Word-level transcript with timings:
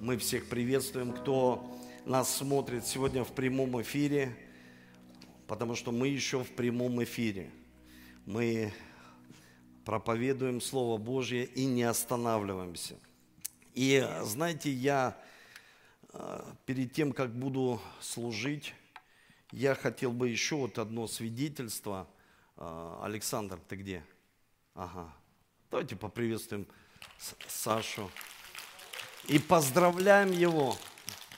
Мы 0.00 0.16
всех 0.16 0.48
приветствуем, 0.48 1.12
кто 1.12 1.76
нас 2.04 2.32
смотрит 2.32 2.86
сегодня 2.86 3.24
в 3.24 3.32
прямом 3.32 3.82
эфире, 3.82 4.32
потому 5.48 5.74
что 5.74 5.90
мы 5.90 6.06
еще 6.06 6.44
в 6.44 6.52
прямом 6.52 7.02
эфире. 7.02 7.50
Мы 8.24 8.72
проповедуем 9.84 10.60
Слово 10.60 10.98
Божье 10.98 11.46
и 11.46 11.64
не 11.64 11.82
останавливаемся. 11.82 12.96
И 13.74 14.08
знаете, 14.22 14.70
я 14.70 15.20
э, 16.12 16.44
перед 16.64 16.92
тем, 16.92 17.12
как 17.12 17.34
буду 17.34 17.80
служить, 18.00 18.74
я 19.50 19.74
хотел 19.74 20.12
бы 20.12 20.28
еще 20.28 20.54
вот 20.54 20.78
одно 20.78 21.08
свидетельство. 21.08 22.06
Э, 22.56 23.00
Александр, 23.02 23.58
ты 23.68 23.74
где? 23.74 24.04
Ага. 24.74 25.12
Давайте 25.72 25.96
поприветствуем 25.96 26.68
Сашу 27.48 28.08
и 29.28 29.38
поздравляем 29.38 30.32
его. 30.32 30.76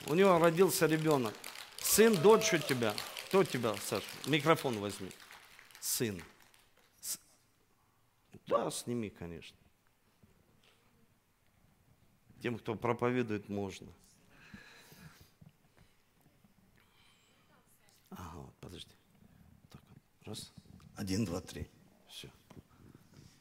У 0.07 0.15
него 0.15 0.39
родился 0.39 0.87
ребенок. 0.87 1.33
Сын, 1.77 2.15
дочь 2.21 2.53
у 2.53 2.57
тебя. 2.57 2.95
Кто 3.27 3.39
у 3.39 3.43
тебя, 3.43 3.75
Саша? 3.77 4.05
Микрофон 4.25 4.79
возьми. 4.79 5.11
Сын. 5.79 6.21
С... 7.01 7.19
Да, 8.47 8.71
сними, 8.71 9.09
конечно. 9.09 9.57
Тем, 12.41 12.57
кто 12.57 12.75
проповедует, 12.75 13.49
можно. 13.49 13.87
Ага, 18.09 18.39
вот, 18.39 18.55
подожди. 18.59 18.91
Так, 19.69 19.81
раз, 20.25 20.51
один, 20.95 21.25
два, 21.25 21.39
три. 21.41 21.67
Все. 22.09 22.29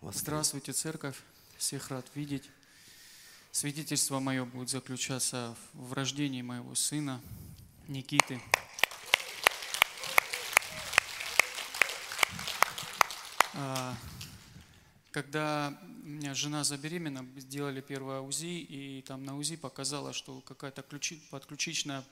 Здравствуйте, 0.03 0.73
церковь. 0.73 1.21
Всех 1.57 1.89
рад 1.91 2.07
видеть. 2.15 2.51
Свидетельство 3.53 4.21
мое 4.21 4.45
будет 4.45 4.69
заключаться 4.69 5.57
в 5.73 5.93
рождении 5.93 6.41
моего 6.41 6.77
сына 6.77 7.21
Никиты. 7.89 8.41
А, 13.55 13.97
когда 15.11 15.77
у 15.83 16.07
меня 16.07 16.33
жена 16.35 16.63
забеременна, 16.63 17.27
сделали 17.41 17.81
первое 17.81 18.21
УЗИ, 18.21 18.61
и 18.61 19.03
там 19.03 19.25
на 19.25 19.37
УЗИ 19.37 19.57
показало, 19.57 20.13
что 20.13 20.41
какая-то 20.43 20.85
подключичная 21.31 22.05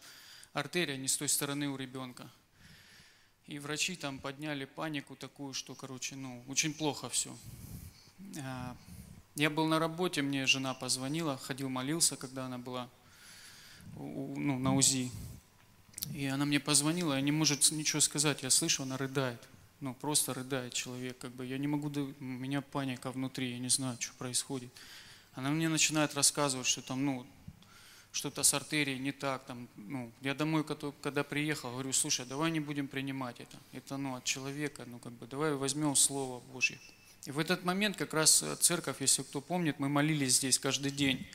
артерия 0.53 0.97
не 0.97 1.07
с 1.07 1.17
той 1.17 1.29
стороны 1.29 1.69
у 1.69 1.77
ребенка. 1.77 2.29
И 3.47 3.61
врачи 3.61 3.95
там 3.95 4.19
подняли 4.19 4.65
панику 4.65 5.15
такую, 5.15 5.55
что, 5.55 5.77
короче, 5.77 6.17
ну, 6.17 6.43
очень 6.49 6.75
плохо 6.75 7.09
все. 7.09 7.35
Я 9.39 9.51
был 9.51 9.67
на 9.67 9.79
работе, 9.79 10.21
мне 10.21 10.47
жена 10.47 10.75
позвонила, 10.75 11.39
ходил 11.39 11.69
молился, 11.69 12.17
когда 12.17 12.47
она 12.47 12.59
была 12.59 12.89
ну, 13.95 14.59
на 14.59 14.75
УЗИ. 14.75 15.13
И 16.13 16.27
она 16.27 16.45
мне 16.45 16.59
позвонила, 16.59 17.15
я 17.15 17.21
не 17.21 17.31
может 17.31 17.71
ничего 17.71 18.01
сказать, 18.01 18.43
я 18.43 18.51
слышу, 18.51 18.83
она 18.83 18.97
рыдает. 18.97 19.41
Ну, 19.79 19.95
просто 19.95 20.35
рыдает 20.35 20.75
человек, 20.75 21.19
как 21.19 21.31
бы. 21.31 21.47
Я 21.47 21.57
не 21.57 21.69
могу, 21.69 21.89
у 21.89 22.25
меня 22.25 22.63
паника 22.63 23.13
внутри, 23.13 23.53
я 23.53 23.61
не 23.61 23.69
знаю, 23.69 23.97
что 24.01 24.13
происходит. 24.15 24.73
Она 25.35 25.51
мне 25.51 25.69
начинает 25.69 26.17
рассказывать, 26.17 26.67
что 26.67 26.83
там, 26.83 27.05
ну, 27.05 27.25
что-то 28.11 28.43
с 28.43 28.53
артерией 28.55 28.99
не 28.99 29.13
так, 29.13 29.45
там, 29.45 29.69
ну, 29.77 30.11
я 30.21 30.35
домой, 30.35 30.65
когда 30.65 31.23
приехал, 31.23 31.71
говорю, 31.71 31.93
слушай, 31.93 32.27
давай 32.27 32.51
не 32.51 32.59
будем 32.59 32.89
принимать 32.89 33.39
это, 33.39 33.57
это, 33.71 33.99
ну, 33.99 34.17
от 34.17 34.25
человека, 34.25 34.83
ну, 34.89 34.99
как 34.99 35.13
бы, 35.13 35.29
давай 35.29 35.55
возьмем 35.55 35.95
Слово 35.95 36.41
Божье. 36.53 36.81
И 37.27 37.31
в 37.31 37.39
этот 37.39 37.65
момент 37.65 37.97
как 37.97 38.15
раз 38.15 38.43
э, 38.43 38.57
церковь, 38.57 38.97
если 39.01 39.23
кто 39.23 39.41
помнит, 39.41 39.79
мы 39.79 39.89
молились 39.89 40.37
здесь 40.37 40.59
каждый 40.59 40.91
день. 40.91 41.27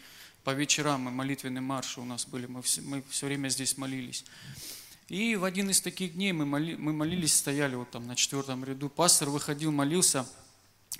По 0.43 0.51
вечерам 0.51 1.01
мы 1.01 1.11
молитвенные 1.11 1.61
марши 1.61 2.01
у 2.01 2.05
нас 2.05 2.25
были, 2.25 2.45
мы 2.45 2.61
все, 2.61 2.81
мы 2.81 3.03
все 3.09 3.27
время 3.27 3.49
здесь 3.49 3.77
молились. 3.77 4.25
И 5.07 5.35
в 5.35 5.43
один 5.43 5.69
из 5.69 5.81
таких 5.81 6.13
дней 6.13 6.31
мы, 6.31 6.45
моли, 6.45 6.75
мы 6.75 6.93
молились, 6.93 7.35
стояли 7.35 7.75
вот 7.75 7.91
там 7.91 8.07
на 8.07 8.15
четвертом 8.15 8.63
ряду. 8.63 8.89
Пастор 8.89 9.29
выходил, 9.29 9.71
молился. 9.71 10.27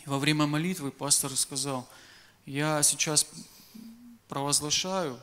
Во 0.06 0.20
время 0.20 0.46
молитвы 0.46 0.92
пастор 0.92 1.36
сказал, 1.36 1.90
я 2.46 2.84
сейчас 2.84 3.28
провозглашаю 4.28 5.20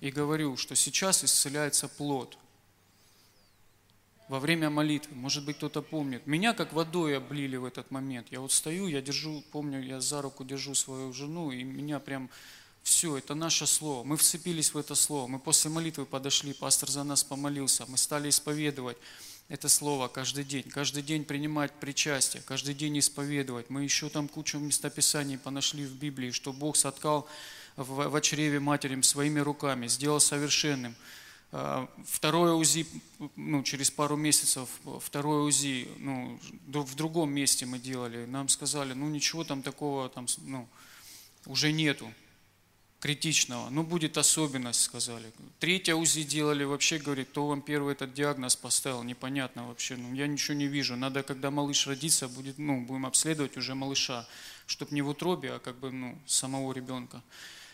и 0.00 0.10
говорю, 0.10 0.56
что 0.56 0.76
сейчас 0.76 1.24
исцеляется 1.24 1.88
плод– 1.88 2.38
во 4.28 4.40
время 4.40 4.70
молитвы. 4.70 5.14
Может 5.16 5.44
быть, 5.44 5.56
кто-то 5.56 5.82
помнит. 5.82 6.26
Меня 6.26 6.54
как 6.54 6.72
водой 6.72 7.16
облили 7.16 7.56
в 7.56 7.64
этот 7.64 7.90
момент. 7.90 8.28
Я 8.30 8.40
вот 8.40 8.52
стою, 8.52 8.86
я 8.86 9.00
держу, 9.00 9.42
помню, 9.50 9.82
я 9.82 10.00
за 10.00 10.22
руку 10.22 10.44
держу 10.44 10.74
свою 10.74 11.12
жену, 11.12 11.50
и 11.50 11.62
меня 11.62 11.98
прям 11.98 12.28
все, 12.82 13.16
это 13.16 13.34
наше 13.34 13.66
слово. 13.66 14.04
Мы 14.04 14.16
вцепились 14.16 14.72
в 14.72 14.78
это 14.78 14.94
слово. 14.94 15.26
Мы 15.26 15.38
после 15.38 15.70
молитвы 15.70 16.06
подошли, 16.06 16.52
пастор 16.52 16.88
за 16.88 17.04
нас 17.04 17.24
помолился. 17.24 17.84
Мы 17.88 17.98
стали 17.98 18.28
исповедовать 18.28 18.96
это 19.48 19.68
слово 19.68 20.08
каждый 20.08 20.44
день. 20.44 20.64
Каждый 20.64 21.02
день 21.02 21.24
принимать 21.24 21.72
причастие, 21.72 22.42
каждый 22.42 22.74
день 22.74 22.98
исповедовать. 22.98 23.70
Мы 23.70 23.82
еще 23.82 24.08
там 24.10 24.28
кучу 24.28 24.58
местописаний 24.58 25.38
понашли 25.38 25.86
в 25.86 25.94
Библии, 25.94 26.30
что 26.30 26.52
Бог 26.52 26.76
соткал 26.76 27.26
в, 27.76 28.08
в 28.08 28.20
чреве 28.20 28.60
матерям 28.60 29.02
своими 29.02 29.40
руками, 29.40 29.86
сделал 29.86 30.20
совершенным. 30.20 30.94
А, 31.50 31.88
второе 32.06 32.52
УЗИ, 32.52 32.86
ну, 33.36 33.62
через 33.62 33.90
пару 33.90 34.16
месяцев, 34.16 34.68
второе 35.00 35.42
УЗИ, 35.42 35.88
ну, 35.98 36.38
в 36.66 36.94
другом 36.94 37.30
месте 37.30 37.64
мы 37.64 37.78
делали. 37.78 38.26
Нам 38.26 38.48
сказали, 38.48 38.92
ну, 38.92 39.08
ничего 39.08 39.44
там 39.44 39.62
такого, 39.62 40.08
там, 40.08 40.26
ну, 40.38 40.68
уже 41.46 41.72
нету 41.72 42.12
критичного. 43.00 43.70
Ну, 43.70 43.82
будет 43.82 44.18
особенность, 44.18 44.82
сказали. 44.82 45.32
Третье 45.60 45.94
УЗИ 45.94 46.24
делали, 46.24 46.64
вообще, 46.64 46.98
говорит, 46.98 47.28
кто 47.30 47.46
вам 47.46 47.62
первый 47.62 47.92
этот 47.94 48.12
диагноз 48.12 48.56
поставил, 48.56 49.02
непонятно 49.02 49.68
вообще. 49.68 49.96
Ну, 49.96 50.12
я 50.14 50.26
ничего 50.26 50.54
не 50.54 50.66
вижу. 50.66 50.96
Надо, 50.96 51.22
когда 51.22 51.50
малыш 51.50 51.86
родится, 51.86 52.28
будет, 52.28 52.58
ну, 52.58 52.82
будем 52.82 53.06
обследовать 53.06 53.56
уже 53.56 53.74
малыша, 53.74 54.26
чтобы 54.66 54.94
не 54.94 55.02
в 55.02 55.08
утробе, 55.08 55.52
а 55.52 55.58
как 55.60 55.78
бы, 55.78 55.92
ну, 55.92 56.18
самого 56.26 56.72
ребенка. 56.72 57.22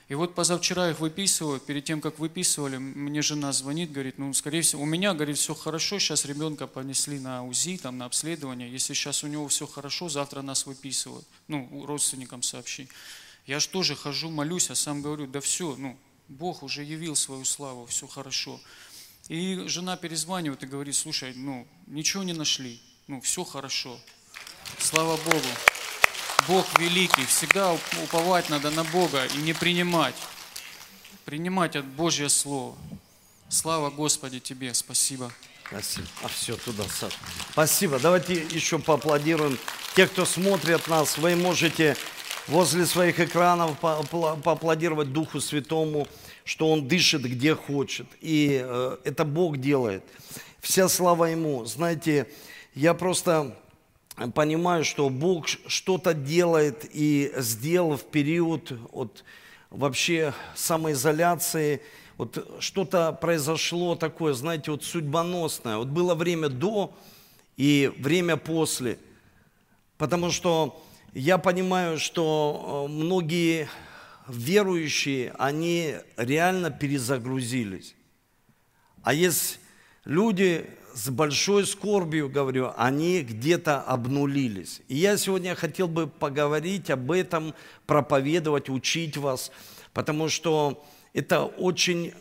И 0.08 0.14
вот 0.14 0.34
позавчера 0.34 0.90
их 0.90 1.00
выписываю, 1.00 1.60
перед 1.60 1.84
тем, 1.84 2.02
как 2.02 2.18
выписывали, 2.18 2.76
мне 2.76 3.22
жена 3.22 3.52
звонит, 3.52 3.90
говорит, 3.90 4.18
ну, 4.18 4.34
скорее 4.34 4.60
всего, 4.60 4.82
у 4.82 4.86
меня, 4.86 5.14
говорит, 5.14 5.38
все 5.38 5.54
хорошо, 5.54 5.98
сейчас 5.98 6.26
ребенка 6.26 6.66
понесли 6.66 7.18
на 7.18 7.42
УЗИ, 7.44 7.78
там, 7.78 7.96
на 7.96 8.04
обследование, 8.04 8.70
если 8.70 8.92
сейчас 8.92 9.24
у 9.24 9.28
него 9.28 9.48
все 9.48 9.66
хорошо, 9.66 10.10
завтра 10.10 10.42
нас 10.42 10.66
выписывают, 10.66 11.26
ну, 11.48 11.86
родственникам 11.86 12.42
сообщи. 12.42 12.88
Я 13.46 13.60
же 13.60 13.68
тоже 13.68 13.96
хожу, 13.96 14.30
молюсь, 14.30 14.70
а 14.70 14.74
сам 14.74 15.00
говорю, 15.00 15.26
да 15.26 15.40
все, 15.40 15.74
ну, 15.76 15.96
Бог 16.28 16.62
уже 16.62 16.82
явил 16.82 17.16
свою 17.16 17.46
славу, 17.46 17.86
все 17.86 18.06
хорошо. 18.06 18.60
И 19.28 19.64
жена 19.68 19.96
перезванивает 19.96 20.62
и 20.62 20.66
говорит, 20.66 20.96
слушай, 20.96 21.32
ну, 21.34 21.66
ничего 21.86 22.22
не 22.24 22.34
нашли, 22.34 22.78
ну, 23.06 23.22
все 23.22 23.42
хорошо, 23.42 23.98
слава 24.78 25.16
Богу. 25.16 25.83
Бог 26.48 26.66
великий, 26.78 27.24
всегда 27.24 27.72
уповать 28.02 28.50
надо 28.50 28.70
на 28.70 28.84
Бога 28.84 29.24
и 29.24 29.38
не 29.38 29.54
принимать. 29.54 30.14
Принимать 31.24 31.74
от 31.74 31.86
Божье 31.86 32.28
Слово. 32.28 32.76
Слава 33.48 33.88
Господи 33.90 34.40
Тебе, 34.40 34.74
спасибо. 34.74 35.32
Спасибо. 35.66 36.06
А 36.22 36.28
все, 36.28 36.56
туда, 36.56 36.84
Саша. 36.84 37.16
Спасибо. 37.52 37.98
Давайте 37.98 38.34
еще 38.34 38.78
поаплодируем. 38.78 39.58
Те, 39.96 40.06
кто 40.06 40.26
смотрит 40.26 40.86
нас, 40.88 41.16
вы 41.16 41.34
можете 41.34 41.96
возле 42.46 42.84
своих 42.84 43.20
экранов 43.20 43.78
поаплодировать 43.78 45.12
Духу 45.12 45.40
Святому, 45.40 46.06
что 46.44 46.70
Он 46.70 46.86
дышит 46.86 47.22
где 47.22 47.54
хочет. 47.54 48.06
И 48.20 48.60
э, 48.62 48.96
это 49.04 49.24
Бог 49.24 49.56
делает. 49.56 50.04
Вся 50.60 50.88
слава 50.88 51.24
Ему. 51.24 51.64
Знаете, 51.64 52.28
я 52.74 52.92
просто 52.92 53.56
понимаю, 54.34 54.84
что 54.84 55.08
Бог 55.10 55.48
что-то 55.48 56.14
делает 56.14 56.88
и 56.92 57.32
сделал 57.36 57.96
в 57.96 58.04
период 58.04 58.72
вот, 58.92 59.24
вообще 59.70 60.32
самоизоляции, 60.54 61.82
вот 62.16 62.56
что-то 62.60 63.12
произошло 63.12 63.96
такое, 63.96 64.34
знаете, 64.34 64.70
вот 64.70 64.84
судьбоносное. 64.84 65.78
Вот 65.78 65.88
было 65.88 66.14
время 66.14 66.48
до 66.48 66.94
и 67.56 67.92
время 67.98 68.36
после. 68.36 68.98
Потому 69.98 70.30
что 70.30 70.80
я 71.12 71.38
понимаю, 71.38 71.98
что 71.98 72.86
э, 72.86 72.92
многие 72.92 73.68
верующие, 74.28 75.32
они 75.38 75.96
реально 76.16 76.70
перезагрузились. 76.70 77.94
А 79.02 79.12
есть 79.12 79.60
люди, 80.04 80.70
с 80.94 81.10
большой 81.10 81.66
скорбью 81.66 82.28
говорю, 82.28 82.72
они 82.76 83.22
где-то 83.22 83.80
обнулились. 83.80 84.80
И 84.88 84.96
я 84.96 85.16
сегодня 85.16 85.54
хотел 85.54 85.88
бы 85.88 86.06
поговорить 86.06 86.88
об 86.90 87.10
этом, 87.10 87.54
проповедовать, 87.86 88.70
учить 88.70 89.16
вас, 89.16 89.50
потому 89.92 90.28
что 90.28 90.84
это 91.12 91.44
очень 91.44 92.14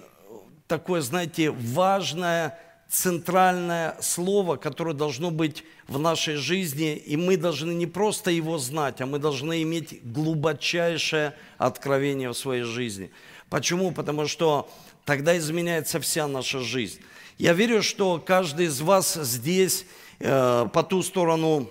такое, 0.67 1.01
знаете, 1.01 1.51
важное, 1.51 2.59
центральное 2.89 3.95
слово, 4.01 4.55
которое 4.55 4.93
должно 4.93 5.31
быть 5.31 5.63
в 5.87 5.99
нашей 5.99 6.35
жизни, 6.35 6.95
и 6.95 7.15
мы 7.15 7.37
должны 7.37 7.73
не 7.73 7.87
просто 7.87 8.31
его 8.31 8.57
знать, 8.57 9.01
а 9.01 9.05
мы 9.05 9.19
должны 9.19 9.61
иметь 9.63 9.99
глубочайшее 10.03 11.35
откровение 11.57 12.29
в 12.29 12.37
своей 12.37 12.63
жизни. 12.63 13.11
Почему? 13.49 13.91
Потому 13.91 14.27
что 14.27 14.69
тогда 15.05 15.37
изменяется 15.37 15.99
вся 15.99 16.27
наша 16.27 16.59
жизнь. 16.59 17.01
Я 17.39 17.53
верю, 17.53 17.81
что 17.81 18.21
каждый 18.23 18.67
из 18.67 18.79
вас 18.81 19.15
здесь, 19.15 19.85
э, 20.19 20.67
по 20.71 20.83
ту 20.83 21.01
сторону 21.01 21.67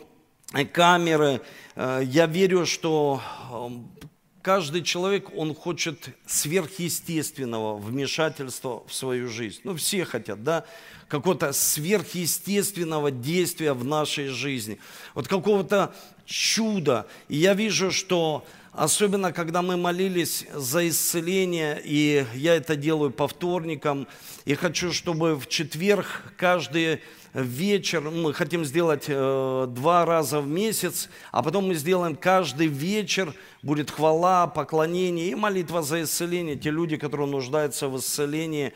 камеры, 0.72 1.40
э, 1.76 2.02
я 2.04 2.26
верю, 2.26 2.66
что 2.66 3.22
э, 3.52 3.68
каждый 4.42 4.82
человек, 4.82 5.30
он 5.36 5.54
хочет 5.54 6.08
сверхъестественного 6.26 7.76
вмешательства 7.76 8.82
в 8.88 8.92
свою 8.92 9.28
жизнь. 9.28 9.60
Ну, 9.62 9.76
все 9.76 10.04
хотят, 10.04 10.42
да, 10.42 10.64
какого-то 11.06 11.52
сверхъестественного 11.52 13.12
действия 13.12 13.72
в 13.72 13.84
нашей 13.84 14.28
жизни, 14.28 14.80
вот 15.14 15.28
какого-то 15.28 15.94
чуда. 16.26 17.06
И 17.28 17.36
я 17.36 17.54
вижу, 17.54 17.92
что 17.92 18.44
особенно 18.72 19.32
когда 19.32 19.62
мы 19.62 19.76
молились 19.76 20.46
за 20.52 20.88
исцеление, 20.88 21.80
и 21.84 22.26
я 22.34 22.56
это 22.56 22.74
делаю 22.74 23.10
по 23.10 23.28
вторникам, 23.28 24.08
и 24.44 24.54
хочу, 24.54 24.92
чтобы 24.92 25.36
в 25.36 25.46
четверг 25.46 26.22
каждый 26.36 27.00
вечер, 27.34 28.00
мы 28.02 28.34
хотим 28.34 28.64
сделать 28.64 29.04
э, 29.08 29.66
два 29.68 30.04
раза 30.04 30.40
в 30.40 30.46
месяц, 30.46 31.08
а 31.30 31.42
потом 31.42 31.68
мы 31.68 31.74
сделаем 31.74 32.16
каждый 32.16 32.66
вечер, 32.66 33.34
будет 33.62 33.90
хвала, 33.90 34.46
поклонение 34.46 35.28
и 35.28 35.34
молитва 35.34 35.82
за 35.82 36.02
исцеление. 36.02 36.56
Те 36.56 36.70
люди, 36.70 36.96
которые 36.96 37.28
нуждаются 37.28 37.88
в 37.88 37.98
исцелении, 37.98 38.72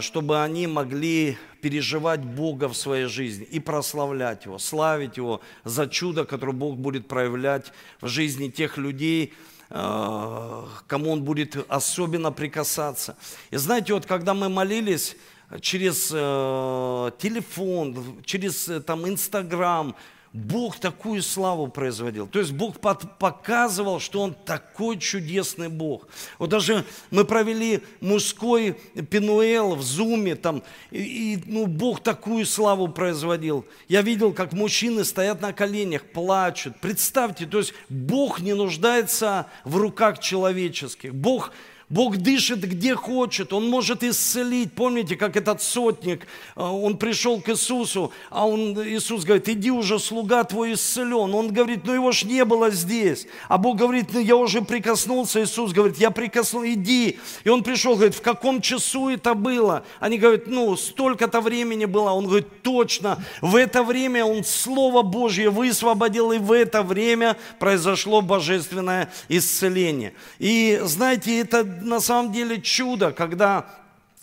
чтобы 0.00 0.42
они 0.42 0.66
могли 0.66 1.38
переживать 1.60 2.24
Бога 2.24 2.68
в 2.68 2.76
своей 2.76 3.06
жизни 3.06 3.44
и 3.44 3.60
прославлять 3.60 4.44
Его, 4.44 4.58
славить 4.58 5.16
Его 5.16 5.40
за 5.64 5.86
чудо, 5.86 6.24
которое 6.24 6.52
Бог 6.52 6.76
будет 6.76 7.06
проявлять 7.06 7.72
в 8.00 8.08
жизни 8.08 8.48
тех 8.48 8.78
людей, 8.78 9.32
э, 9.68 10.64
кому 10.86 11.12
Он 11.12 11.22
будет 11.22 11.56
особенно 11.68 12.32
прикасаться. 12.32 13.16
И 13.50 13.56
знаете, 13.56 13.94
вот 13.94 14.06
когда 14.06 14.34
мы 14.34 14.48
молились, 14.48 15.16
через 15.60 16.10
э, 16.12 17.10
телефон, 17.18 18.22
через 18.24 18.68
э, 18.68 18.80
там 18.80 19.08
Инстаграм, 19.08 19.96
Бог 20.32 20.78
такую 20.78 21.22
славу 21.22 21.66
производил. 21.66 22.28
То 22.28 22.38
есть 22.38 22.52
Бог 22.52 22.76
показывал, 22.78 23.98
что 23.98 24.20
Он 24.20 24.32
такой 24.32 24.96
чудесный 24.96 25.68
Бог. 25.68 26.06
Вот 26.38 26.50
даже 26.50 26.84
мы 27.10 27.24
провели 27.24 27.82
мужской 28.00 28.74
пинуэл 29.10 29.74
в 29.74 29.82
зуме, 29.82 30.36
там, 30.36 30.62
и, 30.92 31.34
и 31.34 31.42
ну, 31.46 31.66
Бог 31.66 32.00
такую 32.00 32.46
славу 32.46 32.86
производил. 32.86 33.66
Я 33.88 34.02
видел, 34.02 34.32
как 34.32 34.52
мужчины 34.52 35.04
стоят 35.04 35.40
на 35.40 35.52
коленях, 35.52 36.04
плачут. 36.04 36.76
Представьте, 36.80 37.46
то 37.46 37.58
есть 37.58 37.74
Бог 37.88 38.38
не 38.38 38.54
нуждается 38.54 39.46
в 39.64 39.76
руках 39.78 40.20
человеческих. 40.20 41.12
Бог 41.12 41.50
Бог 41.90 42.18
дышит 42.18 42.60
где 42.60 42.94
хочет, 42.94 43.52
Он 43.52 43.68
может 43.68 44.04
исцелить. 44.04 44.72
Помните, 44.72 45.16
как 45.16 45.36
этот 45.36 45.60
сотник, 45.60 46.26
э, 46.54 46.62
он 46.62 46.96
пришел 46.96 47.40
к 47.40 47.48
Иисусу, 47.48 48.12
а 48.30 48.46
он, 48.46 48.80
Иисус 48.80 49.24
говорит, 49.24 49.48
иди 49.48 49.72
уже, 49.72 49.98
слуга 49.98 50.44
твой 50.44 50.74
исцелен. 50.74 51.34
Он 51.34 51.52
говорит, 51.52 51.80
ну 51.84 51.92
его 51.92 52.12
ж 52.12 52.22
не 52.24 52.44
было 52.44 52.70
здесь. 52.70 53.26
А 53.48 53.58
Бог 53.58 53.78
говорит, 53.78 54.10
ну 54.12 54.20
я 54.20 54.36
уже 54.36 54.62
прикоснулся. 54.62 55.42
Иисус 55.42 55.72
говорит, 55.72 55.98
я 55.98 56.12
прикоснулся, 56.12 56.72
иди. 56.72 57.18
И 57.42 57.48
он 57.48 57.64
пришел, 57.64 57.94
говорит, 57.94 58.14
в 58.14 58.22
каком 58.22 58.60
часу 58.60 59.08
это 59.08 59.34
было? 59.34 59.84
Они 59.98 60.16
говорят, 60.16 60.46
ну 60.46 60.76
столько-то 60.76 61.40
времени 61.40 61.86
было. 61.86 62.10
Он 62.10 62.26
говорит, 62.26 62.62
точно, 62.62 63.22
в 63.40 63.56
это 63.56 63.82
время 63.82 64.24
он 64.24 64.44
Слово 64.44 65.02
Божье 65.02 65.50
высвободил, 65.50 66.30
и 66.30 66.38
в 66.38 66.52
это 66.52 66.84
время 66.84 67.36
произошло 67.58 68.20
божественное 68.20 69.12
исцеление. 69.28 70.12
И 70.38 70.80
знаете, 70.84 71.40
это 71.40 71.79
на 71.82 72.00
самом 72.00 72.32
деле 72.32 72.60
чудо, 72.60 73.12
когда 73.12 73.66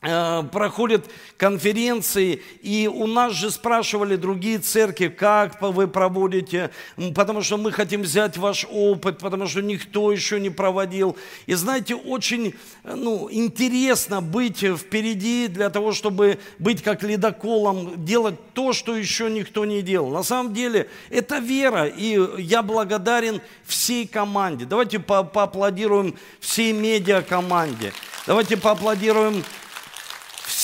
проходят 0.01 1.09
конференции, 1.38 2.44
и 2.61 2.88
у 2.88 3.07
нас 3.07 3.33
же 3.33 3.49
спрашивали 3.49 4.15
другие 4.15 4.59
церкви, 4.59 5.07
как 5.07 5.59
вы 5.59 5.88
проводите, 5.88 6.69
потому 7.15 7.41
что 7.41 7.57
мы 7.57 7.71
хотим 7.71 8.03
взять 8.03 8.38
ваш 8.38 8.67
опыт, 8.69 9.17
потому 9.17 9.47
что 9.47 9.63
никто 9.63 10.11
еще 10.11 10.39
не 10.39 10.51
проводил. 10.51 11.17
И 11.47 11.55
знаете, 11.55 11.95
очень 11.95 12.53
ну, 12.83 13.27
интересно 13.31 14.21
быть 14.21 14.59
впереди 14.59 15.47
для 15.47 15.71
того, 15.71 15.94
чтобы 15.94 16.38
быть 16.59 16.83
как 16.83 17.01
ледоколом, 17.01 18.05
делать 18.05 18.35
то, 18.53 18.73
что 18.73 18.95
еще 18.95 19.31
никто 19.31 19.65
не 19.65 19.81
делал. 19.81 20.11
На 20.11 20.21
самом 20.21 20.53
деле 20.53 20.89
это 21.09 21.39
вера, 21.39 21.88
и 21.88 22.19
я 22.39 22.61
благодарен 22.61 23.41
всей 23.65 24.05
команде. 24.05 24.65
Давайте 24.65 24.99
по 24.99 25.23
поаплодируем 25.23 26.15
всей 26.39 26.71
медиакоманде. 26.71 27.94
Давайте 28.27 28.57
поаплодируем 28.57 29.44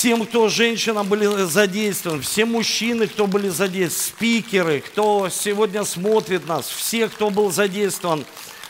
всем, 0.04 0.26
кто 0.26 0.50
женщина 0.50 1.02
были 1.02 1.24
задействованы, 1.46 2.20
все 2.20 2.44
мужчины, 2.44 3.06
кто 3.06 3.26
были 3.26 3.48
задействованы, 3.48 4.04
спикеры, 4.04 4.80
кто 4.82 5.30
сегодня 5.30 5.82
смотрит 5.84 6.46
нас, 6.46 6.68
все, 6.68 7.08
кто 7.08 7.30
был 7.30 7.50
задействован. 7.50 8.26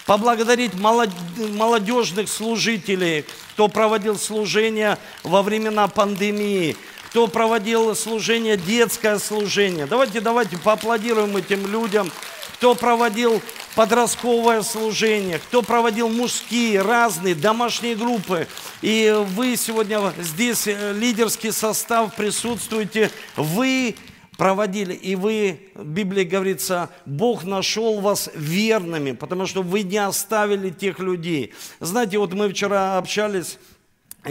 Поблагодарить 0.06 0.74
молодежных 0.74 2.28
служителей, 2.28 3.24
кто 3.54 3.66
проводил 3.66 4.16
служение 4.16 4.96
во 5.24 5.42
времена 5.42 5.88
пандемии, 5.88 6.76
кто 7.10 7.26
проводил 7.26 7.96
служение, 7.96 8.56
детское 8.56 9.18
служение. 9.18 9.86
Давайте, 9.86 10.20
давайте 10.20 10.56
поаплодируем 10.56 11.36
этим 11.36 11.66
людям, 11.66 12.12
кто 12.58 12.76
проводил 12.76 13.42
подростковое 13.74 14.62
служение, 14.62 15.38
кто 15.38 15.62
проводил 15.62 16.08
мужские, 16.08 16.82
разные 16.82 17.34
домашние 17.34 17.94
группы. 17.94 18.46
И 18.82 19.14
вы 19.34 19.56
сегодня 19.56 20.12
здесь, 20.18 20.66
э, 20.66 20.92
лидерский 20.92 21.52
состав, 21.52 22.14
присутствуете. 22.14 23.10
Вы 23.36 23.96
проводили, 24.36 24.94
и 24.94 25.14
вы, 25.16 25.70
в 25.74 25.86
Библии 25.86 26.24
говорится, 26.24 26.90
Бог 27.06 27.44
нашел 27.44 28.00
вас 28.00 28.30
верными, 28.34 29.12
потому 29.12 29.46
что 29.46 29.62
вы 29.62 29.82
не 29.82 29.98
оставили 29.98 30.70
тех 30.70 30.98
людей. 30.98 31.52
Знаете, 31.80 32.18
вот 32.18 32.32
мы 32.32 32.48
вчера 32.48 32.98
общались 32.98 33.58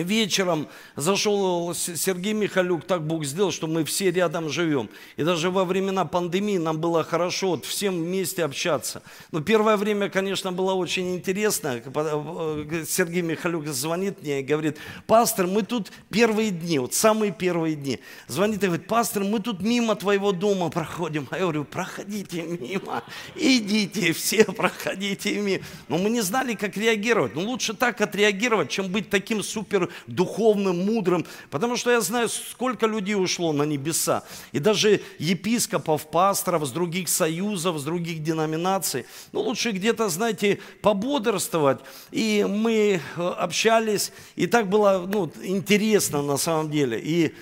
вечером 0.01 0.67
зашел 0.95 1.73
Сергей 1.73 2.33
Михалюк, 2.33 2.85
так 2.85 3.05
Бог 3.05 3.25
сделал, 3.25 3.51
что 3.51 3.67
мы 3.67 3.83
все 3.83 4.11
рядом 4.11 4.49
живем. 4.49 4.89
И 5.17 5.23
даже 5.23 5.51
во 5.51 5.65
времена 5.65 6.05
пандемии 6.05 6.57
нам 6.57 6.79
было 6.79 7.03
хорошо 7.03 7.49
вот 7.49 7.65
всем 7.65 8.03
вместе 8.03 8.43
общаться. 8.43 9.03
Но 9.31 9.41
первое 9.41 9.77
время, 9.77 10.09
конечно, 10.09 10.51
было 10.51 10.73
очень 10.73 11.15
интересно. 11.15 11.81
Э, 11.85 12.85
Сергей 12.87 13.21
Михалюк 13.21 13.67
звонит 13.67 14.21
мне 14.23 14.39
и 14.39 14.43
говорит, 14.43 14.77
пастор, 15.05 15.47
мы 15.47 15.61
тут 15.61 15.91
первые 16.09 16.49
дни, 16.49 16.79
вот 16.79 16.93
самые 16.93 17.31
первые 17.31 17.75
дни. 17.75 17.99
Звонит 18.27 18.63
и 18.63 18.65
говорит, 18.65 18.87
пастор, 18.87 19.23
мы 19.23 19.39
тут 19.39 19.61
мимо 19.61 19.95
твоего 19.95 20.31
дома 20.31 20.69
проходим. 20.69 21.27
А 21.29 21.35
я 21.35 21.43
говорю, 21.43 21.65
проходите 21.65 22.41
мимо, 22.41 23.03
идите, 23.35 24.13
все 24.13 24.43
проходите 24.45 25.35
мимо. 25.39 25.63
Но 25.87 25.97
мы 25.97 26.09
не 26.09 26.21
знали, 26.21 26.55
как 26.55 26.77
реагировать. 26.77 27.35
Ну 27.35 27.41
лучше 27.41 27.73
так 27.73 28.01
отреагировать, 28.01 28.69
чем 28.69 28.87
быть 28.87 29.09
таким 29.09 29.43
супер 29.43 29.82
супер 29.83 29.93
духовным, 30.07 30.85
мудрым, 30.85 31.25
потому 31.49 31.77
что 31.77 31.91
я 31.91 32.01
знаю, 32.01 32.29
сколько 32.29 32.87
людей 32.87 33.15
ушло 33.15 33.53
на 33.53 33.63
небеса. 33.63 34.23
И 34.51 34.59
даже 34.59 35.01
епископов, 35.19 36.07
пасторов 36.07 36.65
с 36.65 36.71
других 36.71 37.09
союзов, 37.09 37.79
с 37.79 37.83
других 37.83 38.23
деноминаций. 38.23 39.05
Ну, 39.31 39.41
лучше 39.41 39.71
где-то, 39.71 40.09
знаете, 40.09 40.59
пободрствовать. 40.81 41.79
И 42.11 42.45
мы 42.47 43.01
э, 43.15 43.27
общались, 43.39 44.11
и 44.35 44.47
так 44.47 44.67
было 44.67 45.05
ну, 45.07 45.31
интересно 45.43 46.21
на 46.21 46.37
самом 46.37 46.69
деле. 46.69 46.99
И 46.99 47.33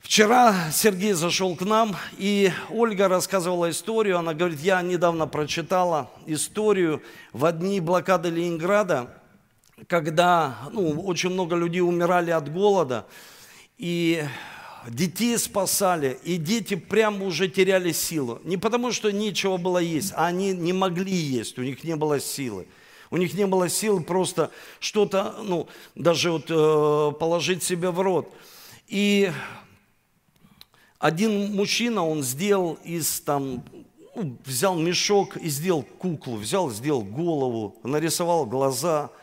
Вчера 0.00 0.72
Сергей 0.72 1.12
зашел 1.12 1.54
к 1.54 1.62
нам, 1.62 1.94
и 2.18 2.50
Ольга 2.70 3.06
рассказывала 3.06 3.70
историю. 3.70 4.18
Она 4.18 4.34
говорит, 4.34 4.58
я 4.60 4.82
недавно 4.82 5.28
прочитала 5.28 6.10
историю 6.26 7.00
в 7.32 7.44
одни 7.44 7.80
блокады 7.80 8.28
Ленинграда 8.28 9.21
когда 9.88 10.56
ну, 10.72 11.00
очень 11.02 11.30
много 11.30 11.56
людей 11.56 11.80
умирали 11.80 12.30
от 12.30 12.52
голода, 12.52 13.06
и 13.78 14.24
детей 14.88 15.36
спасали, 15.38 16.18
и 16.24 16.36
дети 16.36 16.74
прямо 16.74 17.24
уже 17.26 17.48
теряли 17.48 17.92
силу. 17.92 18.40
Не 18.44 18.56
потому, 18.56 18.92
что 18.92 19.10
нечего 19.10 19.56
было 19.56 19.78
есть, 19.78 20.12
а 20.16 20.26
они 20.26 20.52
не 20.52 20.72
могли 20.72 21.12
есть, 21.12 21.58
у 21.58 21.62
них 21.62 21.84
не 21.84 21.96
было 21.96 22.20
силы. 22.20 22.66
У 23.10 23.18
них 23.18 23.34
не 23.34 23.46
было 23.46 23.68
сил 23.68 24.02
просто 24.02 24.50
что-то, 24.80 25.34
ну, 25.42 25.68
даже 25.94 26.30
вот 26.30 26.46
э, 26.48 27.12
положить 27.18 27.62
себе 27.62 27.90
в 27.90 28.00
рот. 28.00 28.32
И 28.88 29.30
один 30.98 31.54
мужчина, 31.54 32.06
он 32.06 32.22
сделал 32.22 32.78
из 32.84 33.20
там, 33.20 33.64
ну, 34.14 34.38
взял 34.46 34.76
мешок 34.78 35.36
и 35.36 35.50
сделал 35.50 35.82
куклу, 35.82 36.36
взял, 36.36 36.70
сделал 36.70 37.02
голову, 37.02 37.76
нарисовал 37.82 38.46
глаза– 38.46 39.10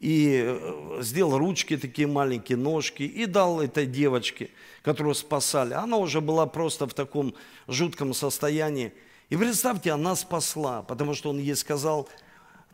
и 0.00 0.42
э, 0.42 0.98
сделал 1.02 1.38
ручки 1.38 1.76
такие 1.76 2.08
маленькие, 2.08 2.56
ножки, 2.56 3.02
и 3.02 3.26
дал 3.26 3.60
этой 3.60 3.86
девочке, 3.86 4.50
которую 4.82 5.14
спасали. 5.14 5.74
Она 5.74 5.98
уже 5.98 6.20
была 6.22 6.46
просто 6.46 6.86
в 6.86 6.94
таком 6.94 7.34
жутком 7.68 8.14
состоянии. 8.14 8.92
И 9.28 9.36
представьте, 9.36 9.92
она 9.92 10.16
спасла, 10.16 10.82
потому 10.82 11.14
что 11.14 11.30
он 11.30 11.38
ей 11.38 11.54
сказал 11.54 12.08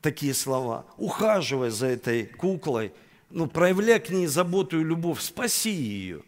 такие 0.01 0.35
слова. 0.35 0.87
Ухаживай 0.97 1.71
за 1.71 1.89
этой 1.89 2.27
куклой, 2.27 2.93
ну, 3.31 3.49
проявляй 3.49 3.99
к 3.99 4.11
ней 4.11 4.27
заботу 4.27 4.81
и 4.81 4.85
любовь, 4.85 5.21
спаси 5.21 5.73
ее. 5.73 6.23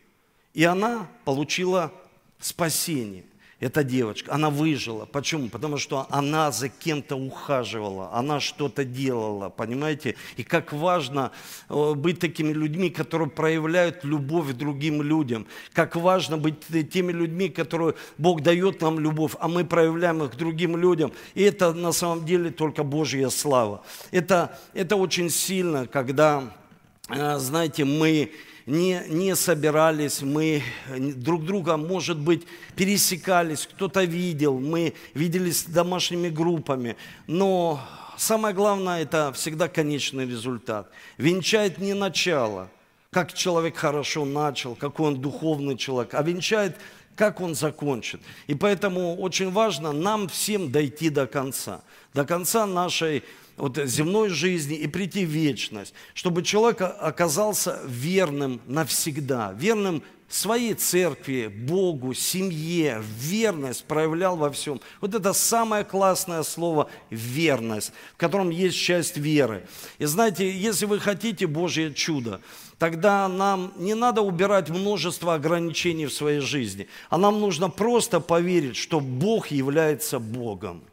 И 0.53 0.65
она 0.65 1.09
получила 1.25 1.93
спасение 2.41 3.25
эта 3.61 3.83
девочка, 3.83 4.33
она 4.33 4.51
выжила. 4.51 5.05
Почему? 5.05 5.49
Потому 5.49 5.79
что 5.79 6.07
она 6.11 6.53
за 6.53 6.69
кем-то 6.69 7.17
ухаживала, 7.17 8.11
она 8.13 8.39
что-то 8.39 8.85
делала, 8.85 9.49
понимаете? 9.49 10.15
И 10.37 10.45
как 10.45 10.73
важно 10.73 11.33
э, 11.69 11.95
быть 11.95 12.21
такими 12.21 12.53
людьми, 12.53 12.89
которые 12.89 13.29
проявляют 13.29 14.05
любовь 14.05 14.53
другим 14.53 15.03
людям. 15.03 15.47
Как 15.73 15.97
важно 15.97 16.39
быть 16.39 16.67
теми 16.91 17.11
людьми, 17.11 17.49
которые 17.49 17.95
Бог 18.17 18.43
дает 18.43 18.81
нам 18.81 19.01
любовь, 19.01 19.33
а 19.41 19.49
мы 19.49 19.65
проявляем 19.65 20.23
их 20.23 20.37
другим 20.37 20.77
людям. 20.77 21.13
И 21.35 21.43
это 21.43 21.73
на 21.73 21.91
самом 21.91 22.25
деле 22.25 22.51
только 22.51 22.85
Божья 22.85 23.29
слава. 23.29 23.83
Это, 24.13 24.57
это 24.73 24.95
очень 24.95 25.31
сильно, 25.31 25.89
когда, 25.89 26.55
э, 27.09 27.39
знаете, 27.39 27.85
мы 27.85 28.31
не, 28.69 29.03
не 29.09 29.35
собирались, 29.35 30.21
мы 30.21 30.63
друг 30.89 31.45
друга, 31.45 31.79
может 31.79 32.19
быть, 32.19 32.47
пересекались, 32.77 33.67
кто-то 33.67 34.05
видел, 34.05 34.61
мы 34.61 34.93
виделись 35.15 35.65
домашними 35.65 36.29
группами, 36.29 36.97
но 37.27 37.81
самое 38.19 38.55
главное– 38.55 39.03
это 39.05 39.33
всегда 39.33 39.69
конечный 39.69 40.27
результат. 40.27 40.91
Венчает 41.17 41.79
не 41.79 41.95
начало, 41.95 42.69
как 43.11 43.33
человек 43.33 43.77
хорошо 43.77 44.27
начал, 44.27 44.75
какой 44.75 45.09
он 45.09 45.21
духовный 45.21 45.77
человек, 45.79 46.13
а 46.13 46.23
венчает 46.23 46.77
как 47.17 47.41
он 47.41 47.55
закончит. 47.55 48.21
И 48.47 48.55
поэтому 48.55 49.17
очень 49.17 49.51
важно 49.51 49.93
нам 49.93 50.29
всем 50.29 50.71
дойти 50.71 51.09
до 51.09 51.27
конца, 51.27 51.81
до 52.15 52.25
конца 52.25 52.67
нашей 52.67 53.25
вот, 53.59 53.77
земной 53.85 54.29
жизни 54.29 54.77
и 54.77 54.87
прийти 54.87 55.27
в 55.27 55.31
вечность, 55.31 55.93
чтобы 56.15 56.43
человек 56.43 56.81
оказался 56.81 57.81
верным 57.87 58.61
навсегда, 58.67 59.53
верным 59.59 60.03
своей 60.29 60.75
церкви, 60.75 61.49
Богу, 61.49 62.13
семье, 62.15 63.03
верность 63.19 63.85
проявлял 63.85 64.37
во 64.37 64.51
всем. 64.51 64.81
Вот 65.01 65.15
это 65.15 65.33
самое 65.33 65.85
классное 65.85 66.43
слово 66.43 66.91
«верность», 67.11 67.93
в 68.15 68.17
котором 68.19 68.51
есть 68.51 68.77
часть 68.77 69.17
веры. 69.17 69.67
И 69.99 70.05
знаете, 70.05 70.51
если 70.51 70.87
вы 70.87 71.01
хотите 71.01 71.47
Божье 71.47 71.95
чудо, 71.95 72.41
тогда 72.79 73.27
нам 73.29 73.73
не 73.77 73.95
надо 73.95 74.21
убирать 74.21 74.69
множество 74.69 75.35
ограничений 75.35 76.07
в 76.07 76.13
своей 76.13 76.41
жизни, 76.41 76.89
а 77.09 77.17
нам 77.17 77.41
нужно 77.41 77.71
просто 77.71 78.21
поверить, 78.21 78.77
что 78.77 79.01
Бог 79.01 79.49
является 79.49 80.19
Богом. 80.19 80.85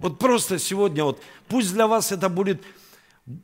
Вот 0.00 0.18
просто 0.18 0.58
сегодня, 0.58 1.04
вот, 1.04 1.20
пусть 1.48 1.72
для 1.72 1.86
вас 1.86 2.12
это 2.12 2.28
будет 2.28 2.62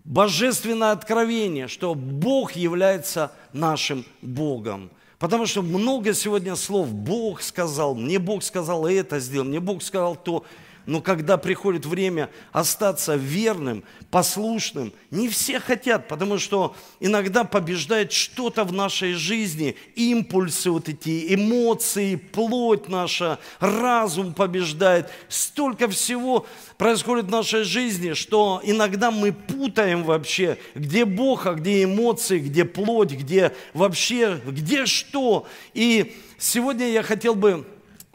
божественное 0.04 0.92
откровение, 0.92 1.68
что 1.68 1.94
Бог 1.94 2.52
является 2.52 3.32
нашим 3.52 4.04
Богом. 4.22 4.90
Потому 5.18 5.46
что 5.46 5.62
много 5.62 6.14
сегодня 6.14 6.56
слов 6.56 6.92
Бог 6.92 7.42
сказал, 7.42 7.94
мне 7.94 8.18
Бог 8.18 8.42
сказал 8.42 8.86
это 8.86 9.20
сделал, 9.20 9.46
мне 9.46 9.60
Бог 9.60 9.82
сказал 9.82 10.16
то. 10.16 10.44
Но 10.86 11.00
когда 11.00 11.38
приходит 11.38 11.86
время 11.86 12.30
остаться 12.52 13.16
верным, 13.16 13.84
послушным, 14.10 14.92
не 15.10 15.28
все 15.28 15.58
хотят, 15.58 16.08
потому 16.08 16.38
что 16.38 16.76
иногда 17.00 17.44
побеждает 17.44 18.12
что-то 18.12 18.64
в 18.64 18.72
нашей 18.72 19.14
жизни, 19.14 19.76
импульсы 19.94 20.70
вот 20.70 20.88
эти, 20.88 21.34
эмоции, 21.34 22.16
плоть 22.16 22.88
наша, 22.88 23.38
разум 23.60 24.34
побеждает. 24.34 25.08
Столько 25.28 25.88
всего 25.88 26.46
происходит 26.76 27.26
в 27.26 27.30
нашей 27.30 27.64
жизни, 27.64 28.12
что 28.12 28.60
иногда 28.62 29.10
мы 29.10 29.32
путаем 29.32 30.04
вообще, 30.04 30.58
где 30.74 31.04
Бог, 31.04 31.46
а 31.46 31.54
где 31.54 31.84
эмоции, 31.84 32.40
где 32.40 32.64
плоть, 32.64 33.12
где 33.12 33.54
вообще, 33.72 34.40
где 34.46 34.84
что. 34.84 35.46
И 35.72 36.14
сегодня 36.38 36.90
я 36.90 37.02
хотел 37.02 37.34
бы 37.34 37.64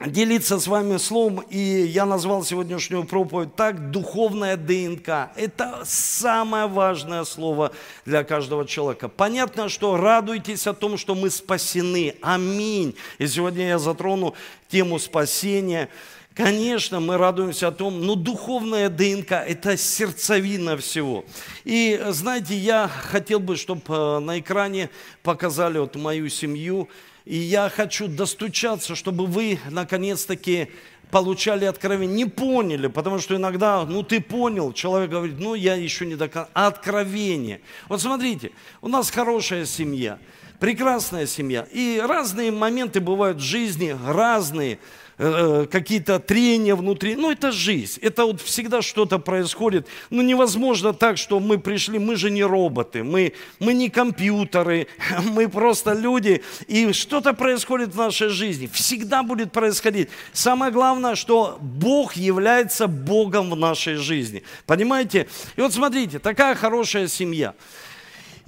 делиться 0.05 0.59
с 0.59 0.67
вами 0.67 0.97
словом, 0.97 1.43
и 1.49 1.57
я 1.57 2.05
назвал 2.05 2.43
сегодняшнюю 2.43 3.03
проповедь 3.03 3.55
так, 3.55 3.91
духовная 3.91 4.55
ДНК. 4.55 5.31
Это 5.35 5.81
самое 5.83 6.67
важное 6.67 7.23
слово 7.25 7.71
для 8.05 8.23
каждого 8.23 8.65
человека. 8.65 9.09
Понятно, 9.09 9.69
что 9.69 9.97
радуйтесь 9.97 10.67
о 10.67 10.73
том, 10.73 10.97
что 10.97 11.15
мы 11.15 11.29
спасены. 11.29 12.15
Аминь. 12.21 12.95
И 13.17 13.27
сегодня 13.27 13.67
я 13.67 13.79
затрону 13.79 14.35
тему 14.69 14.99
спасения. 14.99 15.89
Конечно, 16.33 17.01
мы 17.01 17.17
радуемся 17.17 17.67
о 17.67 17.71
том, 17.71 18.05
но 18.05 18.15
духовная 18.15 18.87
ДНК– 18.87 19.31
это 19.47 19.75
сердцевина 19.75 20.77
всего. 20.77 21.25
И 21.65 22.01
знаете, 22.09 22.55
я 22.55 22.87
хотел 22.87 23.41
бы, 23.41 23.57
чтобы 23.57 23.81
э, 23.89 24.19
на 24.19 24.39
экране 24.39 24.89
показали 25.21 25.79
вот 25.79 25.95
мою 25.97 26.29
семью– 26.29 26.87
и 27.25 27.35
я 27.35 27.69
хочу 27.69 28.07
достучаться, 28.07 28.95
чтобы 28.95 29.25
вы 29.25 29.59
наконец-таки 29.69 30.69
получали 31.11 31.65
откровение. 31.65 32.15
Не 32.15 32.25
поняли, 32.25 32.88
потому 32.88 33.19
что 33.19 33.35
иногда, 33.35 33.85
ну 33.85 34.03
ты 34.03 34.21
понял, 34.21 34.73
человек 34.73 35.09
говорит, 35.09 35.39
ну 35.39 35.55
я 35.55 35.75
еще 35.75 36.05
не 36.05 36.15
до 36.15 36.27
конца. 36.27 36.49
Откровение. 36.53 37.61
Вот 37.88 38.01
смотрите, 38.01 38.51
у 38.81 38.88
нас 38.88 39.09
хорошая 39.09 39.65
семья, 39.65 40.19
прекрасная 40.59 41.25
семья. 41.25 41.67
И 41.71 42.01
разные 42.03 42.51
моменты 42.51 42.99
бывают 42.99 43.38
в 43.38 43.43
жизни, 43.43 43.97
разные. 44.07 44.79
Э, 45.21 45.67
какие-то 45.69 46.17
трения 46.19 46.73
внутри. 46.75 47.17
Ну, 47.17 47.29
это 47.29 47.51
жизнь. 47.51 47.99
Это 48.01 48.23
вот 48.23 48.39
всегда 48.39 48.81
что-то 48.81 49.19
происходит. 49.19 49.85
Ну, 50.09 50.21
невозможно 50.21 50.93
так, 50.93 51.17
что 51.17 51.41
мы 51.41 51.57
пришли, 51.57 51.99
мы 51.99 52.15
же 52.15 52.31
не 52.31 52.41
роботы, 52.41 53.03
мы, 53.03 53.33
мы 53.59 53.73
не 53.73 53.89
компьютеры, 53.89 54.88
мы 55.25 55.49
просто 55.49 55.91
люди. 55.91 56.41
И 56.67 56.93
что-то 56.93 57.33
происходит 57.33 57.93
в 57.93 57.97
нашей 57.97 58.29
жизни. 58.29 58.69
Всегда 58.71 59.21
будет 59.21 59.51
происходить. 59.51 60.07
Самое 60.31 60.71
главное, 60.71 61.15
что 61.15 61.57
Бог 61.59 62.13
является 62.13 62.88
Богом 62.88 63.49
в 63.49 63.57
нашей 63.57 63.95
жизни. 63.95 64.43
Понимаете? 64.65 65.27
И 65.57 65.61
вот 65.61 65.73
смотрите, 65.73 66.19
такая 66.19 66.55
хорошая 66.55 67.09
семья. 67.09 67.55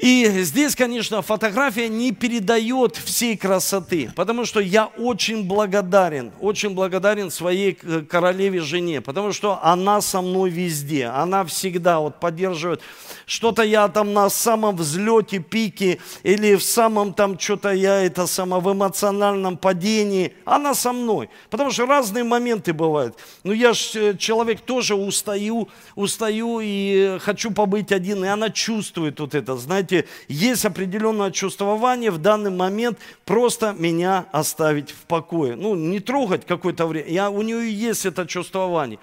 И 0.02 0.28
здесь, 0.42 0.76
конечно, 0.76 1.22
фотография 1.22 1.88
не 1.88 2.12
передает 2.12 2.96
всей 2.96 3.38
красоты, 3.38 4.12
потому 4.16 4.46
что 4.46 4.60
я 4.60 4.88
очень 4.88 5.48
благодарен, 5.48 6.32
очень 6.42 6.72
благодарен 6.72 7.30
своей 7.30 7.74
королеве 7.74 8.62
жене, 8.62 9.02
потому 9.02 9.32
что 9.32 9.60
она 9.62 10.02
со 10.02 10.24
мной 10.24 10.50
везде, 10.50 11.06
она 11.06 11.46
всегда 11.46 12.00
вот 12.00 12.20
поддерживает. 12.20 12.82
Что-то 13.28 13.62
я 13.62 13.88
там 13.90 14.12
на 14.12 14.28
самом 14.32 14.76
взлете, 14.76 15.38
пике, 15.38 16.00
или 16.24 16.56
в 16.56 16.64
самом 16.64 17.14
там 17.14 17.38
что-то 17.38 17.72
я 17.72 18.02
это 18.02 18.26
само 18.26 18.60
в 18.60 18.74
эмоциональном 18.74 19.56
падении, 19.56 20.34
она 20.46 20.74
со 20.74 20.94
мной. 20.94 21.30
Потому 21.52 21.70
что 21.70 21.86
разные 21.86 22.24
моменты 22.24 22.74
бывают. 22.74 23.18
Ну 23.44 23.52
я 23.52 23.74
же 23.74 24.18
человек 24.18 24.62
тоже 24.62 24.96
устаю, 24.96 25.70
устаю 25.94 26.60
и 26.60 27.20
хочу 27.22 27.52
побыть 27.52 27.92
один, 27.92 28.26
и 28.26 28.28
она 28.28 28.50
чувствует 28.50 29.20
вот 29.20 29.36
это, 29.36 29.56
знаете, 29.58 29.91
знаете, 29.92 30.08
есть 30.28 30.66
определенное 30.66 31.32
чувствование 31.32 32.12
в 32.12 32.18
данный 32.18 32.52
момент 32.52 32.98
просто 33.26 33.74
меня 33.78 34.26
оставить 34.32 34.92
в 34.92 35.06
покое. 35.06 35.56
Ну, 35.56 35.76
не 35.76 36.00
трогать 36.00 36.46
какое-то 36.46 36.88
время. 36.88 37.10
Я, 37.10 37.30
у 37.30 37.42
нее 37.42 37.72
есть 37.72 38.06
это 38.06 38.26
чувствование. 38.26 39.00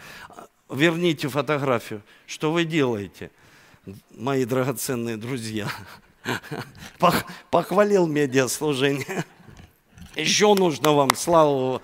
Верните 0.71 1.29
фотографию. 1.29 2.03
Что 2.27 2.53
вы 2.53 2.65
делаете, 2.65 3.31
мои 4.11 4.45
драгоценные 4.45 5.17
друзья? 5.17 5.69
Похвалил 7.51 8.07
медиаслужение. 8.07 9.25
Еще 10.15 10.55
нужно 10.55 10.93
вам 10.93 11.15
славу 11.15 11.81
Э, 11.81 11.83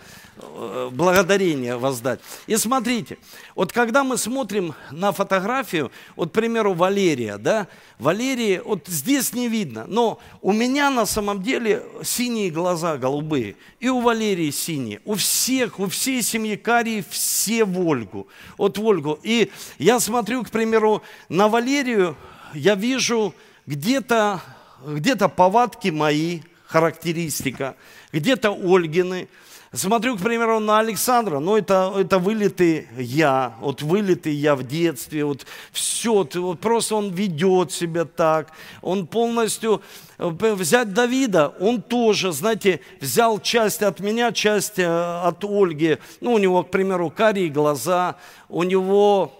благодарение 0.91 1.77
воздать. 1.77 2.21
И 2.47 2.57
смотрите, 2.57 3.19
вот 3.55 3.73
когда 3.73 4.05
мы 4.05 4.19
смотрим 4.19 4.75
на 4.91 5.13
фотографию, 5.13 5.93
вот, 6.17 6.31
к 6.31 6.33
примеру, 6.33 6.75
Валерия, 6.75 7.39
да, 7.39 7.69
Валерия, 7.99 8.63
вот 8.63 8.87
здесь 8.87 9.33
не 9.33 9.49
видно, 9.49 9.85
но 9.87 10.19
у 10.43 10.53
меня 10.53 10.91
на 10.91 11.07
самом 11.07 11.43
деле 11.43 11.85
синие 12.03 12.51
глаза, 12.51 12.97
голубые, 12.97 13.57
и 13.81 13.89
у 13.89 14.01
Валерии 14.01 14.51
синие, 14.51 15.01
у 15.05 15.15
всех, 15.15 15.79
у 15.79 15.87
всей 15.87 16.23
семьи 16.23 16.57
Карии 16.57 17.05
все 17.09 17.65
Вольгу, 17.65 18.27
вот 18.59 18.79
Вольгу. 18.79 19.19
И 19.23 19.51
я 19.79 20.01
смотрю, 20.01 20.43
к 20.43 20.51
примеру, 20.51 21.03
на 21.29 21.49
Валерию, 21.49 22.17
я 22.55 22.75
вижу 22.75 23.35
где-то 23.67 24.41
где 24.87 25.17
повадки 25.17 25.89
мои, 25.89 26.41
характеристика, 26.67 27.77
где-то 28.13 28.51
Ольгины, 28.51 29.29
Смотрю, 29.75 30.17
к 30.17 30.21
примеру, 30.23 30.61
на 30.61 30.79
Александра, 30.79 31.41
ну 31.41 31.57
это, 31.57 31.93
это 31.97 32.21
вылитый 32.21 32.87
я, 32.97 33.55
вот 33.61 33.83
вылитый 33.83 34.33
я 34.33 34.55
в 34.55 34.63
детстве, 34.63 35.25
вот 35.25 35.47
все, 35.73 36.29
вот 36.35 36.61
просто 36.61 36.95
он 36.95 37.11
ведет 37.11 37.73
себя 37.73 38.05
так, 38.05 38.53
он 38.83 39.07
полностью, 39.09 39.83
э, 40.19 40.29
взять 40.29 40.93
Давида, 40.93 41.55
он 41.59 41.83
тоже, 41.83 42.31
знаете, 42.31 42.81
взял 43.01 43.41
часть 43.41 43.83
от 43.83 43.99
меня, 43.99 44.31
часть 44.31 44.79
э, 44.79 44.87
от 44.87 45.43
Ольги, 45.45 45.99
ну 46.21 46.35
у 46.35 46.39
него, 46.39 46.63
к 46.63 46.71
примеру, 46.71 47.11
карие 47.11 47.49
глаза, 47.49 48.17
у 48.49 48.63
него 48.63 49.33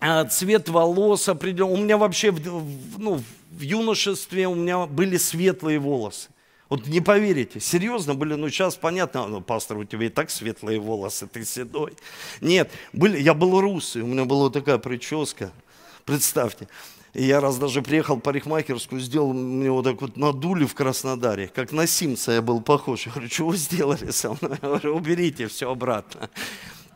а, 0.00 0.24
цвет 0.24 0.68
волос 0.68 1.28
определенный. 1.28 1.74
У 1.74 1.76
меня 1.76 1.96
вообще 1.96 2.34
ну, 2.98 3.20
в 3.50 3.60
юношестве 3.60 4.46
у 4.46 4.54
меня 4.54 4.86
были 4.86 5.16
светлые 5.16 5.78
волосы. 5.78 6.28
Вот 6.68 6.86
не 6.88 7.00
поверите, 7.00 7.60
серьезно 7.60 8.14
были, 8.14 8.34
ну 8.34 8.48
сейчас 8.48 8.74
понятно, 8.76 9.26
ну, 9.28 9.40
пастор, 9.40 9.78
у 9.78 9.84
тебя 9.84 10.06
и 10.06 10.08
так 10.08 10.30
светлые 10.30 10.80
волосы, 10.80 11.26
ты 11.26 11.44
седой. 11.44 11.92
Нет, 12.40 12.70
были, 12.92 13.20
я 13.20 13.34
был 13.34 13.60
русый, 13.60 14.02
у 14.02 14.06
меня 14.06 14.24
была 14.24 14.50
такая 14.50 14.78
прическа, 14.78 15.52
представьте. 16.04 16.68
И 17.14 17.24
я 17.24 17.40
раз 17.40 17.56
даже 17.56 17.82
приехал 17.82 18.16
в 18.16 18.20
парикмахерскую, 18.20 19.00
сделал, 19.00 19.32
мне 19.32 19.70
вот 19.70 19.84
так 19.84 20.00
вот 20.00 20.16
надули 20.16 20.66
в 20.66 20.74
Краснодаре, 20.74 21.48
как 21.48 21.72
на 21.72 21.86
Симса 21.86 22.32
я 22.32 22.42
был 22.42 22.60
похож. 22.60 23.06
Я 23.06 23.12
говорю, 23.12 23.46
вы 23.46 23.56
сделали 23.56 24.10
со 24.10 24.30
мной? 24.30 24.58
Я 24.60 24.68
говорю, 24.68 24.96
уберите 24.96 25.46
все 25.46 25.70
обратно. 25.70 26.28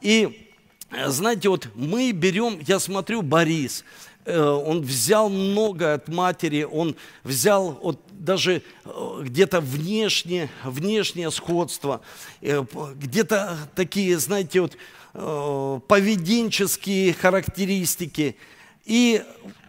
И 0.03 0.51
Э, 0.91 1.09
знаете, 1.09 1.49
вот 1.49 1.69
мы 1.75 2.13
берем, 2.13 2.59
я 2.67 2.79
смотрю, 2.79 3.23
Борис, 3.23 3.85
он 4.27 4.83
взял 4.83 5.29
много 5.29 5.95
от 5.95 6.09
матери, 6.09 6.63
он 6.63 6.95
взял 7.25 7.79
вот 7.83 8.01
даже 8.21 8.63
э, 8.85 9.21
где-то 9.23 9.61
внешнее, 9.61 10.51
внешнее 10.63 11.31
сходство, 11.31 12.03
э, 12.43 12.63
где-то 12.97 13.57
такие, 13.75 14.19
знаете, 14.19 14.61
вот 14.61 14.77
э, 15.15 15.81
поведенческие 15.89 17.15
характеристики. 17.15 18.37
И 18.85 19.23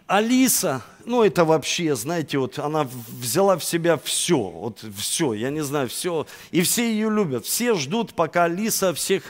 Алиса, 0.06 0.82
ну 1.04 1.22
это 1.22 1.44
вообще, 1.44 1.94
знаете, 1.94 2.38
вот 2.38 2.58
она 2.58 2.88
взяла 3.08 3.56
в 3.56 3.64
себя 3.64 3.96
все, 3.96 4.36
вот 4.36 4.84
все, 4.96 5.32
я 5.32 5.50
не 5.50 5.62
знаю, 5.62 5.88
все, 5.88 6.26
и 6.50 6.62
все 6.62 6.90
ее 6.90 7.10
любят, 7.10 7.44
все 7.46 7.74
ждут, 7.74 8.14
пока 8.14 8.44
Алиса 8.44 8.92
всех 8.94 9.24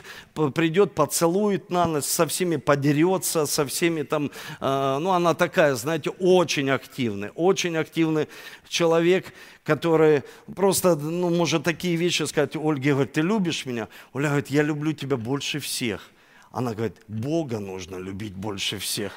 придет, 0.53 0.93
поцелует 0.93 1.69
на 1.69 1.85
ночь, 1.85 2.05
со 2.05 2.27
всеми 2.27 2.57
подерется, 2.57 3.45
со 3.45 3.65
всеми 3.65 4.03
там, 4.03 4.31
э, 4.59 4.97
ну 4.99 5.11
она 5.11 5.33
такая, 5.33 5.75
знаете, 5.75 6.09
очень 6.09 6.69
активный, 6.69 7.31
очень 7.35 7.77
активный 7.77 8.27
человек, 8.67 9.33
который 9.63 10.23
просто, 10.55 10.95
ну, 10.95 11.29
может 11.29 11.63
такие 11.63 11.95
вещи 11.95 12.23
сказать, 12.23 12.55
Ольге 12.55 12.91
говорит, 12.91 13.13
ты 13.13 13.21
любишь 13.21 13.65
меня? 13.65 13.87
Оля 14.13 14.27
говорит, 14.27 14.49
я 14.49 14.63
люблю 14.63 14.93
тебя 14.93 15.17
больше 15.17 15.59
всех. 15.59 16.09
Она 16.51 16.73
говорит, 16.73 16.97
Бога 17.07 17.59
нужно 17.59 17.97
любить 17.97 18.33
больше 18.33 18.77
всех. 18.77 19.13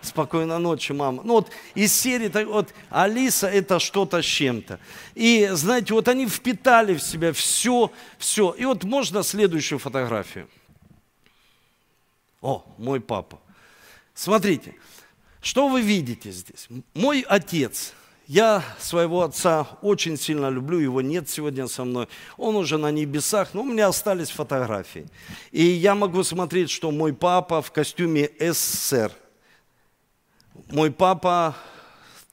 Спокойной 0.00 0.58
ночи, 0.58 0.92
мама. 0.92 1.22
Ну 1.24 1.34
вот 1.34 1.50
из 1.74 1.92
серии, 1.92 2.28
вот, 2.44 2.72
Алиса 2.90 3.48
это 3.48 3.78
что-то 3.78 4.22
с 4.22 4.24
чем-то. 4.24 4.78
И 5.14 5.48
знаете, 5.52 5.94
вот 5.94 6.08
они 6.08 6.26
впитали 6.26 6.94
в 6.94 7.02
себя 7.02 7.32
все, 7.32 7.90
все. 8.18 8.54
И 8.58 8.64
вот 8.64 8.84
можно 8.84 9.22
следующую 9.22 9.78
фотографию. 9.78 10.48
О, 12.40 12.64
мой 12.78 13.00
папа. 13.00 13.40
Смотрите, 14.14 14.74
что 15.40 15.68
вы 15.68 15.82
видите 15.82 16.30
здесь? 16.30 16.68
Мой 16.94 17.24
отец. 17.28 17.94
Я 18.28 18.62
своего 18.78 19.22
отца 19.22 19.66
очень 19.80 20.18
сильно 20.18 20.50
люблю, 20.50 20.78
его 20.78 21.00
нет 21.00 21.30
сегодня 21.30 21.66
со 21.66 21.84
мной. 21.84 22.08
Он 22.36 22.56
уже 22.56 22.76
на 22.76 22.90
небесах, 22.90 23.54
но 23.54 23.62
у 23.62 23.64
меня 23.64 23.88
остались 23.88 24.28
фотографии. 24.28 25.06
И 25.50 25.64
я 25.64 25.94
могу 25.94 26.22
смотреть, 26.22 26.68
что 26.68 26.90
мой 26.90 27.14
папа 27.14 27.62
в 27.62 27.72
костюме 27.72 28.28
СССР. 28.38 29.12
Мой 30.66 30.90
папа 30.90 31.54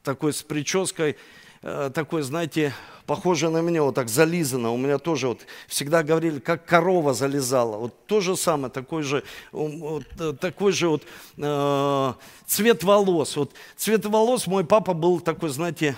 такой 0.03 0.34
с 0.34 0.41
прической, 0.44 1.15
э, 1.62 1.91
такой, 1.94 2.22
знаете, 2.22 2.74
похожий 3.05 3.50
на 3.50 3.62
меня, 3.62 3.84
вот 3.84 3.96
так 3.96 4.10
зализано. 4.10 4.72
У 4.72 4.77
меня 4.77 4.98
тоже 4.98 5.27
вот 5.27 5.46
всегда 5.67 6.03
говорили, 6.03 6.39
как 6.39 6.65
корова 6.65 7.13
залезала. 7.13 7.77
Вот 7.77 8.05
то 8.08 8.22
же 8.22 8.36
самое, 8.36 8.72
такой 8.72 9.03
же, 9.03 9.24
вот, 9.51 10.05
э, 10.20 10.34
такой 10.34 10.72
же 10.72 10.89
вот 10.89 11.03
э, 11.38 12.13
цвет 12.46 12.84
волос. 12.84 13.38
Вот 13.38 13.53
цвет 13.77 14.05
волос 14.05 14.48
мой 14.48 14.65
папа 14.65 14.94
был 14.94 15.20
такой, 15.20 15.50
знаете, 15.50 15.96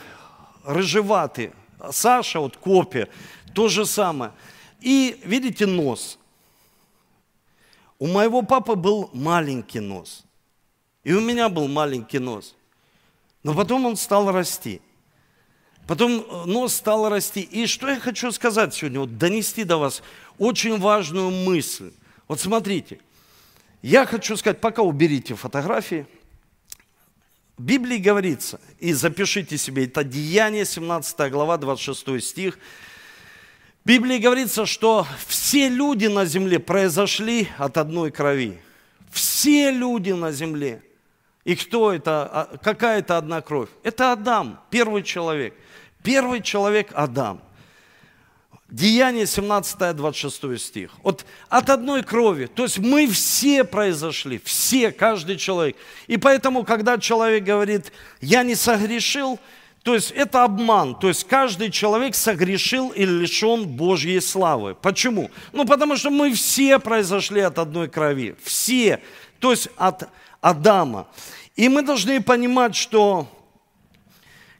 рыжеватый. 0.63 1.51
Саша, 1.91 2.39
вот 2.39 2.57
копия, 2.57 3.07
то 3.53 3.67
же 3.67 3.85
самое. 3.85 4.31
И 4.81 5.19
видите 5.23 5.65
нос. 5.65 6.19
У 7.99 8.07
моего 8.07 8.43
папы 8.43 8.75
был 8.75 9.09
маленький 9.13 9.79
нос. 9.79 10.26
И 11.07 11.13
у 11.13 11.21
меня 11.21 11.47
был 11.47 11.69
маленький 11.69 12.19
нос. 12.19 12.53
Но 13.41 13.53
потом 13.53 13.85
он 13.85 13.95
стал 13.95 14.29
расти. 14.29 14.81
Потом 15.87 16.19
э, 16.19 16.45
нос 16.47 16.73
стал 16.75 17.07
расти. 17.07 17.39
И 17.39 17.65
что 17.65 17.87
я 17.87 17.97
хочу 17.97 18.29
сказать 18.33 18.73
сегодня, 18.73 18.99
вот 18.99 19.17
донести 19.17 19.63
до 19.63 19.77
вас 19.77 20.03
очень 20.37 20.77
важную 20.77 21.31
мысль. 21.31 21.93
Вот 22.27 22.41
смотрите, 22.41 22.99
я 23.81 24.05
хочу 24.05 24.35
сказать, 24.35 24.59
пока 24.59 24.81
уберите 24.81 25.33
фотографии, 25.35 26.05
в 27.57 27.63
Библии 27.63 27.99
говорится, 27.99 28.59
и 28.79 28.91
запишите 28.91 29.57
себе, 29.57 29.85
это 29.85 30.03
Деяние, 30.03 30.65
17 30.65 31.31
глава, 31.31 31.55
26 31.55 32.21
стих. 32.21 32.59
В 33.85 33.87
Библии 33.87 34.17
говорится, 34.17 34.65
что 34.65 35.07
все 35.25 35.69
люди 35.69 36.07
на 36.07 36.25
земле 36.25 36.59
произошли 36.59 37.47
от 37.57 37.77
одной 37.77 38.11
крови. 38.11 38.59
Все 39.09 39.71
люди 39.71 40.11
на 40.11 40.33
земле. 40.33 40.81
И 41.47 41.55
кто 41.55 41.93
это? 41.93 42.29
А, 42.29 42.57
Какая 42.61 42.99
это 42.99 43.17
одна 43.17 43.39
кровь? 43.39 43.69
Это 43.81 44.11
Адам, 44.11 44.59
первый 44.69 45.01
человек. 45.01 45.53
Первый 46.03 46.41
человек 46.41 46.89
Адам. 46.93 47.41
Деяние 48.69 49.25
17, 49.25 49.95
26 49.95 50.59
стих. 50.59 50.91
Вот 51.03 51.25
от 51.47 51.69
одной 51.69 52.03
крови. 52.03 52.47
То 52.47 52.63
есть 52.63 52.79
мы 52.79 53.07
все 53.07 53.63
произошли, 53.63 54.41
все, 54.43 54.91
каждый 54.91 55.37
человек. 55.37 55.77
И 56.07 56.17
поэтому, 56.17 56.65
когда 56.65 56.97
человек 56.97 57.45
говорит, 57.45 57.93
я 58.19 58.43
не 58.43 58.55
согрешил, 58.55 59.39
то 59.83 59.93
есть 59.93 60.11
это 60.11 60.43
обман. 60.43 60.95
То 60.99 61.07
есть 61.07 61.23
каждый 61.23 61.71
человек 61.71 62.15
согрешил 62.15 62.89
и 62.89 63.05
лишен 63.05 63.67
Божьей 63.67 64.19
славы. 64.19 64.75
Почему? 64.75 65.31
Ну, 65.53 65.63
потому 65.63 65.95
что 65.95 66.09
мы 66.09 66.33
все 66.33 66.77
произошли 66.77 67.39
от 67.39 67.57
одной 67.57 67.87
крови. 67.87 68.35
Все. 68.43 68.99
То 69.39 69.51
есть 69.51 69.69
от 69.77 70.09
Адама. 70.41 71.07
И 71.55 71.69
мы 71.69 71.81
должны 71.81 72.21
понимать, 72.21 72.75
что 72.75 73.27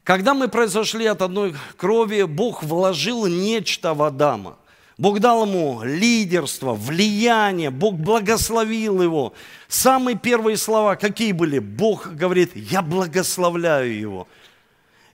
когда 0.04 0.34
мы 0.34 0.48
произошли 0.48 1.06
от 1.06 1.22
одной 1.22 1.54
крови, 1.76 2.24
Бог 2.24 2.63
вложил 2.63 3.26
нечто 3.28 3.94
в 3.94 4.04
Адама. 4.04 4.58
Бог 4.98 5.20
дал 5.20 5.46
ему 5.46 5.82
лидерство, 5.84 6.74
влияние, 6.74 7.70
Бог 7.70 7.96
благословил 7.96 9.02
его. 9.02 9.34
Самые 9.68 10.18
первые 10.18 10.58
слова 10.58 10.96
какие 10.96 11.34
были? 11.34 11.60
Бог 11.60 12.08
говорит, 12.08 12.56
я 12.56 12.82
благословляю 12.82 13.96
его. 13.96 14.28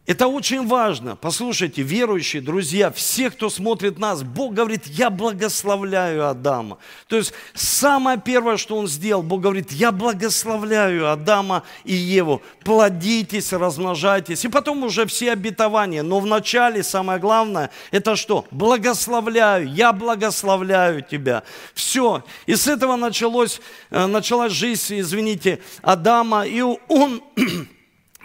Это 0.05 0.27
очень 0.27 0.67
важно. 0.67 1.15
Послушайте, 1.15 1.81
верующие, 1.81 2.41
друзья, 2.41 2.91
все, 2.91 3.29
кто 3.29 3.49
смотрит 3.49 3.97
нас, 3.97 4.21
Бог 4.21 4.53
говорит, 4.53 4.85
я 4.85 5.09
благословляю 5.09 6.27
Адама. 6.27 6.77
То 7.07 7.15
есть 7.15 7.33
самое 7.53 8.19
первое, 8.19 8.57
что 8.57 8.75
он 8.75 8.89
сделал, 8.89 9.23
Бог 9.23 9.39
говорит, 9.39 9.71
я 9.71 9.93
благословляю 9.93 11.09
Адама 11.09 11.63
и 11.85 11.93
Еву. 11.93 12.41
Плодитесь, 12.65 13.53
размножайтесь. 13.53 14.43
И 14.43 14.49
потом 14.49 14.83
уже 14.83 15.05
все 15.05 15.31
обетования. 15.31 16.03
Но 16.03 16.19
вначале 16.19 16.83
самое 16.83 17.17
главное, 17.17 17.69
это 17.91 18.17
что? 18.17 18.45
Благословляю, 18.51 19.71
я 19.71 19.93
благословляю 19.93 21.01
тебя. 21.01 21.43
Все. 21.73 22.25
И 22.45 22.57
с 22.57 22.67
этого 22.67 22.97
началось, 22.97 23.61
э, 23.89 24.05
началась 24.05 24.51
жизнь, 24.51 24.99
извините, 24.99 25.61
Адама. 25.81 26.45
И 26.45 26.61
он 26.61 27.23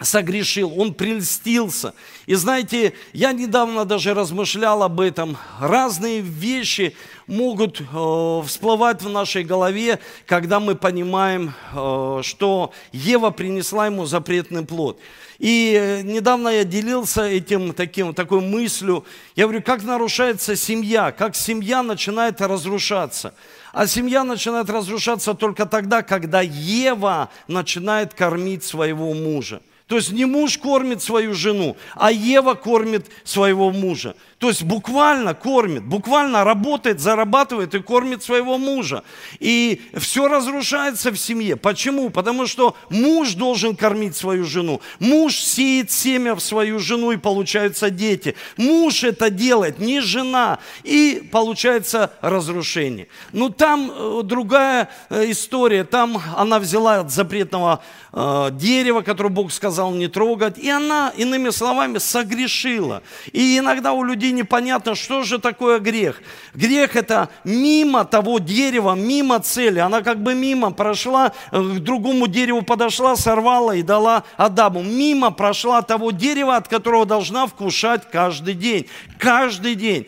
согрешил, 0.01 0.79
он 0.79 0.93
прельстился. 0.93 1.93
И 2.25 2.35
знаете, 2.35 2.93
я 3.13 3.31
недавно 3.31 3.85
даже 3.85 4.13
размышлял 4.13 4.83
об 4.83 4.99
этом. 5.01 5.37
Разные 5.59 6.21
вещи 6.21 6.95
могут 7.27 7.81
э, 7.81 8.41
всплывать 8.45 9.01
в 9.01 9.09
нашей 9.09 9.43
голове, 9.43 9.99
когда 10.25 10.59
мы 10.59 10.75
понимаем, 10.75 11.53
э, 11.73 12.21
что 12.23 12.71
Ева 12.91 13.29
принесла 13.29 13.87
ему 13.87 14.05
запретный 14.05 14.65
плод. 14.65 14.99
И 15.37 15.73
э, 15.79 16.01
недавно 16.01 16.49
я 16.49 16.63
делился 16.63 17.23
этим 17.23 17.73
таким, 17.73 18.13
такой 18.13 18.41
мыслью. 18.41 19.05
Я 19.35 19.45
говорю, 19.45 19.61
как 19.61 19.83
нарушается 19.83 20.55
семья, 20.55 21.11
как 21.11 21.35
семья 21.35 21.83
начинает 21.83 22.41
разрушаться. 22.41 23.33
А 23.71 23.85
семья 23.85 24.23
начинает 24.23 24.69
разрушаться 24.69 25.33
только 25.33 25.65
тогда, 25.65 26.01
когда 26.01 26.41
Ева 26.41 27.29
начинает 27.47 28.13
кормить 28.13 28.63
своего 28.63 29.13
мужа. 29.13 29.61
То 29.89 29.95
есть 29.95 30.11
не 30.11 30.25
муж 30.25 30.59
кормит 30.59 31.01
свою 31.01 31.33
жену, 31.33 31.75
а 31.95 32.11
Ева 32.11 32.53
кормит 32.53 33.07
своего 33.23 33.71
мужа. 33.71 34.15
То 34.39 34.47
есть 34.47 34.63
буквально 34.63 35.33
кормит, 35.33 35.83
буквально 35.83 36.45
работает, 36.45 37.01
зарабатывает 37.01 37.75
и 37.75 37.79
кормит 37.79 38.23
своего 38.23 38.57
мужа. 38.57 39.03
И 39.39 39.81
все 39.97 40.29
разрушается 40.29 41.11
в 41.11 41.17
семье. 41.17 41.57
Почему? 41.57 42.09
Потому 42.09 42.47
что 42.47 42.77
муж 42.89 43.33
должен 43.33 43.75
кормить 43.75 44.15
свою 44.15 44.45
жену. 44.45 44.79
Муж 44.99 45.35
сеет 45.35 45.91
семя 45.91 46.35
в 46.35 46.39
свою 46.39 46.79
жену 46.79 47.11
и 47.11 47.17
получаются 47.17 47.89
дети. 47.89 48.35
Муж 48.55 49.03
это 49.03 49.29
делает, 49.29 49.79
не 49.79 49.99
жена. 49.99 50.59
И 50.83 51.27
получается 51.33 52.13
разрушение. 52.21 53.09
Но 53.33 53.49
там 53.49 53.91
э, 53.91 54.21
другая 54.23 54.89
э, 55.09 55.31
история. 55.31 55.83
Там 55.83 56.17
она 56.37 56.59
взяла 56.59 57.01
от 57.01 57.11
запретного 57.11 57.83
э, 58.13 58.49
дерева, 58.53 59.01
которое 59.01 59.29
Бог 59.29 59.51
сказал 59.51 59.91
не 59.91 60.07
трогать. 60.07 60.57
И 60.57 60.69
она, 60.69 61.11
иными 61.17 61.49
словами, 61.49 61.97
согрешила. 61.97 63.03
И 63.33 63.57
иногда 63.57 63.91
у 63.91 64.01
людей 64.05 64.28
непонятно, 64.31 64.95
что 64.95 65.23
же 65.23 65.39
такое 65.39 65.79
грех. 65.79 66.21
Грех 66.53 66.95
это 66.95 67.29
мимо 67.43 68.05
того 68.05 68.39
дерева, 68.39 68.95
мимо 68.95 69.39
цели. 69.39 69.79
Она 69.79 70.01
как 70.01 70.21
бы 70.21 70.35
мимо 70.35 70.71
прошла, 70.71 71.33
э, 71.51 71.59
к 71.61 71.79
другому 71.79 72.27
дереву 72.27 72.61
подошла, 72.61 73.15
сорвала 73.15 73.75
и 73.75 73.81
дала 73.81 74.23
Адаму. 74.37 74.83
Мимо 74.83 75.31
прошла 75.31 75.81
того 75.81 76.11
дерева, 76.11 76.55
от 76.55 76.67
которого 76.67 77.05
должна 77.05 77.47
вкушать 77.47 78.09
каждый 78.11 78.53
день. 78.53 78.87
Каждый 79.17 79.75
день. 79.75 80.07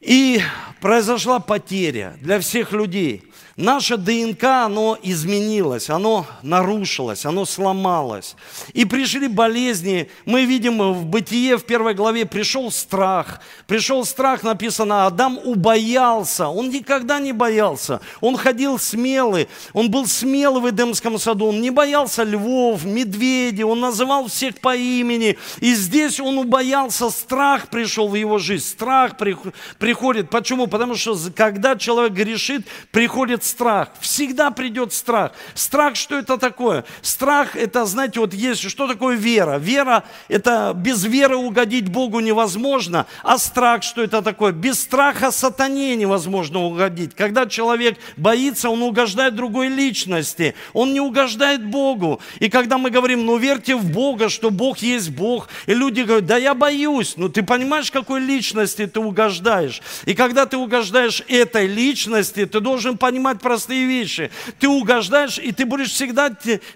И 0.00 0.40
произошла 0.80 1.40
потеря 1.40 2.16
для 2.20 2.40
всех 2.40 2.72
людей– 2.72 3.22
Наша 3.60 3.98
ДНК, 3.98 4.42
оно 4.44 4.96
изменилось, 5.02 5.90
оно 5.90 6.24
нарушилось, 6.42 7.26
оно 7.26 7.44
сломалось. 7.44 8.34
И 8.72 8.86
пришли 8.86 9.28
болезни. 9.28 10.08
Мы 10.24 10.46
видим 10.46 10.78
в 10.94 11.04
Бытие, 11.04 11.58
в 11.58 11.64
первой 11.64 11.92
главе, 11.92 12.24
пришел 12.24 12.70
страх. 12.70 13.40
Пришел 13.66 14.06
страх, 14.06 14.42
написано, 14.42 15.04
Адам 15.04 15.38
убоялся. 15.44 16.48
Он 16.48 16.70
никогда 16.70 17.18
не 17.18 17.34
боялся. 17.34 18.00
Он 18.22 18.38
ходил 18.38 18.78
смелый. 18.78 19.46
Он 19.74 19.90
был 19.90 20.06
смелый 20.06 20.62
в 20.62 20.70
Эдемском 20.70 21.18
саду. 21.18 21.48
Он 21.48 21.60
не 21.60 21.70
боялся 21.70 22.22
львов, 22.22 22.86
медведей. 22.86 23.64
Он 23.64 23.78
называл 23.78 24.28
всех 24.28 24.58
по 24.60 24.74
имени. 24.74 25.36
И 25.60 25.74
здесь 25.74 26.18
он 26.18 26.38
убоялся. 26.38 27.10
Страх 27.10 27.68
пришел 27.68 28.08
в 28.08 28.14
его 28.14 28.38
жизнь. 28.38 28.64
Страх 28.64 29.18
приходит. 29.18 30.30
Почему? 30.30 30.66
Потому 30.66 30.94
что 30.94 31.14
когда 31.36 31.76
человек 31.76 32.14
грешит, 32.14 32.66
приходит 32.90 33.49
страх. 33.50 33.88
Всегда 34.00 34.50
придет 34.50 34.92
страх. 34.92 35.32
Страх, 35.54 35.96
что 35.96 36.16
это 36.16 36.38
такое? 36.38 36.84
Страх, 37.02 37.56
это, 37.56 37.84
знаете, 37.84 38.20
вот 38.20 38.32
есть, 38.32 38.68
что 38.68 38.86
такое 38.86 39.16
вера? 39.16 39.58
Вера, 39.58 40.04
это 40.28 40.72
без 40.74 41.04
веры 41.04 41.36
угодить 41.36 41.88
Богу 41.88 42.20
невозможно. 42.20 43.06
А 43.22 43.38
страх, 43.38 43.82
что 43.82 44.02
это 44.02 44.22
такое? 44.22 44.52
Без 44.52 44.80
страха 44.80 45.30
сатане 45.30 45.96
невозможно 45.96 46.60
угодить. 46.60 47.14
Когда 47.14 47.46
человек 47.46 47.98
боится, 48.16 48.70
он 48.70 48.82
угождает 48.82 49.34
другой 49.34 49.68
личности. 49.68 50.54
Он 50.72 50.92
не 50.92 51.00
угождает 51.00 51.64
Богу. 51.64 52.20
И 52.38 52.48
когда 52.48 52.78
мы 52.78 52.90
говорим, 52.90 53.26
ну 53.26 53.36
верьте 53.36 53.76
в 53.76 53.84
Бога, 53.90 54.28
что 54.28 54.50
Бог 54.50 54.78
есть 54.78 55.10
Бог, 55.10 55.48
и 55.66 55.74
люди 55.74 56.02
говорят, 56.02 56.26
да 56.26 56.36
я 56.36 56.54
боюсь. 56.54 57.14
Ну 57.16 57.28
ты 57.28 57.42
понимаешь, 57.42 57.90
какой 57.90 58.20
личности 58.20 58.86
ты 58.86 59.00
угождаешь? 59.00 59.82
И 60.06 60.14
когда 60.14 60.46
ты 60.46 60.56
угождаешь 60.56 61.22
этой 61.28 61.66
личности, 61.66 62.46
ты 62.46 62.60
должен 62.60 62.98
понимать 62.98 63.29
простые 63.38 63.86
вещи. 63.86 64.30
Ты 64.58 64.68
угождаешь, 64.68 65.38
и 65.38 65.52
ты 65.52 65.64
будешь 65.64 65.92
всегда 65.92 66.30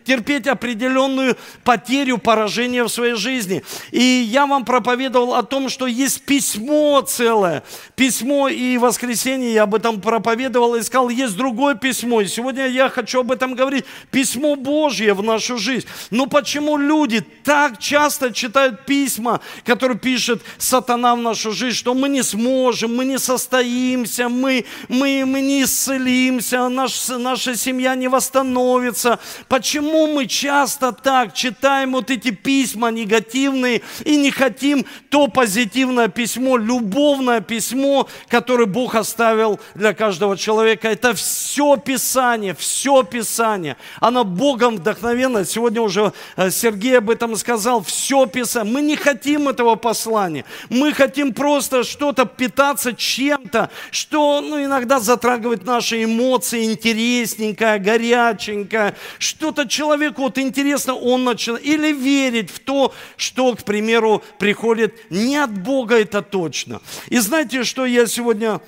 терпеть 0.05 0.47
определенную 0.47 1.37
потерю, 1.65 2.19
поражение 2.19 2.85
в 2.85 2.89
своей 2.89 3.15
жизни. 3.15 3.65
И 3.91 4.01
я 4.01 4.47
вам 4.47 4.65
проповедовал 4.65 5.35
о 5.35 5.43
том, 5.43 5.69
что 5.69 5.87
есть 5.87 6.23
письмо 6.23 7.01
целое. 7.01 7.65
Письмо 7.97 8.49
и 8.49 8.79
воскресенье 8.79 9.53
я 9.53 9.65
об 9.65 9.75
этом 9.75 10.01
проповедовал 10.01 10.77
и 10.77 10.83
сказал, 10.83 11.09
есть 11.09 11.37
другое 11.37 11.75
письмо. 11.75 12.21
И 12.21 12.27
сегодня 12.27 12.67
я 12.67 12.89
хочу 12.89 13.21
об 13.21 13.33
этом 13.33 13.55
говорить. 13.55 13.85
Письмо 14.11 14.57
Божье 14.57 15.15
в 15.15 15.23
нашу 15.23 15.59
жизнь. 15.59 15.87
Но 16.11 16.27
почему 16.27 16.77
люди 16.77 17.25
так 17.43 17.79
часто 17.79 18.33
читают 18.33 18.85
письма, 18.87 19.41
которые 19.65 19.99
пишет 19.99 20.43
сатана 20.59 21.15
в 21.17 21.19
нашу 21.19 21.53
жизнь, 21.53 21.77
что 21.77 21.95
мы 21.95 22.09
не 22.09 22.23
сможем, 22.23 22.95
мы 22.97 23.05
не 23.05 23.19
состоимся, 23.19 24.29
мы, 24.29 24.65
мы, 24.89 25.25
мы 25.27 25.41
не 25.41 25.63
исцелимся, 25.63 26.44
вернемся, 26.53 26.69
наш, 26.69 27.09
наша 27.09 27.57
семья 27.57 27.95
не 27.95 28.09
восстановится. 28.09 29.19
Почему 29.49 30.07
мы 30.07 30.27
часто 30.27 30.93
так 30.93 31.35
читаем 31.35 31.93
вот 31.93 32.11
эти 32.11 32.31
письма 32.31 32.91
негативные 32.91 33.83
и 34.05 34.17
не 34.17 34.31
хотим 34.31 34.85
то 35.11 35.29
позитивное 35.29 36.09
письмо, 36.09 36.57
любовное 36.57 37.41
письмо, 37.41 38.09
которое 38.29 38.67
Бог 38.67 38.95
оставил 38.95 39.61
для 39.75 39.95
каждого 39.95 40.37
человека? 40.37 40.89
Это 40.89 41.15
все 41.15 41.77
Писание, 41.77 42.55
все 42.55 43.03
Писание. 43.03 43.77
Оно 44.01 44.25
Богом 44.25 44.77
вдохновенно. 44.77 45.45
Сегодня 45.45 45.83
уже 45.83 46.13
э, 46.37 46.51
Сергей 46.51 46.99
об 46.99 47.11
этом 47.11 47.37
сказал. 47.37 47.83
Все 47.83 48.27
Писание. 48.27 48.73
Мы 48.73 48.83
не 48.83 48.97
хотим 48.97 49.49
этого 49.49 49.77
послания. 49.77 50.45
Мы 50.69 50.93
хотим 50.93 51.33
просто 51.33 51.85
что-то 51.85 52.25
питаться 52.25 52.93
чем-то, 52.93 53.71
что 53.91 54.41
ну, 54.41 54.63
иногда 54.63 55.01
затрагивает 55.01 55.65
наши 55.65 56.05
эмоции, 56.05 56.34
эмоции 56.35 56.65
интересненькое, 56.65 57.79
горяченькое, 57.79 58.95
что-то 59.19 59.69
человеку 59.69 60.23
вот 60.23 60.39
интересно, 60.39 60.95
он 60.95 61.25
начинает, 61.25 61.65
или 61.65 61.93
верить 61.93 62.51
в 62.51 62.59
то, 62.59 62.93
что, 63.17 63.55
к 63.55 63.63
примеру, 63.65 64.23
приходит 64.39 65.11
не 65.11 65.37
от 65.37 65.57
Бога, 65.57 65.97
это 65.97 66.23
точно. 66.23 66.81
И 67.09 67.19
знаете, 67.19 67.65
что 67.65 67.87
я 67.87 68.07
сегодня 68.07 68.61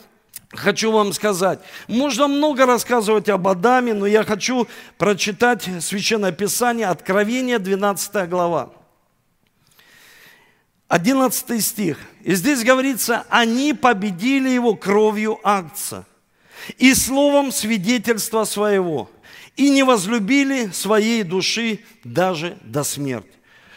хочу 0.50 0.92
вам 0.92 1.12
сказать. 1.12 1.58
Можно 1.88 2.28
много 2.28 2.66
рассказывать 2.66 3.28
об 3.28 3.48
Адаме, 3.48 3.94
но 3.94 4.06
я 4.06 4.22
хочу 4.22 4.68
прочитать 4.96 5.68
Священное 5.80 6.32
Писание, 6.32 6.86
Откровение, 6.86 7.58
12 7.58 8.28
глава. 8.28 8.70
11 10.88 11.64
стих. 11.64 11.98
И 12.22 12.34
здесь 12.36 12.62
говорится, 12.62 13.24
они 13.28 13.74
победили 13.74 14.48
его 14.48 14.76
кровью 14.76 15.40
акция 15.42 16.04
и 16.78 16.94
словом 16.94 17.52
свидетельства 17.52 18.44
своего, 18.44 19.10
и 19.56 19.70
не 19.70 19.82
возлюбили 19.82 20.70
своей 20.72 21.22
души 21.22 21.80
даже 22.04 22.58
до 22.62 22.84
смерти. 22.84 23.36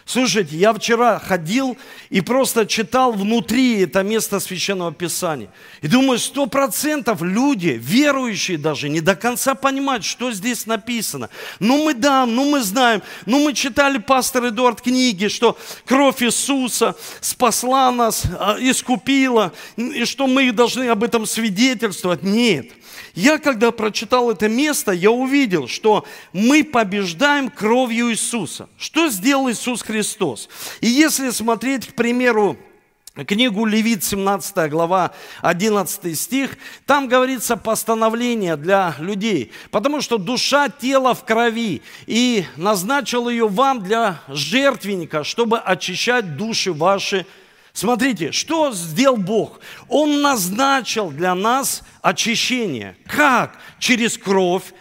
Слушайте, 0.09 0.57
я 0.57 0.73
вчера 0.73 1.19
ходил 1.19 1.77
и 2.09 2.21
просто 2.21 2.65
читал 2.65 3.11
внутри 3.11 3.81
это 3.81 4.01
место 4.01 4.39
Священного 4.39 4.91
Писания. 4.91 5.51
И 5.83 5.87
думаю, 5.87 6.17
сто 6.17 6.47
процентов 6.47 7.21
люди, 7.21 7.79
верующие 7.79 8.57
даже, 8.57 8.89
не 8.89 9.01
до 9.01 9.15
конца 9.15 9.53
понимают, 9.53 10.03
что 10.03 10.31
здесь 10.31 10.65
написано. 10.65 11.29
Ну 11.59 11.85
мы 11.85 11.93
да, 11.93 12.25
ну 12.25 12.49
мы 12.49 12.61
знаем, 12.61 13.03
ну 13.27 13.37
мы 13.37 13.53
читали, 13.53 13.99
пастор 13.99 14.47
Эдуард, 14.47 14.81
книги, 14.81 15.27
что 15.27 15.55
кровь 15.85 16.23
Иисуса 16.23 16.95
спасла 17.21 17.91
нас, 17.91 18.23
а, 18.39 18.57
искупила, 18.59 19.53
и 19.77 20.05
что 20.05 20.25
мы 20.25 20.51
должны 20.51 20.85
об 20.89 21.03
этом 21.03 21.27
свидетельствовать. 21.27 22.23
Нет. 22.23 22.71
Я, 23.15 23.37
когда 23.37 23.71
прочитал 23.71 24.31
это 24.31 24.47
место, 24.47 24.91
я 24.91 25.11
увидел, 25.11 25.67
что 25.67 26.05
мы 26.33 26.63
побеждаем 26.63 27.49
кровью 27.49 28.11
Иисуса. 28.11 28.69
Что 28.77 29.09
сделал 29.09 29.49
Иисус 29.49 29.81
Христос? 29.81 30.49
И 30.81 30.87
если 30.87 31.29
смотреть, 31.31 31.87
к 31.87 31.93
примеру, 31.93 32.57
книгу 33.25 33.65
Левит, 33.65 34.03
17 34.03 34.69
глава, 34.69 35.11
11 35.41 36.17
стих, 36.17 36.57
там 36.85 37.07
говорится 37.07 37.57
постановление 37.57 38.55
для 38.55 38.95
людей, 38.99 39.51
потому 39.71 40.01
что 40.01 40.17
душа 40.17 40.69
тела 40.69 41.13
в 41.13 41.25
крови, 41.25 41.81
и 42.05 42.45
назначил 42.55 43.29
ее 43.29 43.47
вам 43.47 43.83
для 43.83 44.21
жертвенника, 44.27 45.23
чтобы 45.23 45.59
очищать 45.59 46.37
души 46.37 46.71
ваши 46.71 47.25
Смотрите, 47.79 48.33
что 48.33 48.73
сделал 48.73 49.15
Бог? 49.15 49.61
Он 49.87 50.21
назначил 50.21 51.11
для 51.11 51.33
нас 51.33 51.81
очищение. 52.01 52.97
Как? 53.05 53.57
Через 53.79 54.17
кровь 54.17 54.73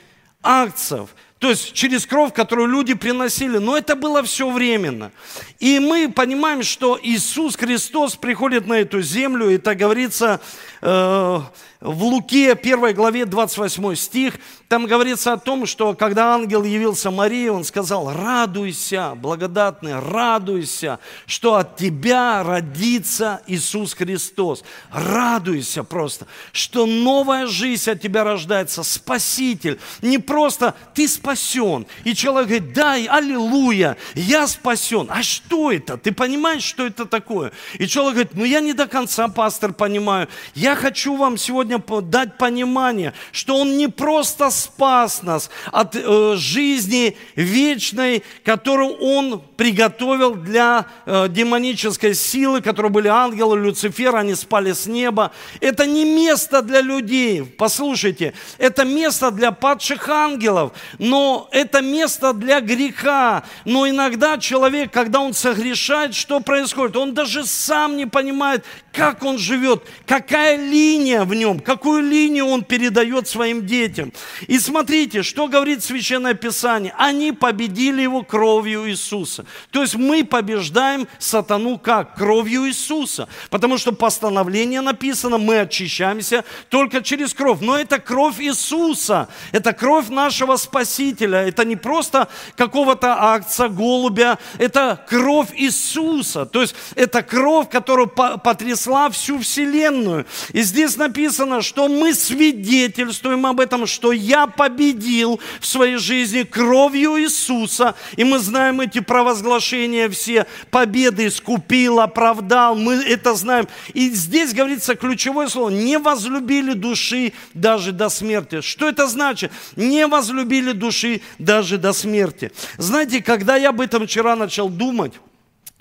акцев. 0.42 1.11
То 1.38 1.51
есть 1.51 1.72
через 1.72 2.05
кровь, 2.07 2.33
которую 2.33 2.68
люди 2.68 2.94
приносили. 2.94 3.59
Но 3.59 3.77
это 3.77 3.94
было 3.94 4.22
все 4.22 4.51
временно. 4.51 5.12
И 5.61 5.79
мы 5.79 6.11
понимаем, 6.11 6.62
что 6.62 6.98
Иисус 7.01 7.57
Христос 7.57 8.16
приходит 8.16 8.66
на 8.66 8.74
эту 8.74 9.03
землю. 9.03 9.48
Это 9.48 9.74
говорится 9.77 10.40
э, 10.81 11.40
в 11.81 12.03
Луке 12.03 12.53
1 12.53 12.94
главе 12.94 13.24
28 13.24 13.94
стих, 13.94 14.35
там 14.66 14.87
говорится 14.87 15.33
о 15.33 15.37
том, 15.37 15.64
что 15.64 15.94
когда 15.94 16.35
ангел 16.35 16.64
явился 16.64 17.11
Марии, 17.11 17.48
он 17.48 17.62
сказал, 17.62 18.12
радуйся, 18.12 19.14
благодатный, 19.14 19.98
радуйся, 19.98 20.98
что 21.27 21.55
от 21.55 21.77
тебя 21.77 22.42
родится 22.42 23.40
Иисус 23.46 23.94
Христос. 23.94 24.64
Радуйся 24.90 25.85
просто, 25.85 26.27
что 26.53 26.85
новая 26.85 27.46
жизнь 27.46 27.90
от 27.90 28.01
тебя 28.01 28.24
рождается, 28.24 28.83
Спаситель. 28.83 29.79
Не 30.03 30.18
просто 30.18 30.74
ты 30.94 31.07
спаситель, 31.07 31.27
спасен. 31.28 31.86
И 32.04 32.14
человек 32.14 32.48
говорит, 32.48 32.72
да, 32.72 32.94
аллилуйя, 32.94 33.96
я 34.14 34.46
спасен. 34.46 35.08
А 35.10 35.22
что 35.22 35.70
это? 35.70 35.98
Ты 35.98 36.12
понимаешь, 36.12 36.62
что 36.62 36.86
это 36.86 37.04
такое? 37.04 37.52
И 37.78 37.86
человек 37.86 38.14
говорит, 38.14 38.32
ну 38.34 38.44
я 38.44 38.60
не 38.60 38.72
до 38.72 38.86
конца, 38.86 39.28
пастор, 39.28 39.74
понимаю. 39.74 40.28
Я 40.54 40.74
хочу 40.74 41.16
вам 41.16 41.36
сегодня 41.36 41.78
дать 42.02 42.38
понимание, 42.38 43.12
что 43.32 43.56
он 43.56 43.76
не 43.76 43.88
просто 43.88 44.50
спас 44.50 45.22
нас 45.22 45.50
от 45.70 45.96
э, 45.96 46.34
жизни 46.36 47.16
вечной, 47.36 48.22
которую 48.44 48.96
он 48.96 49.42
приготовил 49.56 50.34
для 50.34 50.86
э, 51.04 51.28
демонической 51.28 52.14
силы, 52.14 52.62
которые 52.62 52.90
были 52.90 53.08
ангелы, 53.08 53.58
Люцифер, 53.58 54.16
они 54.16 54.34
спали 54.34 54.72
с 54.72 54.86
неба. 54.86 55.32
Это 55.60 55.84
не 55.84 56.04
место 56.04 56.62
для 56.62 56.80
людей. 56.80 57.44
Послушайте, 57.44 58.32
это 58.56 58.84
место 58.84 59.30
для 59.30 59.52
падших 59.52 60.08
ангелов, 60.08 60.72
но 60.98 61.17
это 61.50 61.81
место 61.81 62.33
для 62.33 62.61
греха. 62.61 63.44
Но 63.64 63.88
иногда 63.88 64.38
человек, 64.38 64.92
когда 64.92 65.20
он 65.20 65.35
согрешает, 65.35 66.14
что 66.14 66.40
происходит? 66.40 66.96
Он 66.96 67.14
даже 67.14 67.44
сам 67.44 67.96
не 67.96 68.07
понимает, 68.07 68.64
как 68.98 69.22
он 69.22 69.38
живет, 69.38 69.84
какая 70.06 70.56
линия 70.56 71.22
в 71.22 71.32
нем, 71.32 71.61
какую 71.61 72.02
линию 72.02 72.46
он 72.46 72.64
передает 72.64 73.28
своим 73.28 73.64
детям. 73.64 74.12
И 74.48 74.58
смотрите, 74.58 75.22
что 75.22 75.46
говорит 75.46 75.84
Священное 75.84 76.34
Писание. 76.34 76.92
Они 76.98 77.30
победили 77.30 78.02
его 78.02 78.22
кровью 78.22 78.90
Иисуса. 78.90 79.46
То 79.70 79.82
есть 79.82 79.94
мы 79.94 80.24
побеждаем 80.24 81.06
сатану 81.20 81.78
как? 81.78 82.16
Кровью 82.16 82.66
Иисуса. 82.66 83.28
Потому 83.50 83.78
что 83.78 83.92
постановление 83.92 84.80
написано, 84.80 85.38
мы 85.38 85.61
очищаемся 85.61 86.44
только 86.68 87.00
через 87.00 87.32
кровь. 87.32 87.61
Но 87.61 87.78
это 87.78 88.00
кровь 88.00 88.40
Иисуса. 88.40 89.28
Это 89.52 89.72
кровь 89.74 90.08
нашего 90.08 90.56
Спасителя. 90.56 91.46
Это 91.46 91.64
не 91.64 91.76
просто 91.76 92.26
какого-то 92.56 93.14
акция 93.16 93.68
голубя. 93.68 94.38
Это 94.58 95.00
кровь 95.08 95.50
Иисуса. 95.54 96.46
То 96.46 96.62
есть 96.62 96.74
это 96.96 97.22
кровь, 97.22 97.70
которую 97.70 98.08
потрясла 98.08 98.88
потрясла 98.88 99.11
всю 99.11 99.38
вселенную. 99.38 100.27
И 100.53 100.62
здесь 100.62 100.96
написано, 100.96 101.62
что 101.62 101.88
мы 101.88 102.14
свидетельствуем 102.14 103.44
об 103.46 103.61
этом, 103.61 103.87
что 103.87 104.12
я 104.12 104.46
победил 104.46 105.40
в 105.61 105.66
своей 105.66 105.96
жизни 105.96 106.42
кровью 106.42 107.20
Иисуса. 107.20 107.94
И 108.16 108.24
мы 108.24 108.38
знаем 108.38 108.81
эти 108.81 109.01
провозглашения 109.01 110.09
все. 110.09 110.46
Победы 110.70 111.27
искупил, 111.27 112.01
оправдал. 112.01 112.74
Мы 112.74 112.94
это 112.94 113.35
знаем. 113.35 113.68
И 113.94 114.11
здесь 114.11 114.55
говорится 114.55 114.94
ключевое 114.94 115.48
слово. 115.48 115.70
Не 115.70 115.98
возлюбили 115.98 116.72
души 116.72 117.33
даже 117.55 117.92
до 117.92 118.09
смерти. 118.09 118.62
Что 118.62 118.88
это 118.88 119.07
значит? 119.07 119.53
Не 119.77 120.07
возлюбили 120.07 120.72
души 120.72 121.20
даже 121.38 121.77
до 121.79 121.92
смерти. 121.92 122.53
Знаете, 122.79 123.22
когда 123.22 123.57
я 123.57 123.68
об 123.68 123.81
этом 123.81 124.07
вчера 124.07 124.35
начал 124.37 124.68
думать, 124.68 125.12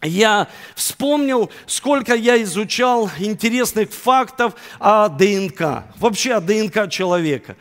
я 0.04 0.48
вспомнил, 0.76 1.50
сколько 1.66 2.16
я 2.16 2.42
изучал 2.44 3.10
интересных 3.18 3.92
фактов 3.92 4.54
о 4.80 5.10
ДНК, 5.10 5.86
вообще 5.98 6.34
о 6.34 6.42
ДНК 6.42 6.90
человека. 6.90 7.56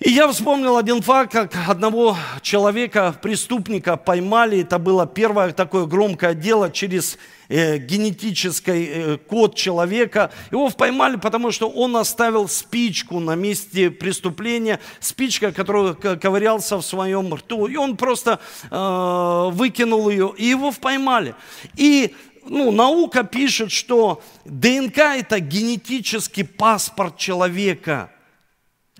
И 0.00 0.10
я 0.10 0.28
вспомнил 0.28 0.76
один 0.76 1.02
факт, 1.02 1.32
как 1.32 1.56
одного 1.68 2.16
человека, 2.40 3.16
преступника 3.20 3.96
поймали. 3.96 4.60
Это 4.60 4.78
было 4.78 5.08
первое 5.08 5.52
такое 5.52 5.86
громкое 5.86 6.34
дело 6.34 6.70
через 6.70 7.18
э, 7.48 7.78
генетический 7.78 8.84
э, 8.84 9.16
код 9.16 9.56
человека. 9.56 10.30
Его 10.52 10.70
поймали, 10.70 11.16
потому 11.16 11.50
что 11.50 11.68
он 11.68 11.96
оставил 11.96 12.48
спичку 12.48 13.18
на 13.18 13.34
месте 13.34 13.90
преступления, 13.90 14.78
спичка, 15.00 15.50
которую 15.50 15.96
ковырялся 15.96 16.76
в 16.76 16.82
своем 16.82 17.34
рту, 17.34 17.66
и 17.66 17.74
он 17.74 17.96
просто 17.96 18.38
э, 18.70 19.48
выкинул 19.50 20.08
ее, 20.10 20.32
и 20.38 20.44
его 20.44 20.70
поймали. 20.70 21.34
И 21.74 22.14
ну, 22.46 22.70
наука 22.70 23.24
пишет, 23.24 23.72
что 23.72 24.22
ДНК– 24.44 24.98
это 25.18 25.40
генетический 25.40 26.44
паспорт 26.44 27.16
человека, 27.16 28.12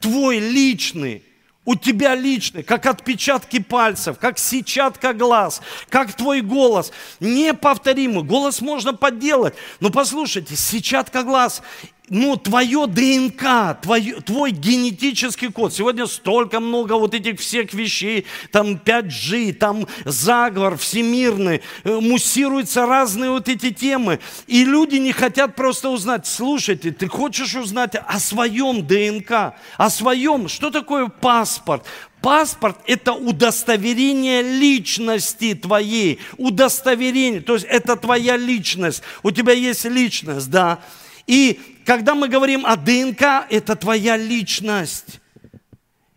твой 0.01 0.39
личный 0.39 1.23
у 1.69 1.75
тебя 1.77 2.15
личный, 2.15 2.63
как 2.63 2.87
отпечатки 2.87 3.59
пальцев, 3.59 4.19
как 4.19 4.39
сетчатка 4.39 5.13
глаз, 5.13 5.61
как 5.91 6.15
твой 6.15 6.41
голос. 6.41 6.93
Неповторимый. 7.21 8.25
Голос 8.25 8.63
можно 8.63 8.95
подделать. 8.95 9.55
Но 9.79 9.91
послушайте, 9.91 10.57
сетчатка 10.57 11.25
глаз 11.25 11.61
ну, 12.11 12.37
твое 12.37 12.87
ДНК, 12.87 13.81
твой, 13.83 14.13
твой 14.25 14.51
генетический 14.51 15.51
код. 15.51 15.73
Сегодня 15.75 16.07
столько 16.07 16.61
много 16.61 16.95
вот 16.95 17.15
этих 17.15 17.41
всех 17.41 17.75
вещей, 17.75 18.27
там 18.51 18.75
5G, 18.75 19.53
там 19.55 19.87
заговор 20.05 20.77
всемирный, 20.77 21.61
э, 21.85 22.01
муссируются 22.01 22.87
разные 22.87 23.31
вот 23.31 23.49
эти 23.49 23.71
темы. 23.71 24.21
И 24.47 24.65
люди 24.65 24.97
не 24.97 25.13
хотят 25.13 25.55
просто 25.55 25.91
узнать, 25.91 26.27
слушайте, 26.27 26.91
ты 26.91 27.09
хочешь 27.09 27.55
узнать 27.55 27.95
о 27.95 28.19
своем 28.19 28.87
ДНК, 28.87 29.55
о 29.77 29.91
своем, 29.91 30.49
что 30.49 30.71
такое 30.71 31.09
паспорт? 31.09 31.85
Паспорт– 32.21 32.79
это 32.87 33.13
удостоверение 33.13 34.43
личности 34.43 35.55
твоей, 35.55 36.19
удостоверение, 36.37 37.41
то 37.41 37.55
есть 37.55 37.67
это 37.69 37.95
твоя 37.95 38.37
личность. 38.37 39.03
У 39.23 39.31
тебя 39.31 39.53
есть 39.53 39.85
личность, 39.85 40.51
да. 40.51 40.81
И 41.29 41.61
когда 41.89 42.15
мы 42.15 42.29
говорим 42.29 42.67
о 42.67 42.77
ДНК, 42.77 43.47
это 43.49 43.75
твоя 43.75 44.19
личность. 44.19 45.21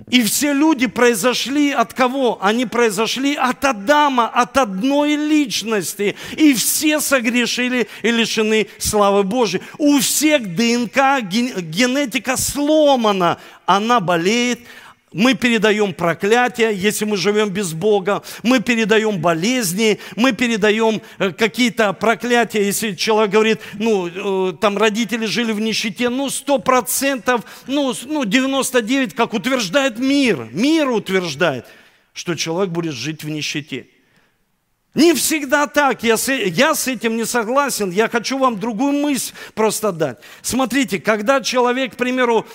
И 0.10 0.22
все 0.22 0.52
люди 0.52 0.88
произошли 0.88 1.72
от 1.72 1.94
кого? 1.94 2.38
Они 2.42 2.66
произошли 2.66 3.36
от 3.36 3.64
Адама, 3.64 4.28
от 4.28 4.58
одной 4.58 5.16
личности. 5.16 6.18
И 6.36 6.54
все 6.56 7.00
согрешили 7.00 7.88
и 8.02 8.12
лишены 8.12 8.68
славы 8.80 9.24
Божьей. 9.24 9.62
У 9.78 9.98
всех 10.00 10.42
ДНК, 10.58 11.22
генетика 11.22 12.36
сломана. 12.36 13.38
Она 13.66 14.02
болеет, 14.02 14.60
мы 15.14 15.34
передаем 15.34 15.94
проклятие, 15.94 16.74
если 16.74 17.04
мы 17.04 17.18
живем 17.18 17.50
без 17.50 17.74
Бога. 17.74 18.24
Мы 18.44 18.62
передаем 18.62 19.20
болезни, 19.20 20.00
мы 20.16 20.32
передаем 20.32 21.02
э, 21.20 21.32
какие-то 21.32 21.92
проклятия. 21.92 22.64
Если 22.64 22.96
человек 22.96 23.32
говорит, 23.32 23.60
ну, 23.74 24.08
э, 24.08 24.54
там 24.54 24.78
родители 24.78 25.26
жили 25.26 25.52
в 25.52 25.60
нищете, 25.60 26.10
ну, 26.10 26.30
сто 26.30 26.60
процентов, 26.60 27.42
ну, 27.68 27.94
ну, 28.06 28.24
99, 28.24 29.14
как 29.14 29.34
утверждает 29.34 30.00
мир. 30.00 30.48
Мир 30.54 30.90
утверждает, 30.90 31.66
что 32.14 32.36
человек 32.36 32.72
будет 32.72 32.94
жить 32.94 33.24
в 33.26 33.30
нищете. 33.30 33.88
Не 34.94 35.14
всегда 35.14 35.68
так, 35.68 36.04
я 36.04 36.18
с, 36.18 36.32
я 36.32 36.76
с 36.76 36.88
этим 36.88 37.16
не 37.16 37.26
согласен, 37.26 37.92
я 37.92 38.10
хочу 38.10 38.38
вам 38.38 38.60
другую 38.60 38.92
мысль 38.92 39.34
просто 39.56 39.94
дать. 39.94 40.20
Смотрите, 40.42 41.00
когда 41.00 41.42
человек, 41.42 41.94
к 41.94 41.98
примеру, 41.98 42.46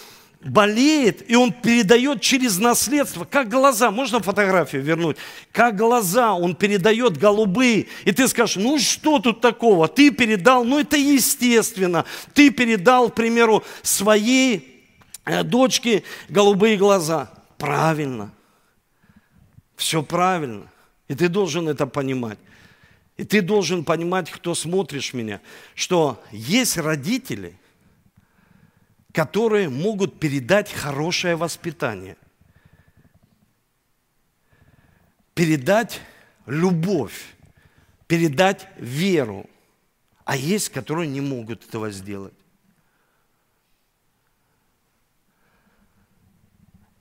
болеет, 0.44 1.28
и 1.30 1.34
он 1.34 1.52
передает 1.52 2.20
через 2.20 2.58
наследство, 2.58 3.24
как 3.24 3.48
глаза, 3.48 3.90
можно 3.90 4.20
фотографию 4.20 4.82
вернуть, 4.82 5.16
как 5.52 5.76
глаза 5.76 6.34
он 6.34 6.54
передает 6.54 7.16
голубые, 7.16 7.86
и 8.04 8.12
ты 8.12 8.28
скажешь, 8.28 8.56
ну 8.56 8.78
что 8.78 9.18
тут 9.18 9.40
такого, 9.40 9.88
ты 9.88 10.10
передал, 10.10 10.64
ну 10.64 10.78
это 10.78 10.96
естественно, 10.96 12.04
ты 12.34 12.50
передал, 12.50 13.10
к 13.10 13.14
примеру, 13.14 13.64
своей 13.82 14.84
э, 15.24 15.42
дочке 15.42 16.04
голубые 16.28 16.76
глаза. 16.76 17.30
Правильно, 17.58 18.32
все 19.76 20.02
правильно, 20.02 20.70
и 21.08 21.14
ты 21.14 21.28
должен 21.28 21.68
это 21.68 21.86
понимать. 21.86 22.38
И 23.16 23.24
ты 23.24 23.40
должен 23.40 23.82
понимать, 23.82 24.30
кто 24.30 24.54
смотришь 24.54 25.14
меня, 25.14 25.40
что 25.74 26.22
есть 26.32 26.76
родители– 26.76 27.58
которые 29.16 29.70
могут 29.70 30.20
передать 30.20 30.70
хорошее 30.70 31.36
воспитание, 31.36 32.18
передать 35.32 36.02
любовь, 36.44 37.34
передать 38.06 38.68
веру. 38.76 39.48
А 40.26 40.36
есть, 40.36 40.68
которые 40.68 41.08
не 41.08 41.22
могут 41.22 41.64
этого 41.64 41.90
сделать. 41.90 42.34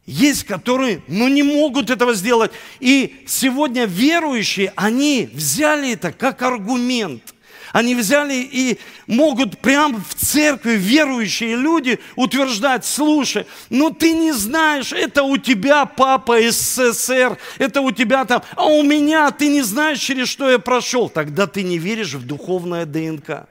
Есть, 0.06 0.46
которые, 0.46 1.04
ну, 1.10 1.28
не 1.28 1.44
могут 1.44 1.90
этого 1.90 2.14
сделать. 2.14 2.54
И 2.80 3.26
сегодня 3.28 3.84
верующие, 3.84 4.72
они 4.78 5.30
взяли 5.34 5.92
это 5.92 6.14
как 6.14 6.42
аргумент. 6.44 7.35
Они 7.72 7.96
взяли 7.96 8.36
и 8.36 8.80
могут 9.08 9.60
прямо 9.60 10.00
в 10.00 10.16
церкви 10.16 10.74
верующие 10.74 11.56
люди 11.56 12.00
утверждать, 12.16 12.86
слушай, 12.86 13.46
ну 13.70 13.92
ты 13.92 14.14
не 14.14 14.32
знаешь, 14.32 14.94
это 14.94 15.24
у 15.24 15.38
тебя 15.38 15.86
папа 15.86 16.38
СССР, 16.50 17.38
это 17.58 17.82
у 17.82 17.92
тебя 17.92 18.26
там, 18.26 18.44
а 18.56 18.66
у 18.66 18.84
меня 18.84 19.32
ты 19.32 19.48
не 19.48 19.62
знаешь, 19.62 20.00
через 20.00 20.28
что 20.28 20.50
я 20.50 20.60
прошел. 20.60 21.10
Тогда 21.10 21.48
ты 21.48 21.64
не 21.64 21.78
веришь 21.78 22.14
в 22.14 22.26
духовное 22.26 22.86
ДНК. 22.86 23.48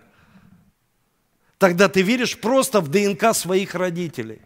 Тогда 1.58 1.88
ты 1.88 2.02
веришь 2.02 2.36
просто 2.38 2.80
в 2.80 2.88
ДНК 2.88 3.34
своих 3.34 3.74
родителей. 3.74 4.40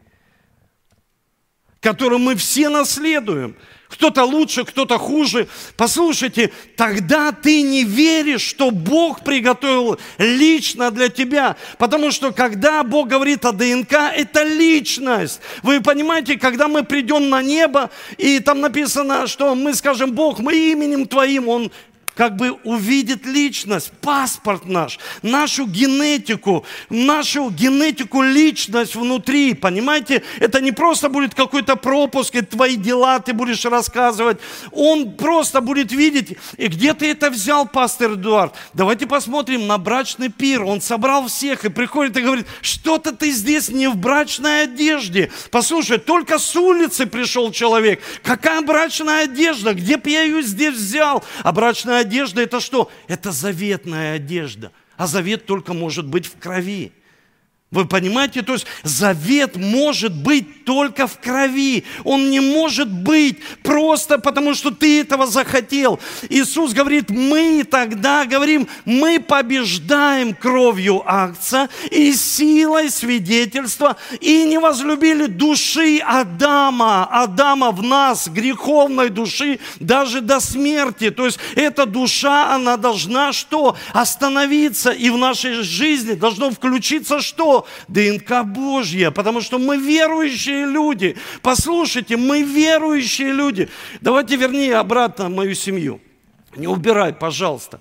который 1.81 2.19
мы 2.19 2.35
все 2.35 2.69
наследуем. 2.69 3.57
Кто-то 3.89 4.25
лучше, 4.25 4.65
кто-то 4.65 4.99
хуже. 4.99 5.49
Послушайте, 5.77 6.53
тогда 6.77 7.33
ты 7.33 7.63
не 7.63 7.85
веришь, 7.85 8.43
что 8.43 8.71
Бог 8.71 9.25
приготовил 9.25 9.99
лично 10.19 10.91
для 10.91 11.09
тебя. 11.09 11.57
Потому 11.79 12.11
что 12.11 12.33
когда 12.33 12.83
Бог 12.83 13.09
говорит 13.09 13.47
о 13.47 13.53
ДНК, 13.53 13.95
это 14.15 14.43
личность. 14.43 15.41
Вы 15.63 15.81
понимаете, 15.81 16.39
когда 16.39 16.69
мы 16.69 16.85
придем 16.85 17.31
на 17.31 17.43
небо, 17.43 17.91
и 18.19 18.41
там 18.41 18.61
написано, 18.61 19.27
что 19.27 19.55
мы 19.55 19.75
скажем, 19.75 20.13
Бог, 20.13 20.39
мы 20.39 20.55
именем 20.55 21.07
Твоим, 21.07 21.49
Он 21.49 21.73
как 22.19 22.35
бы 22.35 22.51
увидит 22.65 23.25
личность, 23.27 23.93
паспорт 24.01 24.67
наш, 24.67 24.99
нашу 25.23 25.69
генетику, 25.69 26.67
нашу 26.91 27.49
генетику, 27.49 28.23
личность 28.23 28.97
внутри, 28.97 29.55
понимаете? 29.55 30.25
Это 30.41 30.61
не 30.61 30.73
просто 30.73 31.11
будет 31.11 31.37
какой-то 31.37 31.77
пропуск, 31.77 32.35
и 32.35 32.41
твои 32.41 32.75
дела 32.75 33.21
ты 33.21 33.33
будешь 33.33 33.65
рассказывать. 33.65 34.39
Он 34.73 35.13
просто 35.13 35.61
будет 35.61 35.93
видеть, 35.93 36.37
и 36.57 36.67
где 36.67 36.93
ты 36.93 37.09
это 37.13 37.31
взял, 37.31 37.69
пастор 37.69 38.15
Эдуард? 38.15 38.53
Давайте 38.75 39.07
посмотрим 39.07 39.69
на 39.69 39.79
брачный 39.79 40.29
пир. 40.29 40.65
Он 40.65 40.81
собрал 40.81 41.29
всех 41.29 41.65
и 41.67 41.69
приходит 41.69 42.17
и 42.17 42.23
говорит, 42.23 42.47
что-то 42.63 43.13
ты 43.13 43.31
здесь 43.31 43.69
не 43.69 43.87
в 43.87 43.95
брачной 43.95 44.65
одежде. 44.65 45.31
Послушай, 45.53 45.99
только 45.99 46.41
с 46.41 46.57
улицы 46.57 47.07
пришел 47.07 47.53
человек. 47.53 48.03
Какая 48.25 48.61
брачная 48.63 49.23
одежда? 49.23 49.73
Где 49.73 49.99
бы 49.99 50.11
я 50.11 50.23
ее 50.23 50.43
здесь 50.43 50.75
взял? 50.75 51.23
А 51.45 51.53
брачная 51.53 52.08
одежда 52.09 52.43
это 52.43 52.61
что? 52.61 52.91
Это 53.07 53.31
заветная 53.33 54.15
одежда. 54.15 54.73
А 54.97 55.07
завет 55.07 55.45
только 55.47 55.75
может 55.75 56.07
быть 56.07 56.27
в 56.27 56.39
крови. 56.39 56.93
Вы 57.71 57.85
понимаете? 57.85 58.41
То 58.41 58.55
есть 58.55 58.67
завет 58.83 59.57
может 59.57 60.15
быть 60.15 60.65
только 60.65 61.07
в 61.07 61.19
крови. 61.19 61.85
Он 62.03 62.31
не 62.31 62.41
может 62.41 62.91
быть 62.91 63.37
просто 63.63 64.19
потому, 64.19 64.55
что 64.55 64.71
ты 64.71 65.03
этого 65.03 65.27
захотел. 65.27 66.01
Иисус 66.31 66.73
говорит, 66.73 67.11
мы 67.11 67.67
тогда 67.71 68.25
говорим, 68.25 68.69
мы 68.87 69.21
побеждаем 69.21 70.33
кровью 70.33 71.03
акца 71.05 71.69
и 71.91 72.15
силой 72.15 72.89
свидетельства 72.89 73.97
и 74.19 74.45
не 74.45 74.59
возлюбили 74.59 75.27
души 75.27 75.99
Адама, 75.99 77.05
Адама 77.05 77.71
в 77.71 77.83
нас, 77.83 78.29
греховной 78.29 79.11
души, 79.11 79.59
даже 79.79 80.23
до 80.23 80.41
смерти. 80.41 81.11
То 81.11 81.27
есть 81.27 81.39
эта 81.55 81.85
душа, 81.85 82.55
она 82.55 82.79
должна 82.79 83.35
что? 83.35 83.77
Остановиться 83.93 84.91
и 84.91 85.11
в 85.11 85.19
нашей 85.19 85.63
жизни 85.63 86.15
должно 86.15 86.51
включиться 86.51 87.21
что? 87.21 87.58
ДНК 87.89 88.45
Божья, 88.45 89.11
потому 89.11 89.41
что 89.41 89.59
мы 89.59 89.77
верующие 89.77 90.67
люди. 90.67 91.17
Послушайте, 91.43 92.17
мы 92.17 92.43
верующие 92.43 93.33
люди. 93.33 93.69
Давайте 94.01 94.37
верни 94.37 94.71
обратно 94.71 95.29
мою 95.29 95.55
семью. 95.55 96.01
Не 96.57 96.67
убирай, 96.67 97.13
пожалуйста. 97.13 97.81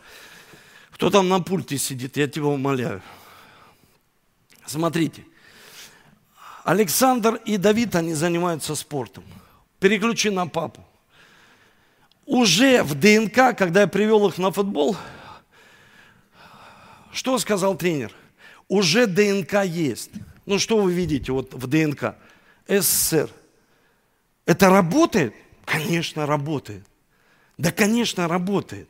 Кто 0.92 1.10
там 1.10 1.30
на 1.30 1.40
пульте 1.40 1.78
сидит, 1.78 2.18
я 2.18 2.28
тебя 2.28 2.46
умоляю. 2.46 3.02
Смотрите. 4.66 5.26
Александр 6.63 7.36
и 7.46 7.58
Давид, 7.58 7.96
они 7.96 8.13
занимаются 8.13 8.76
спортом. 8.76 9.24
Переключи 9.80 10.30
на 10.30 10.48
папу. 10.48 10.86
Уже 12.26 12.84
в 12.84 12.96
ДНК, 12.96 13.58
когда 13.58 13.82
я 13.82 13.88
привел 13.88 14.28
их 14.28 14.38
на 14.38 14.52
футбол, 14.52 14.98
что 17.13 17.38
сказал 17.40 17.76
тренер– 17.76 18.12
уже 18.68 19.08
ДНК 19.08 19.64
есть. 19.66 20.12
Ну 20.46 20.60
что 20.60 20.78
вы 20.78 20.94
видите 20.94 21.32
вот 21.32 21.54
в 21.54 21.68
ДНК? 21.68 22.16
СССР. 22.68 23.30
Это 24.46 24.70
работает? 24.70 25.34
Конечно, 25.66 26.26
работает. 26.26 26.84
Да, 27.58 27.72
конечно, 27.72 28.28
работает. 28.28 28.88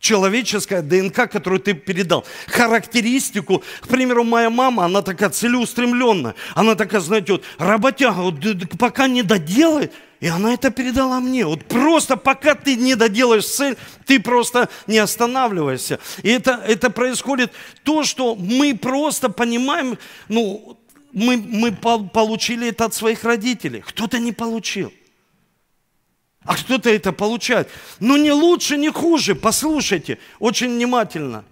Человеческая 0.00 0.82
ДНК, 0.82 1.30
которую 1.30 1.60
ты 1.60 1.74
передал. 1.74 2.24
Характеристику. 2.46 3.62
К 3.80 3.88
примеру, 3.88 4.24
моя 4.24 4.50
мама, 4.50 4.84
она 4.84 5.02
такая 5.02 5.30
целеустремленная. 5.30 6.34
Она 6.54 6.74
такая, 6.74 7.00
знаете, 7.00 7.32
вот 7.32 7.44
работяга, 7.58 8.18
вот, 8.20 8.34
пока 8.78 9.08
не 9.08 9.22
доделает, 9.22 9.92
и 10.20 10.28
она 10.28 10.54
это 10.54 10.70
передала 10.70 11.20
мне. 11.20 11.44
Вот 11.44 11.64
просто 11.66 12.16
пока 12.16 12.54
ты 12.54 12.76
не 12.76 12.94
доделаешь 12.94 13.46
цель, 13.46 13.76
ты 14.06 14.18
просто 14.18 14.68
не 14.86 14.98
останавливаешься. 14.98 15.98
И 16.22 16.30
это, 16.30 16.62
это 16.66 16.90
происходит 16.90 17.52
то, 17.82 18.02
что 18.02 18.34
мы 18.34 18.74
просто 18.76 19.28
понимаем, 19.28 19.98
ну, 20.28 20.78
мы, 21.12 21.36
мы 21.36 21.72
получили 21.72 22.68
это 22.68 22.86
от 22.86 22.94
своих 22.94 23.24
родителей. 23.24 23.82
Кто-то 23.86 24.18
не 24.18 24.32
получил. 24.32 24.92
А 26.44 26.56
кто-то 26.56 26.88
это 26.88 27.12
получает. 27.12 27.68
Но 28.00 28.16
не 28.16 28.32
лучше, 28.32 28.76
не 28.76 28.90
хуже. 28.90 29.34
Послушайте, 29.34 30.18
очень 30.38 30.74
внимательно. 30.74 31.44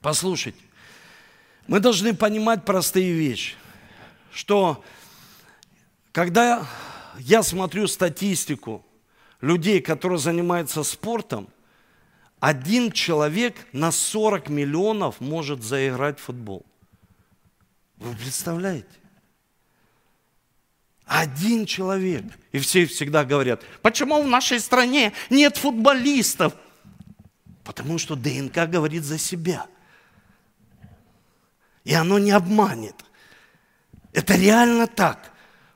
Послушайте. 0.00 0.60
Мы 1.66 1.80
должны 1.80 2.14
понимать 2.14 2.64
простые 2.64 3.12
вещи. 3.12 3.54
Что 4.32 4.82
когда 6.12 6.66
я 7.22 7.42
смотрю 7.42 7.86
статистику 7.86 8.84
людей, 9.40 9.80
которые 9.80 10.18
занимаются 10.18 10.82
спортом, 10.82 11.48
один 12.40 12.90
человек 12.90 13.54
на 13.72 13.92
40 13.92 14.48
миллионов 14.48 15.20
может 15.20 15.62
заиграть 15.62 16.18
в 16.18 16.22
футбол. 16.22 16.66
Вы 17.96 18.16
представляете? 18.16 18.88
Один 21.04 21.66
человек. 21.66 22.24
И 22.50 22.58
все 22.58 22.86
всегда 22.86 23.24
говорят, 23.24 23.62
почему 23.82 24.22
в 24.22 24.26
нашей 24.26 24.58
стране 24.58 25.12
нет 25.30 25.56
футболистов? 25.56 26.54
Потому 27.62 27.98
что 27.98 28.16
ДНК 28.16 28.68
говорит 28.68 29.04
за 29.04 29.18
себя. 29.18 29.66
И 31.84 31.94
оно 31.94 32.18
не 32.18 32.32
обманет. 32.32 32.96
Это 34.12 34.34
реально 34.34 34.88
так. 34.88 35.31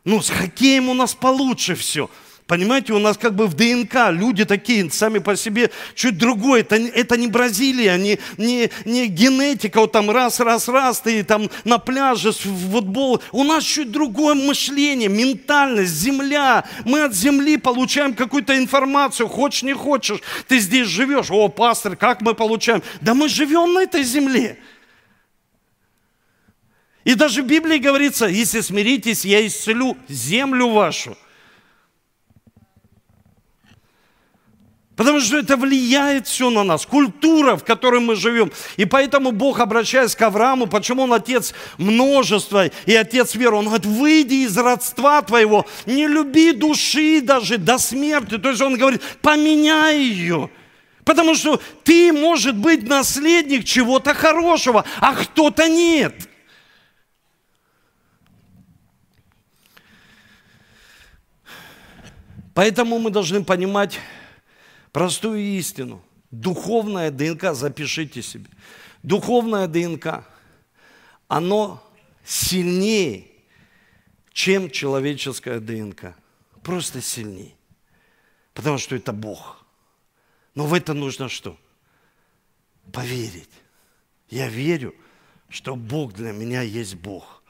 Ну, 0.07 0.23
с 0.23 0.31
хоккеем 0.31 0.88
у 0.88 0.95
нас 0.95 1.14
получше 1.14 1.75
все. 1.75 2.09
Понимаете, 2.47 2.92
у 2.92 3.01
нас 3.01 3.19
как 3.19 3.35
бы 3.35 3.49
в 3.49 3.55
ДНК 3.55 4.12
люди 4.12 4.45
такие 4.45 4.88
сами 4.88 5.19
по 5.19 5.35
себе 5.35 5.73
чуть 5.97 6.16
другое. 6.16 6.61
Это, 6.61 6.77
это 6.77 7.16
не 7.16 7.27
Бразилия, 7.27 7.97
не, 7.97 8.21
не, 8.37 8.71
не 8.85 9.09
генетика, 9.09 9.81
вот 9.81 9.90
там 9.90 10.09
раз, 10.09 10.38
раз, 10.38 10.69
раз, 10.69 11.01
ты 11.01 11.25
там 11.25 11.51
на 11.64 11.79
пляже, 11.79 12.31
в 12.31 12.71
футбол. 12.71 13.21
У 13.33 13.42
нас 13.42 13.64
чуть 13.64 13.90
другое 13.90 14.37
мышление, 14.37 15.09
ментальность, 15.09 15.95
земля. 15.95 16.64
Мы 16.85 17.03
от 17.03 17.12
земли 17.12 17.57
получаем 17.57 18.14
какую-то 18.14 18.57
информацию, 18.57 19.27
хочешь, 19.27 19.64
не 19.64 19.75
хочешь. 19.75 20.21
Ты 20.47 20.61
здесь 20.61 20.87
живешь, 20.87 21.33
о, 21.33 21.49
пастор, 21.49 21.97
как 21.97 22.21
мы 22.21 22.35
получаем? 22.35 22.81
Да 23.01 23.14
мы 23.14 23.29
живем 23.29 23.73
на 23.75 23.81
этой 23.81 24.05
земле. 24.05 24.57
И 27.07 27.14
даже 27.14 27.45
в 27.45 27.47
Библии 27.47 27.79
говорится, 27.79 28.27
если 28.27 28.61
смиритесь, 28.61 29.25
я 29.25 29.47
исцелю 29.47 29.97
землю 30.09 30.71
вашу. 30.71 31.16
Потому 34.97 35.21
что 35.21 35.38
это 35.38 35.57
влияет 35.57 36.27
все 36.27 36.51
на 36.51 36.64
нас, 36.64 36.85
культура, 36.85 37.55
в 37.55 37.62
которой 37.62 38.01
мы 38.01 38.16
живем. 38.16 38.51
И 38.77 38.87
поэтому 38.87 39.31
Бог, 39.31 39.61
обращаясь 39.61 40.16
к 40.16 40.23
Аврааму, 40.23 40.66
почему 40.66 41.05
он 41.05 41.12
отец 41.12 41.55
множества 41.79 42.66
и 42.87 42.95
отец 42.97 43.37
веры, 43.37 43.55
он 43.55 43.66
говорит, 43.66 43.87
выйди 43.87 44.45
из 44.45 44.59
родства 44.59 45.23
твоего, 45.23 45.64
не 45.85 46.09
люби 46.09 46.51
души 46.51 47.21
даже 47.21 47.59
до 47.59 47.79
смерти. 47.79 48.37
То 48.37 48.49
есть 48.49 48.61
он 48.61 48.77
говорит, 48.77 49.01
поменяй 49.23 50.01
ее. 50.01 50.51
Потому 51.05 51.37
что 51.37 51.61
ты, 51.85 52.12
может 52.12 52.57
быть, 52.57 52.83
наследник 52.88 53.64
чего-то 53.64 54.12
хорошего, 54.12 54.85
а 54.99 55.14
кто-то 55.14 55.69
нет. 55.69 56.29
Поэтому 62.57 62.99
мы 62.99 63.11
должны 63.11 63.45
понимать 63.45 64.01
простую 64.90 65.40
истину. 65.40 66.03
Духовная 66.31 67.11
ДНК, 67.11 67.53
запишите 67.53 68.23
себе. 68.23 68.49
Духовная 69.03 69.66
ДНК, 69.66 70.25
оно 71.29 71.87
сильнее, 72.25 73.27
чем 74.33 74.71
человеческая 74.71 75.61
ДНК. 75.61 76.16
Просто 76.62 77.03
сильнее. 77.03 77.53
Потому 78.55 78.79
что 78.79 78.97
это 78.97 79.12
Бог. 79.12 79.62
Но 80.55 80.64
в 80.64 80.73
это 80.73 80.95
нужно 80.95 81.29
что? 81.29 81.59
Поверить. 82.90 83.51
Я 84.31 84.49
верю, 84.49 84.95
что 85.51 85.77
Бог 85.77 86.14
для 86.14 86.33
меня 86.33 86.62
есть 86.62 86.95
Бог. 86.95 87.42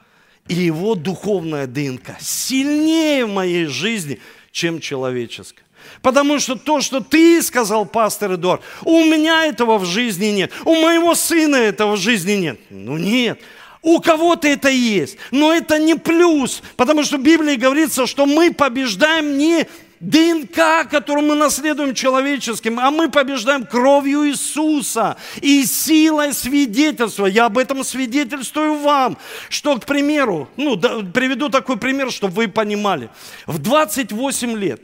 И 0.49 0.55
его 0.55 0.97
духовная 0.97 1.69
ДНК 1.69 2.21
сильнее 2.21 3.25
в 3.25 3.33
моей 3.33 3.66
жизни, 3.66 4.21
чем 4.57 4.81
человеческое. 4.81 5.64
Потому 6.01 6.38
что 6.38 6.57
то, 6.57 6.81
что 6.81 7.01
ты 7.01 7.43
сказал, 7.43 7.85
пастор 7.85 8.37
Эдуард, 8.37 8.62
у 8.85 9.05
меня 9.05 9.45
этого 9.45 9.76
в 9.76 9.85
жизни 9.85 10.28
нет, 10.28 10.51
у 10.64 10.74
моего 10.76 11.14
сына 11.14 11.57
этого 11.57 11.97
в 11.97 11.99
жизни 11.99 12.33
нет. 12.33 12.59
Ну 12.70 12.97
нет, 12.97 13.39
У 13.83 14.01
кого-то 14.01 14.49
это 14.49 14.70
есть, 14.70 15.18
но 15.30 15.53
это 15.53 15.78
не 15.78 15.95
плюс, 15.95 16.62
потому 16.76 17.05
что 17.05 17.18
в 17.18 17.22
Библии 17.22 17.57
говорится, 17.57 18.07
что 18.07 18.24
мы 18.24 18.51
побеждаем 18.51 19.37
не 19.37 19.66
ДНК, 20.01 20.88
которую 20.90 21.26
мы 21.26 21.34
наследуем 21.34 21.94
человеческим, 21.94 22.78
а 22.78 22.90
мы 22.90 23.11
побеждаем 23.11 23.64
кровью 23.64 24.28
Иисуса 24.28 25.16
и 25.40 25.64
силой 25.64 26.34
свидетельства. 26.34 27.26
Я 27.26 27.47
об 27.47 27.57
этом 27.57 27.82
свидетельствую 27.82 28.78
вам, 28.78 29.16
что, 29.49 29.78
к 29.78 29.86
примеру, 29.86 30.49
ну, 30.57 30.76
да, 30.76 31.01
приведу 31.01 31.49
такой 31.49 31.78
пример, 31.78 32.11
чтобы 32.11 32.34
вы 32.34 32.49
понимали. 32.49 33.11
В 33.47 33.59
28 33.59 34.57
лет 34.57 34.82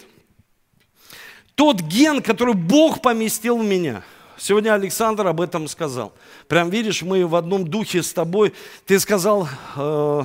тот 1.54 1.80
ген, 1.80 2.22
который 2.22 2.54
Бог 2.54 3.02
поместил 3.02 3.58
в 3.58 3.64
меня, 3.64 4.02
сегодня 4.38 4.72
Александр 4.72 5.26
об 5.26 5.40
этом 5.40 5.68
сказал. 5.68 6.14
Прям 6.48 6.70
видишь, 6.70 7.02
мы 7.02 7.26
в 7.26 7.36
одном 7.36 7.66
духе 7.68 8.02
с 8.02 8.12
тобой, 8.12 8.54
ты 8.86 8.98
сказал... 8.98 9.48
Э, 9.76 10.24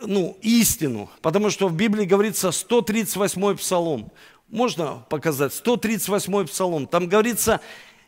ну, 0.00 0.36
истину, 0.42 1.10
потому 1.22 1.50
что 1.50 1.68
в 1.68 1.74
Библии 1.74 2.04
говорится 2.04 2.50
138 2.50 3.56
псалом. 3.56 4.12
Можно 4.48 5.06
показать? 5.08 5.54
138 5.54 6.46
псалом. 6.46 6.86
Там 6.86 7.08
говорится, 7.08 7.60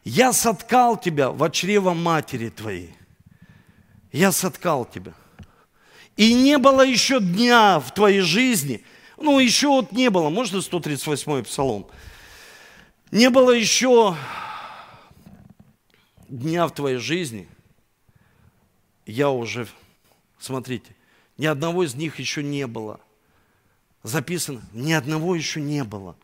я 0.04 0.32
соткал 0.32 0.96
тебя 0.96 1.30
в 1.30 1.50
чрево 1.50 1.94
матери 1.94 2.48
твоей. 2.48 2.94
Я 4.12 4.32
соткал 4.32 4.84
тебя. 4.84 5.14
И 6.16 6.34
не 6.34 6.58
было 6.58 6.84
еще 6.84 7.20
дня 7.20 7.80
в 7.80 7.94
твоей 7.94 8.20
жизни, 8.20 8.84
ну, 9.16 9.38
еще 9.38 9.68
вот 9.68 9.92
не 9.92 10.10
было, 10.10 10.28
можно 10.28 10.60
138 10.60 11.44
псалом? 11.44 11.86
Не 13.10 13.30
было 13.30 13.50
еще 13.52 14.16
дня 16.28 16.66
в 16.66 16.74
твоей 16.74 16.98
жизни, 16.98 17.48
я 19.06 19.30
уже, 19.30 19.68
смотрите, 20.38 20.94
ни 21.38 21.46
одного 21.46 21.84
из 21.84 21.94
них 21.94 22.18
еще 22.18 22.42
не 22.42 22.66
было. 22.66 23.00
Записано, 24.02 24.62
ни 24.72 24.92
одного 24.92 25.34
еще 25.34 25.60
не 25.60 25.84
было. 25.84 26.16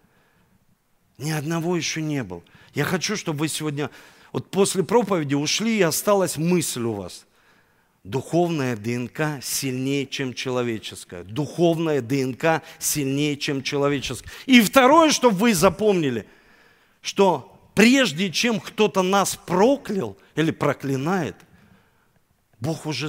Ни 1.16 1.30
одного 1.30 1.76
еще 1.76 2.02
не 2.02 2.22
было. 2.22 2.42
Я 2.74 2.84
хочу, 2.84 3.16
чтобы 3.16 3.40
вы 3.40 3.48
сегодня, 3.48 3.90
вот 4.32 4.50
после 4.50 4.82
проповеди 4.82 5.34
ушли, 5.34 5.78
и 5.78 5.82
осталась 5.82 6.36
мысль 6.36 6.82
у 6.82 6.92
вас. 6.92 7.24
Духовная 8.04 8.76
ДНК 8.76 9.42
сильнее, 9.42 10.06
чем 10.06 10.34
человеческая. 10.34 11.24
Духовная 11.24 12.00
ДНК 12.00 12.62
сильнее, 12.78 13.36
чем 13.36 13.62
человеческая. 13.62 14.30
И 14.46 14.60
второе, 14.60 15.10
чтобы 15.10 15.36
вы 15.36 15.54
запомнили, 15.54 16.26
что 17.00 17.60
прежде 17.74 18.30
чем 18.30 18.60
кто-то 18.60 19.02
нас 19.02 19.36
проклял 19.36 20.16
или 20.36 20.50
проклинает, 20.50 21.36
Бог 22.60 22.86
уже 22.86 23.08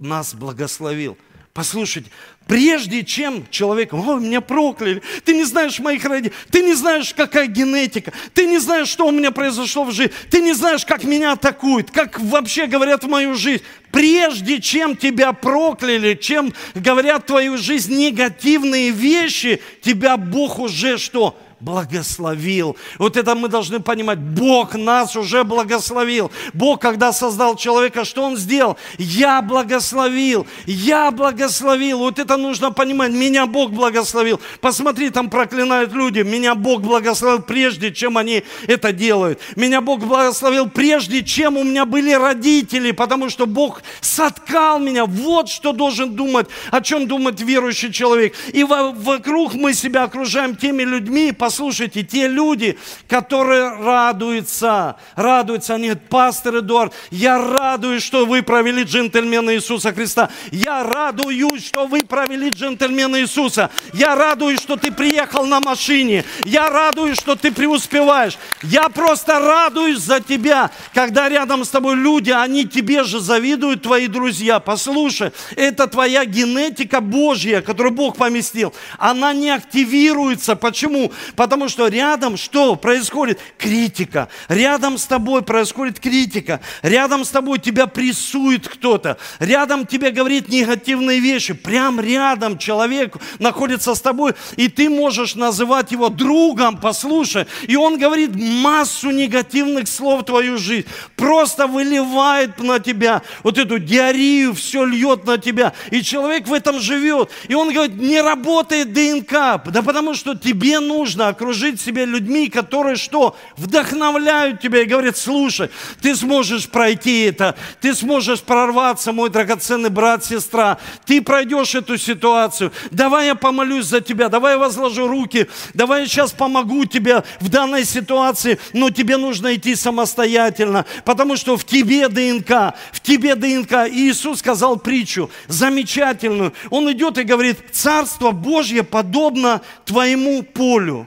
нас 0.00 0.34
благословил– 0.34 1.16
Послушайте, 1.54 2.08
прежде 2.46 3.04
чем 3.04 3.46
человек, 3.50 3.92
ой, 3.92 4.20
меня 4.22 4.40
прокляли, 4.40 5.02
ты 5.22 5.34
не 5.34 5.44
знаешь 5.44 5.78
моих 5.80 6.02
родителей, 6.02 6.34
ты 6.50 6.62
не 6.62 6.72
знаешь, 6.72 7.12
какая 7.12 7.46
генетика, 7.46 8.10
ты 8.32 8.46
не 8.46 8.56
знаешь, 8.58 8.88
что 8.88 9.06
у 9.06 9.10
меня 9.10 9.32
произошло 9.32 9.84
в 9.84 9.92
жизни, 9.92 10.14
ты 10.30 10.40
не 10.40 10.54
знаешь, 10.54 10.86
как 10.86 11.04
меня 11.04 11.32
атакуют, 11.32 11.90
как 11.90 12.18
вообще 12.20 12.66
говорят 12.66 13.04
в 13.04 13.08
мою 13.08 13.34
жизнь. 13.34 13.62
Прежде 13.90 14.62
чем 14.62 14.96
тебя 14.96 15.34
прокляли, 15.34 16.14
чем 16.14 16.54
говорят 16.74 17.24
в 17.24 17.26
твою 17.26 17.58
жизнь 17.58 17.94
негативные 17.98 18.90
вещи, 18.90 19.60
тебя 19.82 20.16
Бог 20.16 20.58
уже 20.58 20.96
что? 20.96 21.38
Благословил. 21.62 22.76
Вот 22.98 23.16
это 23.16 23.34
мы 23.34 23.48
должны 23.48 23.78
понимать. 23.78 24.18
Бог 24.18 24.74
нас 24.74 25.14
уже 25.14 25.44
благословил. 25.44 26.30
Бог, 26.52 26.80
когда 26.80 27.12
создал 27.12 27.56
человека, 27.56 28.04
что 28.04 28.24
Он 28.24 28.36
сделал? 28.36 28.76
Я 28.98 29.40
благословил. 29.42 30.46
Я 30.66 31.12
благословил. 31.12 31.98
Вот 31.98 32.18
это 32.18 32.36
нужно 32.36 32.72
понимать. 32.72 33.12
Меня 33.12 33.46
Бог 33.46 33.70
благословил. 33.70 34.40
Посмотри, 34.60 35.10
там 35.10 35.30
проклинают 35.30 35.92
люди. 35.92 36.20
Меня 36.20 36.56
Бог 36.56 36.82
благословил 36.82 37.42
прежде, 37.42 37.92
чем 37.92 38.18
они 38.18 38.42
это 38.66 38.92
делают. 38.92 39.38
Меня 39.54 39.80
Бог 39.80 40.00
благословил 40.00 40.68
прежде, 40.68 41.22
чем 41.22 41.56
у 41.56 41.62
меня 41.62 41.84
были 41.84 42.12
родители, 42.12 42.90
потому 42.90 43.30
что 43.30 43.46
Бог 43.46 43.82
соткал 44.00 44.80
меня. 44.80 45.06
Вот 45.06 45.48
что 45.48 45.72
должен 45.72 46.16
думать, 46.16 46.48
о 46.72 46.80
чем 46.80 47.06
думает 47.06 47.40
верующий 47.40 47.92
человек. 47.92 48.34
И 48.52 48.64
вокруг 48.64 49.54
мы 49.54 49.74
себя 49.74 50.02
окружаем 50.02 50.56
теми 50.56 50.82
людьми, 50.82 51.30
по 51.30 51.51
послушайте, 51.52 52.02
те 52.02 52.28
люди, 52.28 52.78
которые 53.06 53.76
радуются, 53.76 54.96
радуются, 55.16 55.74
они 55.74 55.88
говорят, 55.88 56.08
пастор 56.08 56.60
Эдуард, 56.60 56.94
я 57.10 57.36
радуюсь, 57.36 58.02
что 58.02 58.24
вы 58.24 58.40
провели 58.42 58.84
джентльмена 58.84 59.54
Иисуса 59.54 59.92
Христа. 59.92 60.30
Я 60.50 60.82
радуюсь, 60.82 61.66
что 61.66 61.86
вы 61.86 62.04
провели 62.04 62.48
джентльмена 62.48 63.20
Иисуса. 63.20 63.68
Я 63.92 64.14
радуюсь, 64.14 64.60
что 64.60 64.76
ты 64.76 64.90
приехал 64.90 65.44
на 65.44 65.60
машине. 65.60 66.24
Я 66.46 66.70
радуюсь, 66.70 67.18
что 67.18 67.36
ты 67.36 67.52
преуспеваешь. 67.52 68.38
Я 68.62 68.88
просто 68.88 69.38
радуюсь 69.38 69.98
за 69.98 70.20
тебя, 70.20 70.70
когда 70.94 71.28
рядом 71.28 71.66
с 71.66 71.68
тобой 71.68 71.96
люди, 71.96 72.30
они 72.30 72.64
тебе 72.64 73.04
же 73.04 73.20
завидуют, 73.20 73.82
твои 73.82 74.06
друзья. 74.06 74.58
Послушай, 74.58 75.32
это 75.54 75.86
твоя 75.86 76.24
генетика 76.24 77.02
Божья, 77.02 77.60
которую 77.60 77.92
Бог 77.94 78.16
поместил. 78.16 78.72
Она 78.96 79.34
не 79.34 79.50
активируется. 79.50 80.56
Почему? 80.56 81.12
Потому 81.42 81.68
что 81.68 81.88
рядом 81.88 82.36
что 82.36 82.76
происходит? 82.76 83.40
Критика. 83.58 84.28
Рядом 84.46 84.96
с 84.96 85.06
тобой 85.06 85.42
происходит 85.42 85.98
критика. 85.98 86.60
Рядом 86.82 87.24
с 87.24 87.30
тобой 87.30 87.58
тебя 87.58 87.88
прессует 87.88 88.68
кто-то. 88.68 89.18
Рядом 89.40 89.84
тебе 89.84 90.12
говорит 90.12 90.48
негативные 90.48 91.18
вещи. 91.18 91.52
Прям 91.52 91.98
рядом 91.98 92.58
человек 92.58 93.16
находится 93.40 93.96
с 93.96 94.00
тобой, 94.00 94.34
и 94.54 94.68
ты 94.68 94.88
можешь 94.88 95.34
называть 95.34 95.90
его 95.90 96.10
другом, 96.10 96.76
послушай. 96.76 97.48
И 97.66 97.74
он 97.74 97.98
говорит 97.98 98.36
массу 98.36 99.10
негативных 99.10 99.88
слов 99.88 100.22
в 100.22 100.26
твою 100.26 100.58
жизнь. 100.58 100.86
Просто 101.16 101.66
выливает 101.66 102.60
на 102.60 102.78
тебя 102.78 103.22
вот 103.42 103.58
эту 103.58 103.80
диарею, 103.80 104.54
все 104.54 104.84
льет 104.84 105.26
на 105.26 105.38
тебя. 105.38 105.72
И 105.90 106.04
человек 106.04 106.46
в 106.46 106.52
этом 106.52 106.78
живет. 106.78 107.30
И 107.48 107.54
он 107.54 107.72
говорит, 107.72 107.96
не 107.96 108.20
работает 108.20 108.92
ДНК. 108.92 109.60
Да 109.72 109.82
потому 109.82 110.14
что 110.14 110.36
тебе 110.36 110.78
нужно 110.78 111.21
окружить 111.28 111.80
себя 111.80 112.04
людьми, 112.04 112.48
которые 112.48 112.96
что? 112.96 113.36
Вдохновляют 113.56 114.60
тебя 114.60 114.82
и 114.82 114.86
говорят, 114.86 115.16
слушай, 115.16 115.70
ты 116.00 116.14
сможешь 116.14 116.68
пройти 116.68 117.22
это, 117.22 117.56
ты 117.80 117.94
сможешь 117.94 118.40
прорваться, 118.40 119.12
мой 119.12 119.30
драгоценный 119.30 119.90
брат, 119.90 120.24
сестра, 120.24 120.78
ты 121.06 121.22
пройдешь 121.22 121.74
эту 121.74 121.96
ситуацию, 121.98 122.72
давай 122.90 123.26
я 123.26 123.34
помолюсь 123.34 123.86
за 123.86 124.00
тебя, 124.00 124.28
давай 124.28 124.54
я 124.54 124.58
возложу 124.58 125.06
руки, 125.06 125.48
давай 125.74 126.02
я 126.02 126.06
сейчас 126.06 126.32
помогу 126.32 126.84
тебе 126.84 127.22
в 127.40 127.48
данной 127.48 127.84
ситуации, 127.84 128.58
но 128.72 128.90
тебе 128.90 129.16
нужно 129.16 129.54
идти 129.54 129.74
самостоятельно, 129.74 130.86
потому 131.04 131.36
что 131.36 131.56
в 131.56 131.64
тебе 131.64 132.08
ДНК, 132.08 132.74
в 132.92 133.00
тебе 133.00 133.34
ДНК. 133.34 133.88
И 133.88 134.10
Иисус 134.10 134.38
сказал 134.38 134.78
притчу 134.78 135.30
замечательную. 135.48 136.52
Он 136.70 136.90
идет 136.92 137.18
и 137.18 137.22
говорит, 137.22 137.58
Царство 137.72 138.30
Божье 138.30 138.82
подобно 138.82 139.62
твоему 139.84 140.42
полю 140.42 141.06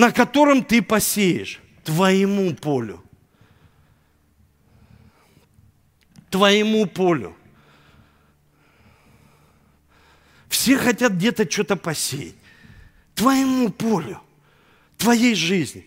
на 0.00 0.12
котором 0.12 0.64
ты 0.64 0.80
посеешь, 0.80 1.60
твоему 1.84 2.54
полю. 2.54 3.04
Твоему 6.30 6.86
полю. 6.86 7.36
Все 10.48 10.78
хотят 10.78 11.12
где-то 11.12 11.50
что-то 11.50 11.76
посеять. 11.76 12.34
Твоему 13.14 13.68
полю, 13.68 14.22
твоей 14.96 15.34
жизни. 15.34 15.86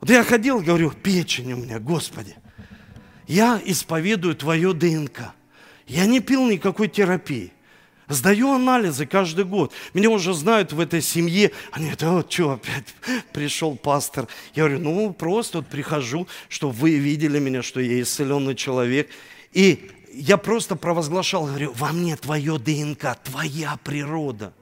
Вот 0.00 0.10
я 0.10 0.24
ходил, 0.24 0.60
говорю, 0.60 0.90
печень 0.90 1.52
у 1.52 1.56
меня, 1.58 1.78
Господи. 1.78 2.34
Я 3.28 3.62
исповедую 3.64 4.34
твое 4.34 4.72
ДНК. 4.72 5.34
Я 5.86 6.06
не 6.06 6.18
пил 6.18 6.50
никакой 6.50 6.88
терапии. 6.88 7.52
Сдаю 8.08 8.52
анализы 8.52 9.06
каждый 9.06 9.46
год. 9.46 9.72
Меня 9.94 10.10
уже 10.10 10.34
знают 10.34 10.72
в 10.72 10.80
этой 10.80 11.00
семье. 11.00 11.52
Они 11.72 11.86
говорят, 11.86 12.02
вот 12.02 12.32
что 12.32 12.52
опять 12.52 12.94
пришел 13.32 13.76
пастор. 13.76 14.28
Я 14.54 14.64
говорю, 14.64 14.80
ну 14.80 15.12
просто 15.12 15.58
вот 15.58 15.68
прихожу, 15.68 16.28
чтобы 16.48 16.74
вы 16.74 16.96
видели 16.96 17.38
меня, 17.38 17.62
что 17.62 17.80
я 17.80 18.00
исцеленный 18.02 18.54
человек. 18.54 19.10
И 19.52 19.90
я 20.12 20.36
просто 20.36 20.76
провозглашал, 20.76 21.46
говорю, 21.46 21.72
во 21.72 21.92
мне 21.92 22.16
твое 22.16 22.58
ДНК, 22.58 23.16
твоя 23.24 23.78
природа. 23.82 24.52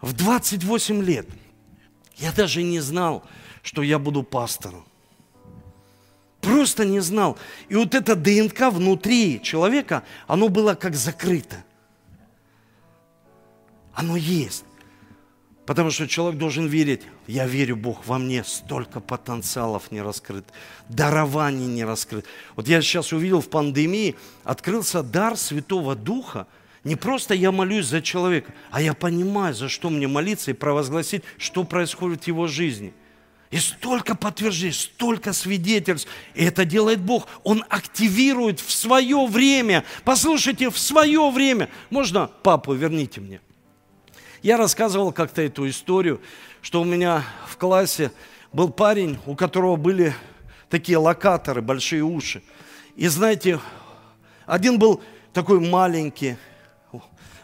В 0.00 0.12
28 0.12 1.02
лет 1.02 1.28
я 2.16 2.32
даже 2.32 2.62
не 2.62 2.80
знал, 2.80 3.24
что 3.62 3.82
я 3.82 3.98
буду 3.98 4.22
пастором. 4.22 4.84
Просто 6.44 6.84
не 6.84 7.00
знал. 7.00 7.38
И 7.68 7.76
вот 7.76 7.94
это 7.94 8.14
ДНК 8.14 8.70
внутри 8.70 9.40
человека, 9.42 10.02
оно 10.26 10.48
было 10.48 10.74
как 10.74 10.94
закрыто. 10.94 11.64
Оно 13.94 14.16
есть. 14.16 14.64
Потому 15.66 15.90
что 15.90 16.06
человек 16.06 16.38
должен 16.38 16.66
верить, 16.66 17.02
я 17.26 17.46
верю, 17.46 17.76
Бог, 17.76 18.06
во 18.06 18.18
мне 18.18 18.44
столько 18.44 19.00
потенциалов 19.00 19.90
не 19.90 20.02
раскрыт, 20.02 20.44
дарований 20.90 21.66
не 21.66 21.84
раскрыт. 21.84 22.26
Вот 22.54 22.68
я 22.68 22.82
сейчас 22.82 23.12
увидел 23.14 23.40
в 23.40 23.48
пандемии, 23.48 24.14
открылся 24.44 25.02
дар 25.02 25.38
Святого 25.38 25.94
Духа. 25.94 26.46
Не 26.82 26.96
просто 26.96 27.32
я 27.32 27.50
молюсь 27.50 27.86
за 27.86 28.02
человека, 28.02 28.52
а 28.70 28.82
я 28.82 28.92
понимаю, 28.92 29.54
за 29.54 29.70
что 29.70 29.88
мне 29.88 30.06
молиться 30.06 30.50
и 30.50 30.54
провозгласить, 30.54 31.22
что 31.38 31.64
происходит 31.64 32.24
в 32.24 32.26
его 32.26 32.46
жизни. 32.46 32.92
И 33.54 33.58
столько 33.58 34.16
подтверждений, 34.16 34.72
столько 34.72 35.32
свидетельств. 35.32 36.08
И 36.34 36.42
это 36.42 36.64
делает 36.64 37.00
Бог. 37.00 37.28
Он 37.44 37.64
активирует 37.68 38.58
в 38.58 38.72
свое 38.72 39.26
время. 39.26 39.84
Послушайте, 40.02 40.70
в 40.70 40.76
свое 40.76 41.30
время. 41.30 41.68
Можно 41.88 42.26
папу 42.26 42.72
верните 42.72 43.20
мне? 43.20 43.40
Я 44.42 44.56
рассказывал 44.56 45.12
как-то 45.12 45.40
эту 45.40 45.68
историю, 45.68 46.20
что 46.62 46.80
у 46.80 46.84
меня 46.84 47.22
в 47.46 47.56
классе 47.56 48.10
был 48.52 48.70
парень, 48.70 49.20
у 49.24 49.36
которого 49.36 49.76
были 49.76 50.16
такие 50.68 50.98
локаторы, 50.98 51.62
большие 51.62 52.02
уши. 52.02 52.42
И 52.96 53.06
знаете, 53.06 53.60
один 54.46 54.80
был 54.80 55.00
такой 55.32 55.60
маленький, 55.60 56.34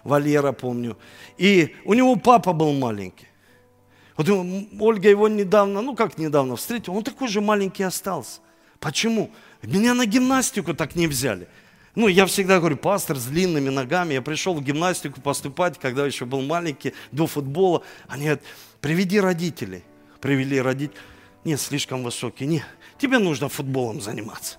Валера, 0.02 0.50
помню, 0.50 0.98
и 1.38 1.76
у 1.84 1.94
него 1.94 2.16
папа 2.16 2.52
был 2.52 2.72
маленький. 2.72 3.29
Вот 4.20 4.28
Ольга 4.78 5.08
его 5.08 5.28
недавно, 5.28 5.80
ну 5.80 5.96
как 5.96 6.18
недавно 6.18 6.56
встретила, 6.56 6.96
он 6.96 7.04
такой 7.04 7.26
же 7.26 7.40
маленький 7.40 7.84
остался. 7.84 8.42
Почему? 8.78 9.30
Меня 9.62 9.94
на 9.94 10.04
гимнастику 10.04 10.74
так 10.74 10.94
не 10.94 11.06
взяли. 11.06 11.48
Ну, 11.94 12.06
я 12.06 12.26
всегда 12.26 12.58
говорю, 12.58 12.76
пастор 12.76 13.16
с 13.16 13.24
длинными 13.24 13.70
ногами. 13.70 14.12
Я 14.12 14.20
пришел 14.20 14.54
в 14.54 14.62
гимнастику 14.62 15.22
поступать, 15.22 15.78
когда 15.78 16.04
еще 16.04 16.26
был 16.26 16.42
маленький, 16.42 16.92
до 17.12 17.26
футбола. 17.26 17.82
Они 18.08 18.24
говорят, 18.24 18.42
приведи 18.82 19.18
родителей. 19.18 19.84
Привели 20.20 20.60
родителей. 20.60 21.00
Нет, 21.44 21.58
слишком 21.58 22.02
высокий. 22.02 22.44
Нет, 22.44 22.66
тебе 22.98 23.18
нужно 23.18 23.48
футболом 23.48 24.02
заниматься. 24.02 24.58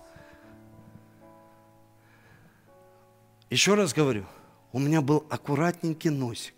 Еще 3.52 3.76
раз 3.76 3.94
говорю, 3.94 4.26
у 4.72 4.80
меня 4.80 5.02
был 5.02 5.24
аккуратненький 5.30 6.10
носик. 6.10 6.56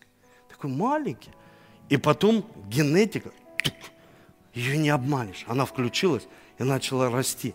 Такой 0.47 0.69
маленький. 0.69 1.31
И 1.93 1.97
потом 1.97 2.43
генетика, 2.69 3.29
ее 4.55 4.77
не 4.77 4.89
обманешь. 4.89 5.45
Она 5.47 5.63
включилась 5.63 6.23
и 6.57 6.63
начала 6.63 7.11
расти. 7.11 7.53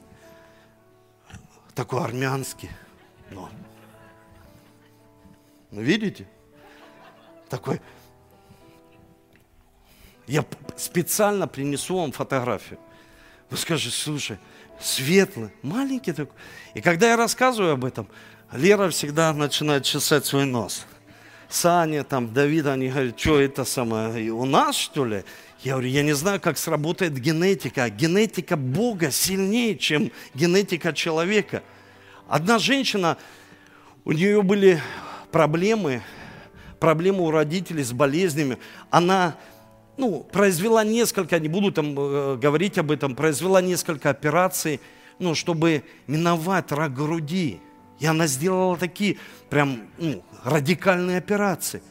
Такой 1.74 2.04
армянский. 2.04 2.70
Но. 3.32 3.50
Ну, 5.72 5.80
видите? 5.80 6.28
Такой. 7.48 7.80
Я 10.28 10.44
специально 10.76 11.48
принесу 11.48 11.98
вам 11.98 12.12
фотографию. 12.12 12.78
Вы 13.50 13.56
скажете, 13.56 13.90
слушай, 13.90 14.38
светлый, 14.80 15.50
маленький 15.62 16.12
такой. 16.12 16.36
И 16.74 16.80
когда 16.80 17.08
я 17.08 17.16
рассказываю 17.16 17.72
об 17.72 17.84
этом, 17.84 18.06
Лера 18.52 18.88
всегда 18.90 19.32
начинает 19.32 19.82
чесать 19.82 20.26
свой 20.26 20.44
нос. 20.44 20.86
Саня, 21.48 22.04
там, 22.04 22.32
Давид, 22.32 22.66
они 22.66 22.88
говорят, 22.88 23.18
что 23.18 23.40
это 23.40 23.64
самое, 23.64 24.30
у 24.30 24.44
нас 24.44 24.76
что 24.76 25.04
ли? 25.04 25.24
Я 25.62 25.72
говорю, 25.72 25.88
я 25.88 26.02
не 26.02 26.12
знаю, 26.12 26.40
как 26.40 26.58
сработает 26.58 27.18
генетика. 27.18 27.88
Генетика 27.90 28.56
Бога 28.56 29.10
сильнее, 29.10 29.76
чем 29.76 30.12
генетика 30.34 30.92
человека– 30.92 31.62
Одна 32.28 32.58
женщина, 32.58 33.16
у 34.04 34.12
нее 34.12 34.42
были 34.42 34.82
проблемы, 35.32 36.02
проблемы 36.78 37.22
у 37.22 37.30
родителей 37.30 37.82
с 37.82 37.92
болезнями. 37.92 38.58
Она 38.90 39.36
ну, 39.96 40.26
произвела 40.30 40.84
несколько, 40.84 41.40
не 41.40 41.48
буду 41.48 41.72
там 41.72 41.98
э, 41.98 42.36
говорить 42.36 42.76
об 42.76 42.90
этом, 42.90 43.16
произвела 43.16 43.62
несколько 43.62 44.10
операций, 44.10 44.78
ну, 45.18 45.34
чтобы 45.34 45.84
миновать 46.06 46.70
рак 46.70 46.92
груди. 46.92 47.60
И 47.98 48.04
она 48.04 48.26
сделала 48.26 48.76
такие 48.76 49.16
прям 49.48 49.88
ну, 49.96 50.22
радикальные 50.44 51.18
операции. 51.18 51.82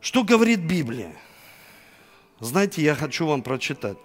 Что 0.00 0.24
говорит 0.24 0.60
Библия? 0.60 1.14
Знаете, 2.40 2.82
я 2.82 2.94
хочу 2.94 3.26
вам 3.26 3.42
прочитать. 3.42 3.98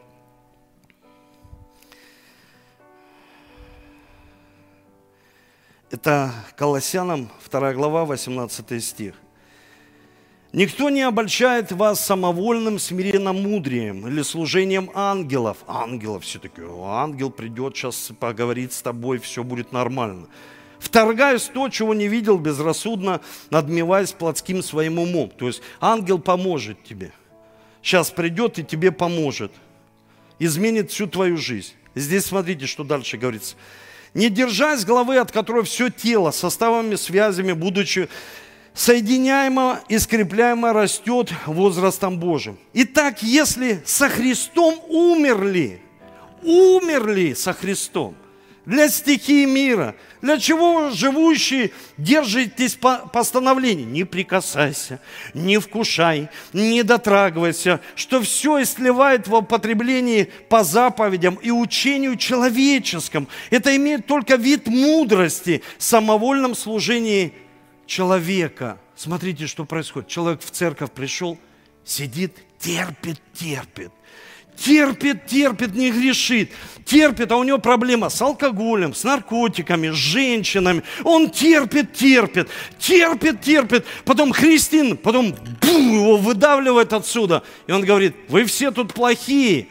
Это 5.89 6.31
Колоссянам 6.55 7.31
2 7.49 7.73
глава, 7.73 8.05
18 8.05 8.83
стих. 8.83 9.15
Никто 10.53 10.89
не 10.89 11.01
обольщает 11.01 11.71
вас 11.71 12.03
самовольным 12.05 12.79
смиренным 12.79 13.43
мудрием 13.43 14.07
или 14.07 14.21
служением 14.21 14.89
ангелов. 14.93 15.57
Ангелов 15.67 16.23
все-таки, 16.23 16.61
ангел 16.61 17.29
придет 17.29 17.75
сейчас 17.75 18.11
поговорить 18.19 18.71
с 18.73 18.81
тобой, 18.81 19.19
все 19.19 19.43
будет 19.43 19.71
нормально. 19.73 20.27
Вторгаясь 20.79 21.43
то, 21.53 21.69
чего 21.69 21.93
не 21.93 22.07
видел 22.07 22.37
безрассудно, 22.37 23.19
надмеваясь 23.49 24.13
плотским 24.13 24.63
своим 24.63 24.99
умом. 24.99 25.29
То 25.29 25.47
есть 25.47 25.61
ангел 25.81 26.19
поможет 26.19 26.81
тебе. 26.83 27.11
Сейчас 27.81 28.11
придет 28.11 28.57
и 28.59 28.63
тебе 28.63 28.91
поможет. 28.91 29.51
Изменит 30.39 30.91
всю 30.91 31.07
твою 31.07 31.37
жизнь. 31.37 31.73
Здесь 31.93 32.25
смотрите, 32.25 32.67
что 32.67 32.83
дальше 32.83 33.17
говорится 33.17 33.55
не 34.13 34.29
держась 34.29 34.83
головы, 34.83 35.17
от 35.17 35.31
которой 35.31 35.63
все 35.63 35.89
тело 35.89 36.31
составами, 36.31 36.95
связями, 36.95 37.51
будучи 37.53 38.09
соединяемо 38.77 39.81
и 39.89 39.97
скрепляемо 39.97 40.71
растет 40.71 41.33
возрастом 41.45 42.19
Божьим. 42.19 42.57
Итак, 42.73 43.23
если 43.23 43.81
со 43.85 44.07
Христом 44.07 44.79
умерли, 44.87 45.81
умерли 46.43 47.33
со 47.33 47.51
Христом– 47.53 48.15
для 48.67 48.89
стихии 48.89 49.45
мира. 49.45 49.95
Для 50.21 50.37
чего 50.37 50.89
живущие 50.89 51.71
держитесь 51.97 52.77
постановлений? 53.13 53.85
Не 53.85 54.03
прикасайся, 54.03 54.99
не 55.33 55.57
вкушай, 55.57 56.27
не 56.51 56.83
дотрагивайся, 56.83 57.79
что 57.95 58.21
все 58.21 58.61
истлевает 58.61 59.27
в 59.27 59.33
употреблении 59.33 60.29
по 60.49 60.65
заповедям 60.65 61.35
и 61.35 61.49
учению 61.49 62.17
человеческом. 62.17 63.29
Это 63.51 63.73
имеет 63.77 64.05
только 64.05 64.35
вид 64.35 64.67
мудрости, 64.67 65.63
самовольном 65.77 66.53
служении 66.53 67.31
человека. 67.87 68.79
Смотрите, 68.95 69.47
что 69.47 69.65
происходит. 69.65 70.09
Человек 70.09 70.41
в 70.41 70.51
церковь 70.51 70.91
пришел, 70.91 71.37
сидит, 71.83 72.37
терпит, 72.59 73.19
терпит 73.33 73.91
терпит, 74.57 75.25
терпит, 75.27 75.75
не 75.75 75.91
грешит. 75.91 76.51
Терпит, 76.85 77.31
а 77.31 77.37
у 77.37 77.43
него 77.43 77.59
проблема 77.59 78.09
с 78.09 78.21
алкоголем, 78.21 78.93
с 78.93 79.03
наркотиками, 79.03 79.89
с 79.89 79.95
женщинами. 79.95 80.83
Он 81.03 81.29
терпит, 81.29 81.93
терпит, 81.93 82.49
терпит, 82.79 83.41
терпит. 83.41 83.85
Потом 84.05 84.31
христиан, 84.31 84.97
потом 84.97 85.35
бум, 85.61 85.93
его 85.93 86.17
выдавливает 86.17 86.93
отсюда. 86.93 87.43
И 87.67 87.71
он 87.71 87.83
говорит, 87.83 88.15
вы 88.29 88.45
все 88.45 88.71
тут 88.71 88.93
плохие 88.93 89.67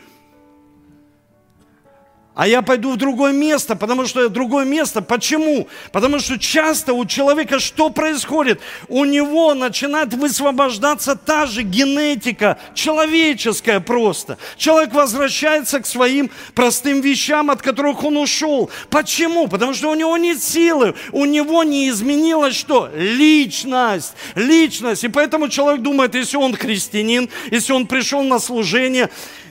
а 2.36 2.46
я 2.46 2.60
пойду 2.60 2.92
в 2.92 2.96
другое 2.98 3.32
место, 3.32 3.76
потому 3.76 4.04
что 4.04 4.28
другое 4.28 4.66
место. 4.66 5.00
Почему? 5.00 5.68
Потому 5.90 6.18
что 6.18 6.38
часто 6.38 6.92
у 6.92 7.06
человека 7.06 7.58
что 7.58 7.88
происходит? 7.88 8.60
У 8.88 9.06
него 9.06 9.54
начинает 9.54 10.12
высвобождаться 10.12 11.16
та 11.16 11.46
же 11.46 11.62
генетика, 11.62 12.58
человеческая 12.74 13.80
просто. 13.80 14.36
Человек 14.58 14.92
возвращается 14.92 15.80
к 15.80 15.86
своим 15.86 16.30
простым 16.54 17.00
вещам, 17.00 17.50
от 17.50 17.62
которых 17.62 18.04
он 18.04 18.18
ушел. 18.18 18.70
Почему? 18.90 19.48
Потому 19.48 19.72
что 19.72 19.90
у 19.90 19.94
него 19.94 20.14
нет 20.18 20.42
силы, 20.42 20.94
у 21.12 21.24
него 21.24 21.64
не 21.64 21.88
изменилось 21.88 22.54
что? 22.54 22.90
Личность. 22.94 24.12
Личность. 24.34 25.04
И 25.04 25.08
поэтому 25.08 25.48
человек 25.48 25.80
думает, 25.80 26.14
если 26.14 26.36
он 26.36 26.54
христианин, 26.54 27.30
если 27.50 27.72
он 27.72 27.86
пришел 27.86 28.22
на 28.22 28.38
служение, 28.38 29.08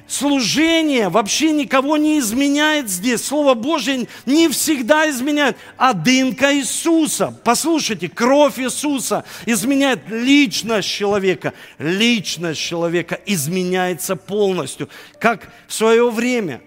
служение 0.07 1.09
вообще 1.09 1.51
никого 1.51 1.97
не 1.97 2.19
изменяет 2.19 2.89
здесь. 2.89 3.25
Слово 3.25 3.53
Божье 3.53 4.07
не 4.25 4.49
всегда 4.49 5.09
изменяет. 5.09 5.57
А 5.77 5.93
дымка 5.93 6.55
Иисуса, 6.55 7.37
послушайте, 7.43 8.09
кровь 8.09 8.59
Иисуса 8.59 9.25
изменяет 9.45 10.09
личность 10.09 10.89
человека. 10.89 11.53
Личность 11.79 12.61
человека 12.61 13.19
изменяется 13.25 14.15
полностью. 14.15 14.89
Как 15.19 15.51
в 15.67 15.73
свое 15.73 16.09
время 16.09 16.61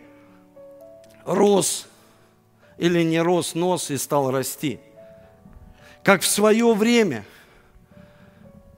рос 1.25 1.87
или 2.79 3.03
не 3.03 3.21
рос 3.21 3.55
нос 3.55 3.91
и 3.91 3.97
стал 3.97 4.31
расти. 4.31 4.81
Как 6.03 6.23
в 6.23 6.27
свое 6.27 6.73
время. 6.75 7.25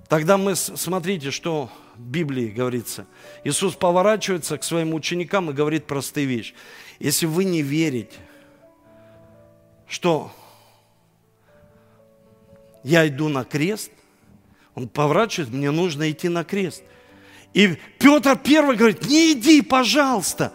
Тогда 0.08 0.36
мы, 0.36 0.56
смотрите, 0.56 1.30
что 1.30 1.70
в 1.96 2.00
Библии 2.00 2.48
говорится. 2.48 3.06
Иисус 3.44 3.74
поворачивается 3.74 4.58
к 4.58 4.64
своим 4.64 4.94
ученикам 4.94 5.50
и 5.50 5.54
говорит 5.54 5.86
простые 5.86 6.26
вещи. 6.26 6.54
Если 6.98 7.26
вы 7.26 7.44
не 7.44 7.62
верите, 7.62 8.18
что 9.88 10.30
я 12.84 13.06
иду 13.08 13.28
на 13.28 13.44
крест, 13.44 13.90
Он 14.74 14.88
поворачивает, 14.88 15.50
мне 15.52 15.70
нужно 15.70 16.10
идти 16.10 16.28
на 16.28 16.44
крест. 16.44 16.82
И 17.52 17.76
Петр 17.98 18.38
первый 18.38 18.76
говорит, 18.76 19.06
не 19.06 19.32
иди, 19.32 19.62
пожалуйста. 19.62 20.52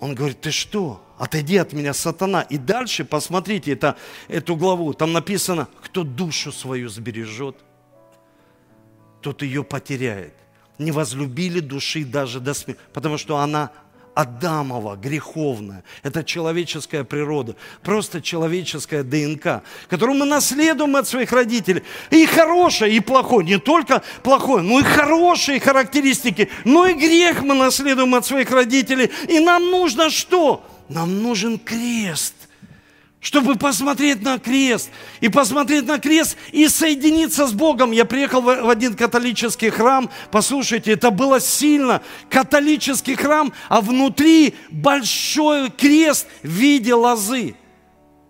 Он 0.00 0.14
говорит, 0.14 0.40
ты 0.40 0.50
что? 0.50 1.00
Отойди 1.18 1.56
от 1.56 1.72
меня, 1.72 1.94
сатана. 1.94 2.42
И 2.42 2.58
дальше, 2.58 3.04
посмотрите 3.04 3.72
это, 3.72 3.96
эту 4.28 4.56
главу, 4.56 4.92
там 4.94 5.12
написано, 5.12 5.68
кто 5.82 6.02
душу 6.02 6.50
свою 6.50 6.88
сбережет, 6.88 7.56
тот 9.20 9.42
ее 9.42 9.62
потеряет. 9.62 10.34
Не 10.78 10.90
возлюбили 10.90 11.60
души 11.60 12.04
даже 12.04 12.40
до 12.40 12.54
смерти, 12.54 12.80
потому 12.92 13.16
что 13.16 13.36
она 13.38 13.70
Адамова, 14.14 14.94
греховная. 14.96 15.82
Это 16.02 16.22
человеческая 16.22 17.02
природа, 17.02 17.56
просто 17.82 18.22
человеческая 18.22 19.02
ДНК, 19.02 19.62
которую 19.88 20.18
мы 20.18 20.24
наследуем 20.24 20.94
от 20.96 21.08
своих 21.08 21.32
родителей. 21.32 21.82
И 22.10 22.24
хорошее, 22.26 22.96
и 22.96 23.00
плохое. 23.00 23.44
Не 23.44 23.58
только 23.58 24.02
плохое, 24.22 24.62
но 24.62 24.78
и 24.78 24.84
хорошие 24.84 25.58
характеристики. 25.58 26.48
Но 26.64 26.86
и 26.86 26.94
грех 26.94 27.42
мы 27.42 27.54
наследуем 27.54 28.14
от 28.14 28.24
своих 28.24 28.50
родителей. 28.50 29.10
И 29.28 29.40
нам 29.40 29.70
нужно 29.70 30.10
что? 30.10 30.64
Нам 30.88 31.22
нужен 31.22 31.58
крест 31.58 32.34
чтобы 33.24 33.56
посмотреть 33.56 34.22
на 34.22 34.38
крест, 34.38 34.90
и 35.22 35.30
посмотреть 35.30 35.86
на 35.86 35.98
крест, 35.98 36.36
и 36.52 36.68
соединиться 36.68 37.46
с 37.46 37.52
Богом. 37.52 37.90
Я 37.90 38.04
приехал 38.04 38.42
в 38.42 38.68
один 38.68 38.94
католический 38.94 39.70
храм, 39.70 40.10
послушайте, 40.30 40.92
это 40.92 41.10
было 41.10 41.40
сильно, 41.40 42.02
католический 42.28 43.16
храм, 43.16 43.50
а 43.70 43.80
внутри 43.80 44.54
большой 44.70 45.70
крест 45.70 46.26
в 46.42 46.48
виде 46.48 46.92
лозы. 46.92 47.56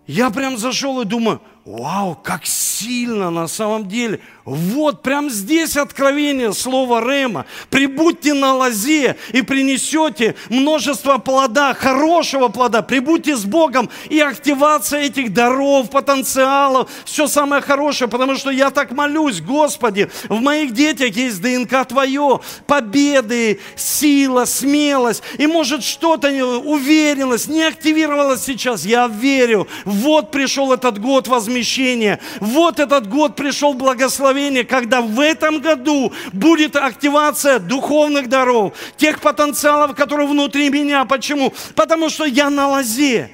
Я 0.07 0.29
прям 0.29 0.57
зашел 0.57 1.01
и 1.01 1.05
думаю, 1.05 1.41
вау, 1.65 2.15
как 2.15 2.45
сильно 2.45 3.29
на 3.29 3.47
самом 3.47 3.89
деле– 3.89 4.21
вот, 4.45 5.01
прямо 5.01 5.29
здесь 5.31 5.75
откровение 5.75 6.53
слова 6.53 7.01
Рема. 7.01 7.47
Прибудьте 7.71 8.35
на 8.35 8.53
лозе 8.53 9.15
и 9.33 9.41
принесете 9.41 10.35
множество 10.49 11.17
плода, 11.17 11.73
хорошего 11.73 12.49
плода. 12.49 12.83
Прибудьте 12.83 13.35
с 13.35 13.43
Богом 13.43 13.89
и 14.07 14.19
активация 14.19 15.01
этих 15.01 15.33
даров, 15.33 15.89
потенциалов, 15.89 16.91
все 17.05 17.25
самое 17.25 17.63
хорошее. 17.63 18.07
Потому 18.07 18.35
что 18.35 18.51
я 18.51 18.69
так 18.69 18.91
молюсь, 18.91 19.41
Господи, 19.41 20.11
в 20.29 20.39
моих 20.39 20.73
детях 20.73 21.15
есть 21.15 21.41
ДНК 21.41 21.87
Твое, 21.87 22.39
победы, 22.67 23.59
сила, 23.75 24.45
смелость. 24.45 25.23
И 25.39 25.47
может 25.47 25.83
что-то, 25.83 26.29
уверенность 26.29 27.47
не 27.47 27.63
активировалась 27.63 28.43
сейчас. 28.43 28.85
Я 28.85 29.07
верю. 29.07 29.67
Вот 29.85 30.29
пришел 30.29 30.71
этот 30.71 31.01
год 31.01 31.27
возмещения. 31.27 32.19
Вот 32.39 32.79
этот 32.79 33.09
год 33.09 33.35
пришел 33.35 33.73
благословение 33.73 34.34
благословение, 34.35 34.63
когда 34.63 35.01
в 35.01 35.19
этом 35.19 35.61
году 35.61 36.13
будет 36.33 36.75
активация 36.75 37.59
духовных 37.59 38.27
даров, 38.29 38.73
тех 38.97 39.21
потенциалов, 39.21 39.95
которые 39.95 40.27
внутри 40.27 40.69
меня. 40.69 41.05
Почему? 41.05 41.53
Потому 41.75 42.09
что 42.09 42.25
я 42.25 42.49
на 42.49 42.67
лозе. 42.67 43.31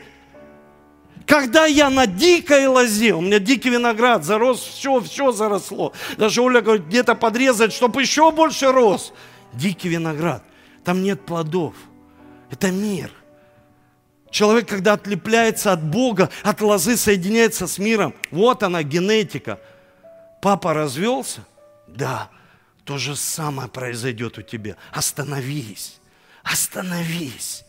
Когда 1.26 1.66
я 1.66 1.89
на 1.89 2.08
дикой 2.08 2.68
лозе, 2.68 3.14
у 3.14 3.22
меня 3.22 3.39
дикий 3.39 3.70
виноград, 3.70 4.24
зарос, 4.24 4.60
все, 4.60 4.99
все 5.02 5.32
заросло. 5.32 5.93
Даже 6.18 6.41
Оля 6.41 6.62
говорит, 6.62 6.86
где-то 6.88 7.16
подрезать, 7.16 7.74
чтобы 7.74 8.02
еще 8.02 8.32
больше 8.32 8.72
рос. 8.72 9.14
Дикий 9.54 9.89
виноград. 9.89 10.43
Там 10.84 11.04
нет 11.04 11.26
плодов. 11.26 11.74
Это 12.49 12.72
мир. 12.72 13.12
Человек, 14.30 14.68
когда 14.68 14.93
отлепляется 14.93 15.72
от 15.72 15.84
Бога, 15.84 16.30
от 16.43 16.62
лозы 16.62 16.97
соединяется 16.97 17.68
с 17.68 17.78
миром. 17.78 18.14
Вот 18.32 18.64
она, 18.64 18.84
генетика– 18.84 19.60
Папа 20.41 20.73
развелся? 20.73 21.45
Да. 21.87 22.29
То 22.83 22.97
же 22.97 23.15
самое 23.15 23.69
произойдет 23.69 24.37
у 24.37 24.41
тебя. 24.41 24.75
Остановись. 24.91 25.99
Остановись. 26.43 27.63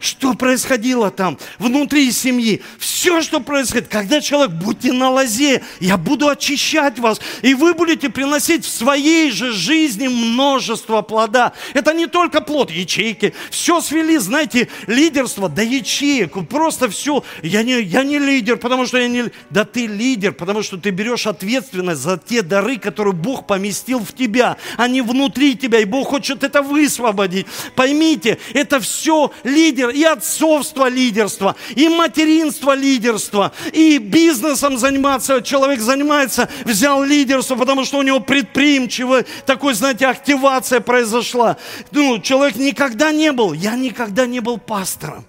Что 0.00 0.34
происходило 0.34 1.10
там 1.10 1.38
внутри 1.58 2.10
семьи? 2.12 2.60
Все, 2.78 3.22
что 3.22 3.40
происходит, 3.40 3.88
когда 3.88 4.20
человек, 4.20 4.52
будьте 4.52 4.92
на 4.92 5.08
лозе, 5.08 5.62
я 5.80 5.96
буду 5.96 6.28
очищать 6.28 6.98
вас, 6.98 7.20
и 7.42 7.54
вы 7.54 7.72
будете 7.72 8.10
приносить 8.10 8.66
в 8.66 8.68
своей 8.68 9.30
же 9.30 9.52
жизни 9.52 10.08
множество 10.08 11.00
плода. 11.00 11.52
Это 11.72 11.94
не 11.94 12.06
только 12.06 12.40
плод, 12.40 12.70
ячейки. 12.70 13.34
Все 13.50 13.80
свели, 13.80 14.18
знаете, 14.18 14.68
лидерство 14.86 15.48
до 15.48 15.62
ячеек. 15.62 16.34
Просто 16.48 16.90
все. 16.90 17.24
Я 17.42 17.62
не, 17.62 17.80
я 17.80 18.02
не 18.02 18.18
лидер, 18.18 18.56
потому 18.56 18.84
что 18.86 18.98
я 18.98 19.08
не... 19.08 19.30
Да 19.48 19.64
ты 19.64 19.86
лидер, 19.86 20.32
потому 20.32 20.62
что 20.62 20.76
ты 20.76 20.90
берешь 20.90 21.26
ответственность 21.26 22.02
за 22.02 22.18
те 22.18 22.42
дары, 22.42 22.78
которые 22.78 23.14
Бог 23.14 23.46
поместил 23.46 24.00
в 24.00 24.12
тебя. 24.12 24.58
Они 24.76 25.00
внутри 25.00 25.56
тебя, 25.56 25.78
и 25.78 25.84
Бог 25.84 26.08
хочет 26.08 26.44
это 26.44 26.60
высвободить. 26.62 27.46
Поймите, 27.74 28.38
это 28.52 28.80
все 28.80 29.32
лидер 29.44 29.83
и 29.90 30.04
отцовство 30.04 30.88
лидерство, 30.88 31.56
и 31.74 31.88
материнство 31.88 32.74
лидерство, 32.74 33.52
и 33.72 33.98
бизнесом 33.98 34.78
заниматься. 34.78 35.42
Человек 35.42 35.80
занимается, 35.80 36.48
взял 36.64 37.02
лидерство, 37.02 37.56
потому 37.56 37.84
что 37.84 37.98
у 37.98 38.02
него 38.02 38.20
предприимчивый, 38.20 39.24
такой, 39.46 39.74
знаете, 39.74 40.06
активация 40.06 40.80
произошла. 40.80 41.56
Ну, 41.90 42.18
человек 42.20 42.56
никогда 42.56 43.12
не 43.12 43.32
был, 43.32 43.52
я 43.52 43.76
никогда 43.76 44.26
не 44.26 44.40
был 44.40 44.58
пастором. 44.58 45.24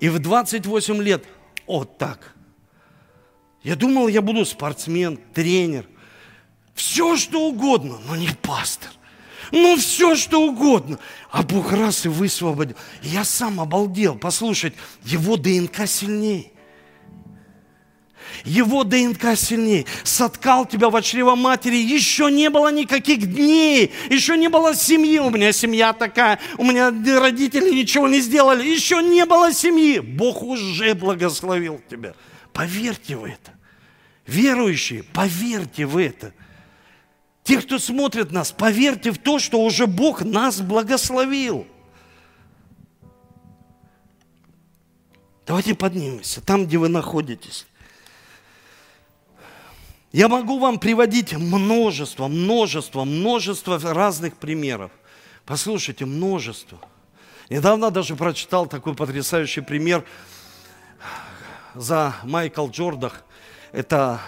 И 0.00 0.08
в 0.08 0.18
28 0.18 1.02
лет, 1.02 1.24
вот 1.66 1.96
так. 1.98 2.34
Я 3.62 3.76
думал, 3.76 4.08
я 4.08 4.20
буду 4.20 4.44
спортсмен, 4.44 5.18
тренер, 5.32 5.86
все 6.74 7.16
что 7.16 7.48
угодно, 7.48 7.98
но 8.06 8.16
не 8.16 8.28
пастор. 8.42 8.90
Ну, 9.54 9.76
все 9.76 10.16
что 10.16 10.42
угодно. 10.42 10.98
А 11.30 11.44
Бог 11.44 11.70
раз 11.70 12.06
и 12.06 12.08
высвободил. 12.08 12.74
Я 13.02 13.22
сам 13.22 13.60
обалдел. 13.60 14.16
Послушать, 14.16 14.74
его 15.04 15.36
ДНК 15.36 15.86
сильнее. 15.86 16.50
Его 18.44 18.82
ДНК 18.82 19.36
сильнее. 19.36 19.86
Соткал 20.02 20.66
тебя 20.66 20.90
в 20.90 21.00
чрево 21.02 21.36
матери. 21.36 21.76
Еще 21.76 22.32
не 22.32 22.50
было 22.50 22.72
никаких 22.72 23.32
дней. 23.32 23.92
Еще 24.10 24.36
не 24.36 24.48
было 24.48 24.74
семьи. 24.74 25.20
У 25.20 25.30
меня 25.30 25.52
семья 25.52 25.92
такая. 25.92 26.40
У 26.58 26.64
меня 26.64 26.90
родители 27.20 27.70
ничего 27.70 28.08
не 28.08 28.18
сделали. 28.18 28.66
Еще 28.66 29.00
не 29.04 29.24
было 29.24 29.52
семьи. 29.52 30.00
Бог 30.00 30.42
уже 30.42 30.94
благословил 30.94 31.80
тебя. 31.88 32.14
Поверьте 32.52 33.14
в 33.14 33.24
это. 33.24 33.52
Верующие, 34.26 35.04
поверьте 35.04 35.86
в 35.86 35.96
это. 35.96 36.32
Те, 37.44 37.60
кто 37.60 37.78
смотрит 37.78 38.32
нас, 38.32 38.52
поверьте 38.52 39.12
в 39.12 39.18
то, 39.18 39.38
что 39.38 39.60
уже 39.60 39.86
Бог 39.86 40.22
нас 40.22 40.62
благословил. 40.62 41.66
Давайте 45.46 45.74
поднимемся, 45.74 46.40
там, 46.40 46.66
где 46.66 46.78
вы 46.78 46.88
находитесь. 46.88 47.66
Я 50.10 50.28
могу 50.28 50.58
вам 50.58 50.78
приводить 50.78 51.34
множество, 51.34 52.28
множество, 52.28 53.04
множество 53.04 53.78
разных 53.78 54.38
примеров. 54.38 54.90
Послушайте, 55.44 56.06
множество. 56.06 56.78
Недавно 57.50 57.90
даже 57.90 58.16
прочитал 58.16 58.66
такой 58.66 58.94
потрясающий 58.94 59.60
пример 59.60 60.02
за 61.74 62.16
Майкл 62.22 62.68
Джордах. 62.68 63.22
Это 63.70 64.18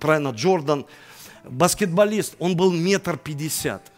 правильно 0.00 0.30
Джордан– 0.30 0.84
баскетболист, 1.48 2.36
он 2.38 2.56
был 2.56 2.72
метр 2.72 3.16
пятьдесят. 3.16 3.92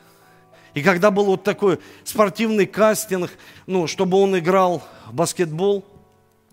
И 0.74 0.82
когда 0.82 1.11
был 1.11 1.24
вот 1.24 1.44
такой 1.44 1.80
спортивный 2.05 2.66
кастинг, 2.66 3.30
ну, 3.66 3.86
чтобы 3.86 4.18
он 4.18 4.38
играл 4.38 4.82
в 5.07 5.14
баскетбол, 5.14 5.84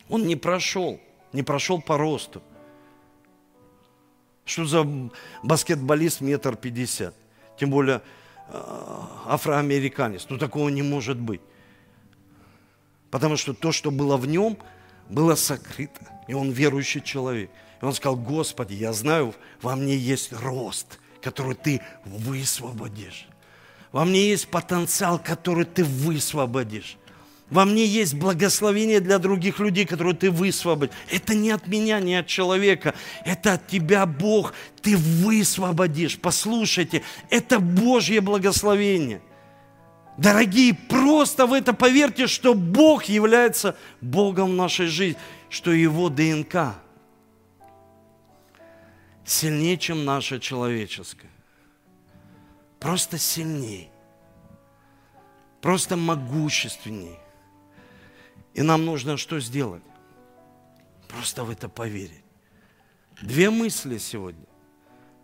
он 0.09 0.25
не 0.25 0.35
прошел, 0.35 0.99
не 1.33 1.43
прошел 1.43 1.81
по 1.81 1.97
росту. 1.97 2.41
Что 4.45 4.65
за 4.65 4.87
баскетболист 5.43 6.21
метр 6.21 6.55
пятьдесят? 6.55 7.13
Тем 7.59 7.71
более 7.71 8.01
э, 8.49 9.01
афроамериканец. 9.25 10.27
Ну, 10.29 10.37
такого 10.37 10.69
не 10.69 10.81
может 10.81 11.17
быть. 11.17 11.41
Потому 13.11 13.37
что 13.37 13.53
то, 13.53 13.71
что 13.71 13.91
было 13.91 14.17
в 14.17 14.27
нем, 14.27 14.57
было 15.09 15.35
сокрыто. 15.35 16.07
И 16.27 16.33
он 16.33 16.51
верующий 16.51 17.01
человек. 17.01 17.49
Он 17.85 17.93
сказал, 17.93 18.15
Господи, 18.15 18.73
я 18.73 18.93
знаю, 18.93 19.35
во 19.61 19.75
мне 19.75 19.95
есть 19.95 20.33
рост, 20.33 20.99
который 21.21 21.55
ты 21.55 21.81
высвободишь. 22.03 23.27
Во 23.91 24.05
мне 24.05 24.29
есть 24.29 24.47
потенциал, 24.47 25.19
который 25.19 25.65
ты 25.65 25.83
высвободишь. 25.83 26.97
Во 27.49 27.63
мне 27.63 27.85
есть 27.85 28.15
благословение 28.15 28.99
для 28.99 29.19
других 29.19 29.59
людей, 29.59 29.85
которые 29.85 30.15
ты 30.15 30.31
высвободишь. 30.31 30.95
Это 31.11 31.35
не 31.35 31.51
от 31.51 31.67
меня, 31.67 31.99
не 31.99 32.15
от 32.15 32.25
человека. 32.25 32.95
Это 33.23 33.53
от 33.53 33.67
тебя, 33.67 34.07
Бог. 34.07 34.53
Ты 34.81 34.97
высвободишь. 34.97 36.17
Послушайте, 36.19 37.03
это 37.29 37.59
Божье 37.59 38.19
благословение. 38.19 39.21
Дорогие, 40.17 40.73
просто 40.73 41.45
в 41.45 41.53
это 41.53 41.73
поверьте, 41.73 42.25
что 42.25 42.55
Бог 42.55 43.05
является 43.05 43.75
Богом 44.01 44.57
нашей 44.57 44.87
жизни, 44.87 45.19
что 45.49 45.71
Его 45.71 46.09
ДНК 46.09 46.75
сильнее, 49.25 49.77
чем 49.77 50.05
наша 50.05 50.39
человеческая. 50.39 51.31
Просто 52.79 53.17
сильнее. 53.17 53.89
Просто 55.61 55.97
могущественнее. 55.97 57.19
И 58.53 58.61
нам 58.61 58.85
нужно 58.85 59.17
что 59.17 59.39
сделать? 59.39 59.83
Просто 61.07 61.43
в 61.43 61.49
это 61.49 61.67
поверить. 61.67 62.23
Две 63.21 63.49
мысли 63.49 63.97
сегодня. 63.97 64.45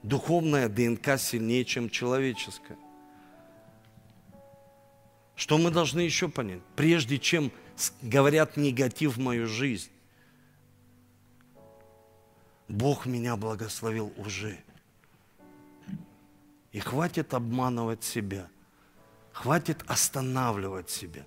Духовная 0.03 0.67
ДНК 0.67 1.19
сильнее, 1.19 1.63
чем 1.63 1.89
человеческая. 1.89 2.77
Что 5.35 5.57
мы 5.57 5.69
должны 5.69 6.01
еще 6.01 6.27
понять? 6.27 6.61
Прежде 6.75 7.19
чем 7.19 7.51
говорят 8.01 8.57
негатив 8.57 9.17
в 9.17 9.19
мою 9.19 9.47
жизнь, 9.47 9.91
Бог 12.71 13.05
меня 13.05 13.35
благословил 13.35 14.13
уже. 14.15 14.57
И 16.71 16.79
хватит 16.79 17.33
обманывать 17.33 18.03
себя. 18.03 18.47
Хватит 19.33 19.83
останавливать 19.87 20.89
себя. 20.89 21.25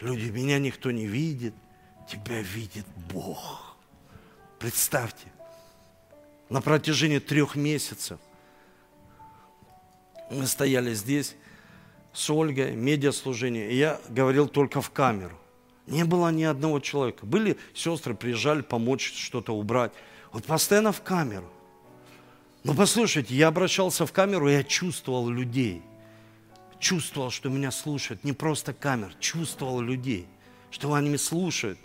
Люди, 0.00 0.30
меня 0.30 0.58
никто 0.58 0.90
не 0.90 1.06
видит, 1.06 1.54
тебя 2.08 2.40
видит 2.40 2.86
Бог. 3.12 3.76
Представьте, 4.58 5.30
на 6.48 6.62
протяжении 6.62 7.18
трех 7.18 7.56
месяцев 7.56 8.18
мы 10.30 10.46
стояли 10.46 10.94
здесь 10.94 11.36
с 12.14 12.30
Ольгой, 12.30 12.74
медиаслужение, 12.74 13.70
и 13.70 13.76
я 13.76 14.00
говорил 14.08 14.48
только 14.48 14.80
в 14.80 14.90
камеру. 14.90 15.38
Не 15.86 16.04
было 16.04 16.30
ни 16.30 16.42
одного 16.42 16.80
человека. 16.80 17.26
Были 17.26 17.56
сестры, 17.74 18.14
приезжали 18.14 18.62
помочь 18.62 19.12
что-то 19.14 19.56
убрать. 19.56 19.92
Вот 20.32 20.44
постоянно 20.44 20.92
в 20.92 21.02
камеру. 21.02 21.48
Но 22.64 22.74
послушайте, 22.74 23.34
я 23.34 23.48
обращался 23.48 24.06
в 24.06 24.12
камеру, 24.12 24.48
я 24.48 24.64
чувствовал 24.64 25.28
людей. 25.28 25.82
Чувствовал, 26.80 27.30
что 27.30 27.48
меня 27.48 27.70
слушают. 27.70 28.24
Не 28.24 28.32
просто 28.32 28.72
камер, 28.74 29.14
чувствовал 29.20 29.80
людей, 29.80 30.26
что 30.70 30.92
они 30.92 31.08
меня 31.08 31.18
слушают. 31.18 31.78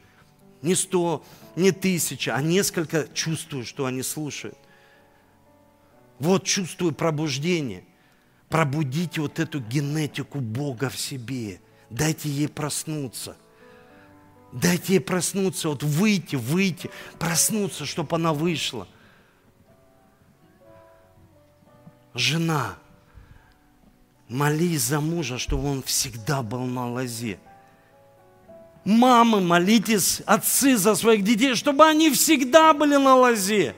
Не 0.63 0.75
сто, 0.75 1.23
не 1.55 1.71
тысяча, 1.71 2.35
а 2.35 2.41
несколько 2.41 3.07
чувствую, 3.13 3.65
что 3.65 3.85
они 3.85 4.01
слушают. 4.01 4.57
Вот 6.19 6.43
чувствую 6.43 6.93
пробуждение. 6.93 7.83
Пробудите 8.49 9.21
вот 9.21 9.39
эту 9.39 9.59
генетику 9.59 10.39
Бога 10.39 10.89
в 10.89 10.97
себе. 10.99 11.61
Дайте 11.89 12.29
ей 12.29 12.47
проснуться. 12.47 13.37
Дайте 14.51 14.93
ей 14.93 14.99
проснуться, 14.99 15.69
вот 15.69 15.83
выйти, 15.83 16.35
выйти, 16.35 16.89
проснуться, 17.17 17.85
чтобы 17.85 18.15
она 18.15 18.33
вышла. 18.33 18.87
Жена, 22.13 22.75
молись 24.27 24.81
за 24.81 24.99
мужа, 24.99 25.37
чтобы 25.37 25.69
он 25.69 25.83
всегда 25.83 26.41
был 26.41 26.65
на 26.65 26.91
лозе. 26.91 27.39
Мамы, 28.83 29.39
молитесь, 29.39 30.21
отцы 30.25 30.75
за 30.75 30.95
своих 30.95 31.23
детей, 31.23 31.55
чтобы 31.55 31.85
они 31.85 32.09
всегда 32.09 32.73
были 32.73 32.97
на 32.97 33.15
лозе. 33.15 33.75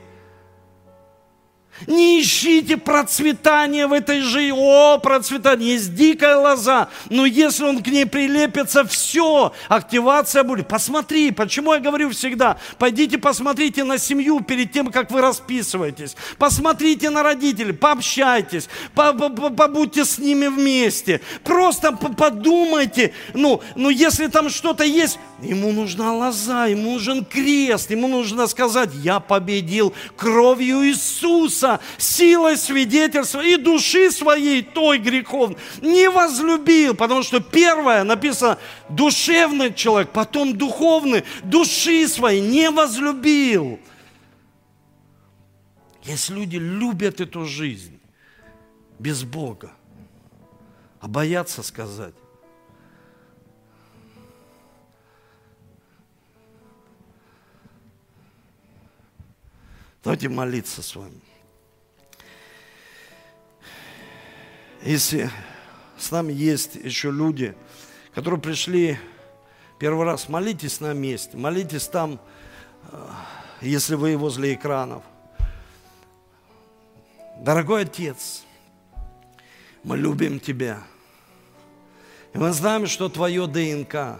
Не 1.87 2.21
ищите 2.21 2.77
процветания 2.77 3.87
в 3.87 3.93
этой 3.93 4.21
жизни. 4.21 4.53
О, 4.55 4.97
процветание, 4.99 5.73
есть 5.73 5.95
дикая 5.95 6.37
лоза. 6.37 6.89
Но 7.09 7.25
если 7.25 7.63
он 7.63 7.81
к 7.81 7.87
ней 7.87 8.05
прилепится, 8.05 8.85
все, 8.85 9.53
активация 9.67 10.43
будет. 10.43 10.67
Посмотри, 10.67 11.31
почему 11.31 11.73
я 11.73 11.79
говорю 11.79 12.09
всегда, 12.11 12.57
пойдите 12.77 13.17
посмотрите 13.17 13.83
на 13.83 13.97
семью 13.97 14.41
перед 14.41 14.71
тем, 14.71 14.91
как 14.91 15.11
вы 15.11 15.21
расписываетесь. 15.21 16.15
Посмотрите 16.37 17.09
на 17.09 17.23
родителей, 17.23 17.73
пообщайтесь, 17.73 18.69
побудьте 18.93 20.05
с 20.05 20.17
ними 20.17 20.47
вместе. 20.47 21.21
Просто 21.43 21.91
подумайте, 21.91 23.13
ну, 23.33 23.61
ну 23.75 23.89
если 23.89 24.27
там 24.27 24.49
что-то 24.49 24.83
есть, 24.83 25.19
ему 25.41 25.71
нужна 25.71 26.13
лоза, 26.13 26.67
ему 26.67 26.93
нужен 26.93 27.25
крест, 27.25 27.91
ему 27.91 28.07
нужно 28.07 28.47
сказать, 28.47 28.89
я 29.03 29.19
победил 29.19 29.93
кровью 30.15 30.87
Иисуса 30.87 31.72
силой 31.97 32.57
свидетельства 32.57 33.41
и 33.41 33.57
души 33.57 34.11
своей 34.11 34.61
той 34.61 34.97
грехов 34.97 35.57
не 35.81 36.09
возлюбил, 36.09 36.95
потому 36.95 37.23
что 37.23 37.39
первое 37.39 38.03
написано 38.03 38.57
душевный 38.89 39.73
человек, 39.73 40.11
потом 40.11 40.57
духовный, 40.57 41.23
души 41.43 42.07
своей 42.07 42.41
не 42.41 42.69
возлюбил. 42.69 43.79
Если 46.03 46.33
люди 46.33 46.57
любят 46.57 47.21
эту 47.21 47.45
жизнь 47.45 47.99
без 48.99 49.23
Бога, 49.23 49.71
а 50.99 51.07
боятся 51.07 51.63
сказать, 51.63 52.13
Давайте 60.03 60.27
молиться 60.27 60.81
с 60.81 60.95
вами. 60.95 61.21
Если 64.85 65.29
с 65.97 66.11
нами 66.11 66.33
есть 66.33 66.75
еще 66.75 67.09
люди, 67.09 67.55
которые 68.13 68.41
пришли 68.41 68.97
первый 69.79 70.05
раз, 70.05 70.27
молитесь 70.27 70.81
на 70.81 70.91
месте, 70.91 71.37
молитесь 71.37 71.87
там, 71.87 72.19
э, 72.91 73.09
если 73.61 73.95
вы 73.95 74.17
возле 74.17 74.55
экранов. 74.55 75.03
Дорогой 77.39 77.83
Отец, 77.83 78.43
мы 79.85 79.95
любим 79.95 80.41
Тебя. 80.41 80.83
И 82.33 82.37
мы 82.37 82.51
знаем, 82.51 82.85
что 82.85 83.07
Твое 83.07 83.47
ДНК, 83.47 84.19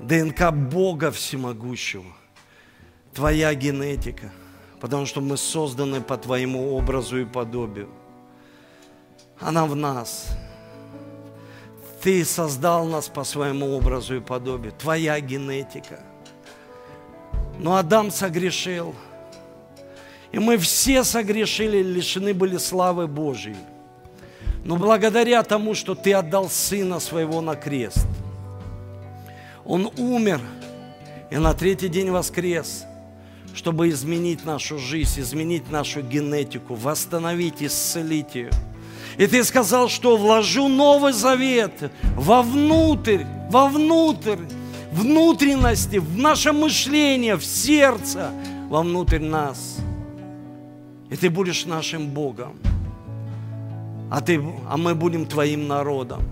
ДНК 0.00 0.50
Бога 0.50 1.10
Всемогущего, 1.10 2.10
Твоя 3.12 3.54
генетика, 3.54 4.32
потому 4.80 5.04
что 5.04 5.20
мы 5.20 5.36
созданы 5.36 6.00
по 6.00 6.16
Твоему 6.16 6.74
образу 6.74 7.20
и 7.20 7.26
подобию– 7.26 7.90
она 9.40 9.66
в 9.66 9.76
нас. 9.76 10.28
Ты 12.02 12.24
создал 12.24 12.86
нас 12.86 13.08
по 13.08 13.24
своему 13.24 13.76
образу 13.76 14.16
и 14.16 14.20
подобию. 14.20 14.72
Твоя 14.72 15.18
генетика. 15.20 16.00
Но 17.58 17.76
Адам 17.76 18.10
согрешил. 18.10 18.94
И 20.32 20.38
мы 20.38 20.58
все 20.58 21.04
согрешили, 21.04 21.82
лишены 21.82 22.34
были 22.34 22.58
славы 22.58 23.06
Божьей. 23.06 23.56
Но 24.64 24.76
благодаря 24.76 25.42
тому, 25.42 25.74
что 25.74 25.94
Ты 25.94 26.12
отдал 26.12 26.50
Сына 26.50 27.00
Своего 27.00 27.40
на 27.40 27.54
крест, 27.54 28.06
Он 29.64 29.90
умер 29.96 30.40
и 31.30 31.36
на 31.38 31.54
третий 31.54 31.88
день 31.88 32.10
воскрес, 32.10 32.84
чтобы 33.54 33.88
изменить 33.88 34.44
нашу 34.44 34.78
жизнь, 34.78 35.20
изменить 35.20 35.70
нашу 35.70 36.02
генетику, 36.02 36.74
восстановить, 36.74 37.62
исцелить 37.62 38.34
ее– 38.34 38.50
и 39.18 39.26
ты 39.26 39.44
сказал, 39.44 39.88
что 39.88 40.16
вложу 40.16 40.68
Новый 40.68 41.12
Завет 41.12 41.90
вовнутрь, 42.16 43.24
вовнутрь, 43.50 44.40
внутренности, 44.92 45.96
в 45.96 46.18
наше 46.18 46.52
мышление, 46.52 47.36
в 47.36 47.44
сердце, 47.44 48.30
вовнутрь 48.68 49.18
нас. 49.18 49.78
И 51.08 51.16
ты 51.16 51.30
будешь 51.30 51.64
нашим 51.64 52.08
Богом. 52.08 52.56
А, 54.10 54.20
ты, 54.20 54.42
а 54.68 54.76
мы 54.76 54.94
будем 54.94 55.26
твоим 55.26 55.66
народом. 55.66 56.22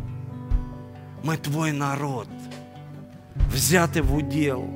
Мы 1.23 1.39
твой 1.39 1.73
народ, 1.73 2.29
взятый 3.51 4.03
в 4.03 4.15
удел. 4.15 4.69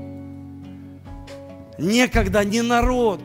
Некогда 1.76 2.42
не 2.42 2.62
народ, 2.62 3.20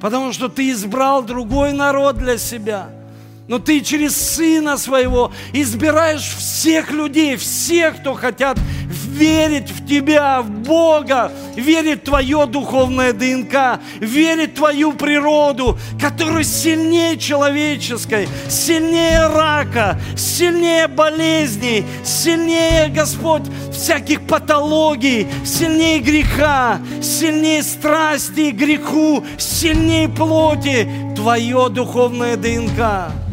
потому 0.00 0.32
что 0.32 0.48
ты 0.48 0.72
избрал 0.72 1.22
другой 1.22 1.72
народ 1.72 2.18
для 2.18 2.38
себя– 2.38 2.88
но 3.46 3.58
ты 3.58 3.80
через 3.80 4.16
Сына 4.16 4.78
Своего 4.78 5.32
избираешь 5.52 6.34
всех 6.36 6.90
людей, 6.90 7.36
всех, 7.36 8.00
кто 8.00 8.14
хотят 8.14 8.58
верить 8.88 9.70
в 9.70 9.86
Тебя, 9.86 10.42
в 10.42 10.50
Бога, 10.50 11.30
верить 11.54 12.02
в 12.02 12.04
Твое 12.04 12.46
духовное 12.46 13.12
ДНК, 13.12 13.80
верить 14.00 14.52
в 14.52 14.56
Твою 14.56 14.92
природу, 14.92 15.78
которая 16.00 16.42
сильнее 16.42 17.18
человеческой, 17.18 18.28
сильнее 18.48 19.28
рака, 19.28 20.00
сильнее 20.16 20.88
болезней, 20.88 21.84
сильнее, 22.02 22.88
Господь, 22.88 23.42
всяких 23.72 24.26
патологий, 24.26 25.28
сильнее 25.44 26.00
греха, 26.00 26.80
сильнее 27.02 27.62
страсти, 27.62 28.50
греху, 28.50 29.24
сильнее 29.38 30.08
плоти, 30.08 30.88
Твое 31.14 31.68
духовное 31.68 32.36
ДНК. 32.36 33.23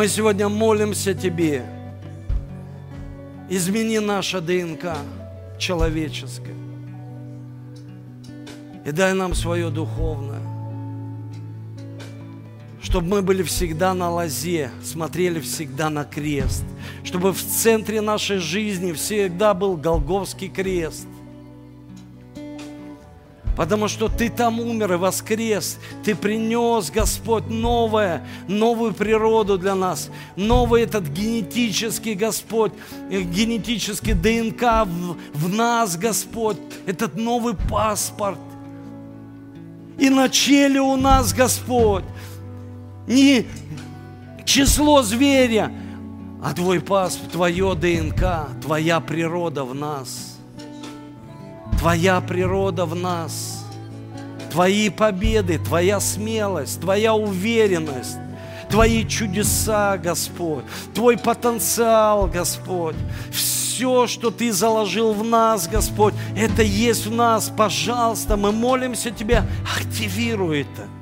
Мы 0.00 0.08
сегодня 0.08 0.48
молимся 0.48 1.12
Тебе. 1.12 1.62
Измени 3.50 3.98
наше 3.98 4.40
ДНК 4.40 4.96
человеческое. 5.58 6.54
И 8.86 8.92
дай 8.92 9.12
нам 9.12 9.34
свое 9.34 9.68
духовное. 9.68 10.40
Чтобы 12.80 13.08
мы 13.08 13.20
были 13.20 13.42
всегда 13.42 13.92
на 13.92 14.10
лозе, 14.10 14.70
смотрели 14.82 15.38
всегда 15.38 15.90
на 15.90 16.04
крест. 16.04 16.64
Чтобы 17.04 17.34
в 17.34 17.42
центре 17.42 18.00
нашей 18.00 18.38
жизни 18.38 18.92
всегда 18.92 19.52
был 19.52 19.76
Голговский 19.76 20.48
крест. 20.48 21.08
Потому 23.60 23.88
что 23.88 24.08
Ты 24.08 24.30
там 24.30 24.58
умер 24.58 24.94
и 24.94 24.96
воскрес. 24.96 25.78
Ты 26.02 26.14
принес, 26.14 26.90
Господь, 26.90 27.50
новое, 27.50 28.26
новую 28.48 28.94
природу 28.94 29.58
для 29.58 29.74
нас. 29.74 30.08
Новый 30.34 30.84
этот 30.84 31.06
генетический, 31.08 32.14
Господь, 32.14 32.72
э, 33.10 33.20
генетический 33.20 34.14
ДНК 34.14 34.86
в, 34.86 35.16
в 35.34 35.54
нас, 35.54 35.98
Господь. 35.98 36.56
Этот 36.86 37.16
новый 37.16 37.54
паспорт. 37.54 38.38
И 39.98 40.08
на 40.08 40.30
челе 40.30 40.80
у 40.80 40.96
нас, 40.96 41.34
Господь, 41.34 42.04
не 43.06 43.44
число 44.46 45.02
зверя, 45.02 45.70
а 46.42 46.54
Твой 46.54 46.80
паспорт, 46.80 47.32
Твое 47.32 47.74
ДНК, 47.74 48.48
Твоя 48.62 49.00
природа 49.00 49.64
в 49.64 49.74
нас– 49.74 50.28
Твоя 51.80 52.20
природа 52.20 52.84
в 52.84 52.94
нас, 52.94 53.64
Твои 54.52 54.90
победы, 54.90 55.58
Твоя 55.58 55.98
смелость, 55.98 56.78
Твоя 56.78 57.14
уверенность, 57.14 58.18
Твои 58.68 59.08
чудеса, 59.08 59.96
Господь, 59.96 60.64
Твой 60.92 61.16
потенциал, 61.16 62.26
Господь. 62.26 62.96
Все, 63.32 64.06
что 64.06 64.30
Ты 64.30 64.52
заложил 64.52 65.14
в 65.14 65.24
нас, 65.24 65.68
Господь, 65.68 66.12
это 66.36 66.60
есть 66.62 67.06
в 67.06 67.14
нас. 67.14 67.50
Пожалуйста, 67.56 68.36
мы 68.36 68.52
молимся 68.52 69.10
Тебе, 69.10 69.44
активируй 69.74 70.60
это. 70.60 70.99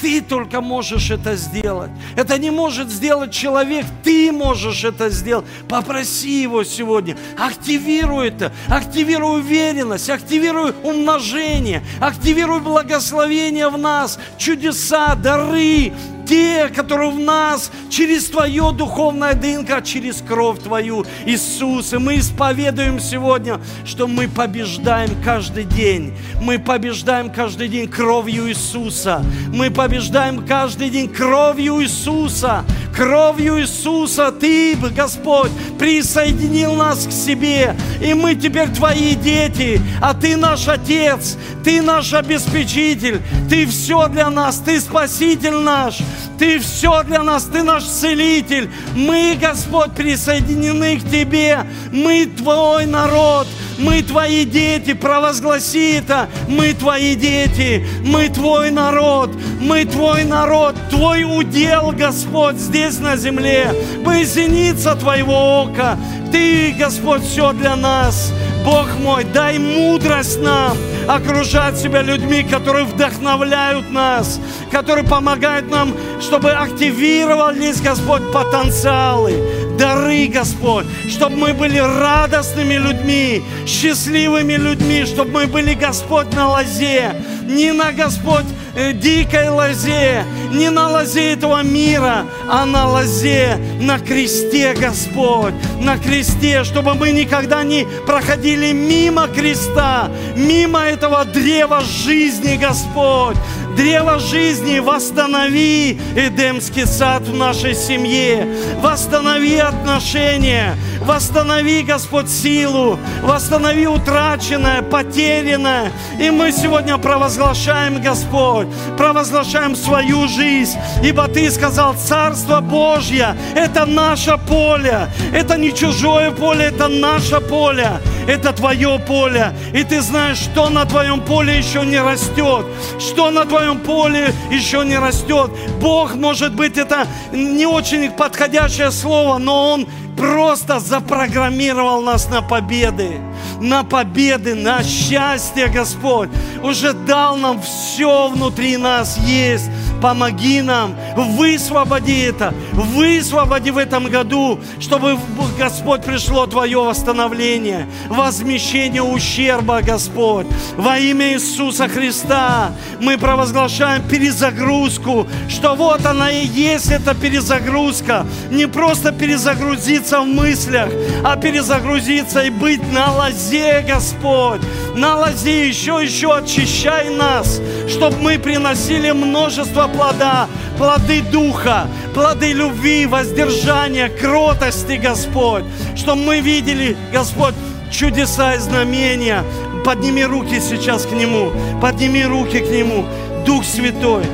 Ты 0.00 0.20
только 0.22 0.60
можешь 0.60 1.10
это 1.10 1.36
сделать. 1.36 1.90
Это 2.16 2.38
не 2.38 2.50
может 2.50 2.90
сделать 2.90 3.32
человек, 3.32 3.84
ты 4.02 4.32
можешь 4.32 4.84
это 4.84 5.10
сделать. 5.10 5.44
Попроси 5.68 6.42
его 6.42 6.64
сегодня. 6.64 7.16
Активируй 7.38 8.28
это. 8.28 8.52
Активируй 8.68 9.40
уверенность, 9.40 10.08
активируй 10.08 10.72
умножение, 10.82 11.82
активируй 12.00 12.60
благословение 12.60 13.68
в 13.68 13.76
нас, 13.76 14.18
чудеса, 14.38 15.14
дары, 15.14 15.92
те, 16.30 16.68
которые 16.68 17.10
в 17.10 17.18
нас, 17.18 17.72
через 17.90 18.26
Твое 18.26 18.70
духовное 18.72 19.34
ДНК, 19.34 19.82
через 19.82 20.22
кровь 20.22 20.60
Твою, 20.60 21.04
Иисус. 21.26 21.92
И 21.92 21.98
мы 21.98 22.20
исповедуем 22.20 23.00
сегодня, 23.00 23.60
что 23.84 24.06
мы 24.06 24.28
побеждаем 24.28 25.10
каждый 25.24 25.64
день. 25.64 26.14
Мы 26.40 26.60
побеждаем 26.60 27.30
каждый 27.30 27.66
день 27.66 27.88
кровью 27.88 28.48
Иисуса. 28.48 29.24
Мы 29.52 29.72
побеждаем 29.72 30.46
каждый 30.46 30.90
день 30.90 31.08
кровью 31.08 31.82
Иисуса. 31.82 32.64
Кровью 32.94 33.60
Иисуса 33.60 34.30
Ты, 34.30 34.76
Господь, 34.76 35.50
присоединил 35.78 36.74
нас 36.74 37.06
к 37.06 37.12
себе. 37.12 37.74
И 38.00 38.14
мы 38.14 38.36
теперь 38.36 38.68
Твои 38.68 39.14
дети, 39.14 39.80
а 40.00 40.14
Ты 40.14 40.36
наш 40.36 40.68
Отец, 40.68 41.36
Ты 41.64 41.82
наш 41.82 42.12
обеспечитель, 42.14 43.20
Ты 43.48 43.66
все 43.66 44.06
для 44.08 44.30
нас, 44.30 44.58
Ты 44.58 44.80
Спаситель 44.80 45.56
наш. 45.56 45.98
Ты 46.38 46.58
все 46.58 47.02
для 47.02 47.22
нас, 47.22 47.44
Ты 47.44 47.62
наш 47.62 47.84
целитель. 47.84 48.70
Мы, 48.94 49.38
Господь, 49.40 49.92
присоединены 49.92 50.98
к 50.98 51.10
Тебе. 51.10 51.66
Мы 51.92 52.26
Твой 52.26 52.86
народ. 52.86 53.46
Мы 53.80 54.02
Твои 54.02 54.44
дети, 54.44 54.92
провозгласи 54.92 55.94
это. 55.94 56.28
Мы 56.48 56.74
Твои 56.74 57.14
дети, 57.14 57.86
мы 58.04 58.28
Твой 58.28 58.70
народ, 58.70 59.30
мы 59.60 59.84
Твой 59.86 60.24
народ, 60.24 60.74
Твой 60.90 61.24
удел, 61.24 61.92
Господь, 61.92 62.56
здесь 62.56 62.98
на 62.98 63.16
земле. 63.16 63.72
Мы 64.04 64.24
зеница 64.24 64.94
Твоего 64.96 65.62
ока. 65.62 65.98
Ты, 66.30 66.74
Господь, 66.78 67.22
все 67.22 67.52
для 67.52 67.74
нас. 67.74 68.32
Бог 68.64 68.88
мой, 68.98 69.24
дай 69.24 69.58
мудрость 69.58 70.40
нам 70.42 70.76
окружать 71.14 71.76
себя 71.76 72.02
людьми, 72.02 72.42
которые 72.42 72.84
вдохновляют 72.84 73.90
нас, 73.90 74.40
которые 74.70 75.04
помогают 75.04 75.70
нам, 75.70 75.94
чтобы 76.20 76.52
активировались, 76.52 77.80
Господь, 77.80 78.30
потенциалы, 78.32 79.34
дары, 79.78 80.28
Господь, 80.28 80.86
чтобы 81.08 81.36
мы 81.36 81.54
были 81.54 81.78
радостными 81.78 82.74
людьми, 82.74 83.42
счастливыми 83.66 84.54
людьми, 84.54 85.04
чтобы 85.04 85.32
мы 85.32 85.46
были, 85.46 85.74
Господь, 85.74 86.32
на 86.34 86.48
лозе, 86.48 87.14
не 87.50 87.72
на, 87.72 87.92
Господь, 87.92 88.46
э, 88.74 88.92
дикой 88.92 89.48
лозе, 89.50 90.24
не 90.52 90.70
на 90.70 90.88
лозе 90.88 91.32
этого 91.32 91.62
мира, 91.62 92.24
а 92.48 92.64
на 92.64 92.88
лозе, 92.88 93.58
на 93.80 93.98
кресте, 93.98 94.74
Господь, 94.74 95.54
на 95.80 95.98
кресте, 95.98 96.64
чтобы 96.64 96.94
мы 96.94 97.10
никогда 97.10 97.62
не 97.64 97.86
проходили 98.06 98.72
мимо 98.72 99.26
креста, 99.28 100.10
мимо 100.36 100.80
этого 100.80 101.24
древа 101.24 101.80
жизни, 101.80 102.56
Господь, 102.56 103.36
древо 103.76 104.18
жизни, 104.18 104.78
восстанови 104.78 105.98
Эдемский 106.16 106.86
сад 106.86 107.22
в 107.22 107.34
нашей 107.34 107.74
семье, 107.74 108.46
восстанови 108.80 109.56
отношения, 109.56 110.76
восстанови, 111.00 111.82
Господь, 111.82 112.28
силу, 112.28 112.98
восстанови 113.22 113.86
утраченное, 113.86 114.82
потерянное. 114.82 115.92
И 116.20 116.30
мы 116.30 116.52
сегодня 116.52 116.98
провозглашаем, 116.98 117.39
Господь, 117.40 118.68
провозглашаем 118.98 119.74
свою 119.74 120.28
жизнь, 120.28 120.78
ибо 121.02 121.26
Ты 121.26 121.50
сказал, 121.50 121.94
Царство 121.94 122.60
Божье– 122.60 123.34
это 123.54 123.86
наше 123.86 124.36
поле, 124.36 125.08
это 125.32 125.56
не 125.56 125.74
чужое 125.74 126.32
поле, 126.32 126.66
это 126.66 126.88
наше 126.88 127.40
поле, 127.40 127.92
это 128.28 128.52
Твое 128.52 128.98
поле. 128.98 129.52
И 129.72 129.82
Ты 129.84 130.02
знаешь, 130.02 130.38
что 130.38 130.68
на 130.68 130.84
Твоем 130.84 131.20
поле 131.22 131.56
еще 131.56 131.84
не 131.84 132.00
растет, 132.00 132.66
что 132.98 133.30
на 133.30 133.44
Твоем 133.46 133.78
поле 133.78 134.34
еще 134.50 134.84
не 134.84 134.98
растет. 134.98 135.50
Бог, 135.80 136.14
может 136.14 136.52
быть, 136.52 136.76
это 136.76 137.06
не 137.32 137.64
очень 137.64 138.10
подходящее 138.10 138.90
слово, 138.90 139.38
но 139.38 139.72
Он 139.72 139.88
просто 140.20 140.80
запрограммировал 140.80 142.02
нас 142.02 142.28
на 142.28 142.42
победы, 142.42 143.18
на 143.58 143.84
победы, 143.84 144.54
на 144.54 144.82
счастье, 144.82 145.68
Господь. 145.68 146.28
Уже 146.62 146.92
дал 146.92 147.36
нам 147.36 147.62
все 147.62 148.28
внутри 148.28 148.76
нас 148.76 149.16
есть. 149.16 149.70
Помоги 150.00 150.62
нам, 150.62 150.94
высвободи 151.14 152.22
это, 152.22 152.54
высвободи 152.72 153.70
в 153.70 153.78
этом 153.78 154.06
году, 154.06 154.58
чтобы, 154.80 155.18
Господь, 155.58 156.02
пришло 156.02 156.46
Твое 156.46 156.78
восстановление, 156.78 157.86
возмещение 158.08 159.02
ущерба, 159.02 159.82
Господь. 159.82 160.46
Во 160.76 160.98
имя 160.98 161.34
Иисуса 161.34 161.86
Христа 161.88 162.72
мы 163.00 163.18
провозглашаем 163.18 164.02
перезагрузку, 164.08 165.26
что 165.48 165.74
вот 165.74 166.06
она 166.06 166.30
и 166.30 166.46
есть 166.46 166.90
эта 166.90 167.14
перезагрузка. 167.14 168.26
Не 168.50 168.66
просто 168.66 169.12
перезагрузиться 169.12 170.20
в 170.20 170.26
мыслях, 170.26 170.90
а 171.24 171.36
перезагрузиться 171.36 172.42
и 172.42 172.50
быть 172.50 172.82
на 172.92 173.12
лозе, 173.12 173.84
Господь. 173.86 174.60
На 174.94 175.16
лозе 175.16 175.68
еще, 175.68 176.00
еще 176.02 176.36
очищай 176.36 177.10
нас, 177.10 177.60
чтобы 177.88 178.16
мы 178.18 178.38
приносили 178.38 179.10
множество 179.10 179.89
плода, 179.94 180.48
плоды 180.78 181.22
Духа, 181.22 181.88
плоды 182.14 182.52
любви, 182.52 183.06
воздержания, 183.06 184.08
кротости, 184.08 184.92
Господь, 184.92 185.64
чтобы 185.96 186.22
мы 186.22 186.40
видели, 186.40 186.96
Господь, 187.12 187.54
чудеса 187.90 188.54
и 188.54 188.58
знамения. 188.58 189.44
Подними 189.84 190.24
руки 190.24 190.60
сейчас 190.60 191.06
к 191.06 191.12
Нему, 191.12 191.52
подними 191.80 192.24
руки 192.24 192.60
к 192.60 192.70
Нему. 192.70 193.04
Дух 193.46 193.64
Святой, 193.64 194.24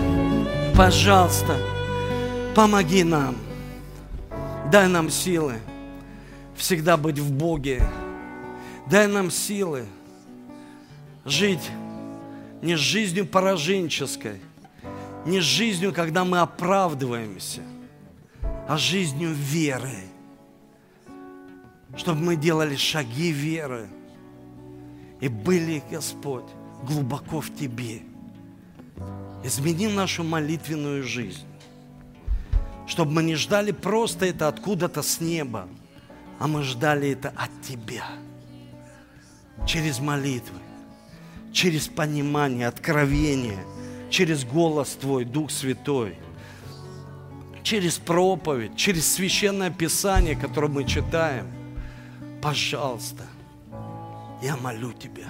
пожалуйста, 0.77 1.57
помоги 2.55 3.05
нам, 3.05 3.37
дай 4.71 4.89
нам 4.89 5.11
силы 5.11 5.55
всегда 6.57 6.97
быть 6.97 7.19
в 7.19 7.31
Боге, 7.31 7.83
дай 8.91 9.07
нам 9.07 9.31
силы 9.31 9.85
жить 11.25 11.71
не 12.63 12.77
жизнью 12.77 13.27
пораженческой, 13.27 14.41
не 15.27 15.41
жизнью, 15.41 15.93
когда 15.93 16.25
мы 16.25 16.39
оправдываемся, 16.39 17.63
а 18.69 18.79
жизнью 18.79 19.33
веры. 19.33 20.05
Чтобы 21.97 22.21
мы 22.21 22.37
делали 22.37 22.77
шаги 22.77 23.33
веры 23.33 23.89
и 25.21 25.29
были, 25.29 25.83
Господь, 25.91 26.45
глубоко 26.83 27.41
в 27.41 27.55
Тебе. 27.55 28.03
Измени 29.45 29.89
нашу 29.89 30.25
молитвенную 30.25 31.03
жизнь, 31.03 31.47
Чтобы 32.87 33.13
мы 33.13 33.23
не 33.23 33.35
ждали 33.35 33.73
просто 33.73 34.27
это 34.27 34.49
откуда-то 34.49 35.03
с 35.03 35.21
неба, 35.21 35.69
а 36.39 36.47
мы 36.47 36.63
ждали 36.63 37.11
это 37.11 37.31
от 37.31 37.51
Тебя. 37.63 38.05
Через 39.67 39.99
молитвы, 39.99 40.59
через 41.53 41.89
понимание, 41.89 42.69
откровение, 42.69 43.59
через 44.17 44.47
голос 44.47 44.97
Твой, 44.99 45.27
Дух 45.27 45.51
Святой, 45.51 46.17
через 47.63 47.99
проповедь, 47.99 48.75
через 48.75 49.13
священное 49.13 49.71
писание, 49.71 50.35
которое 50.35 50.69
мы 50.69 50.85
читаем. 50.85 51.47
Пожалуйста, 52.41 53.25
я 54.43 54.57
молю 54.57 54.95
Тебя, 54.95 55.29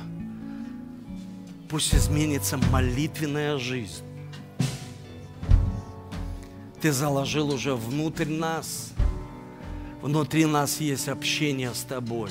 пусть 1.69 1.97
изменится 1.97 2.59
молитвенная 2.71 3.59
жизнь. 3.59 4.05
Ты 6.81 6.93
заложил 6.93 7.49
уже 7.49 7.75
внутрь 7.75 8.29
нас. 8.29 8.93
Внутри 10.01 10.47
нас 10.47 10.81
есть 10.81 11.09
общение 11.09 11.75
с 11.75 11.83
Тобой. 11.83 12.31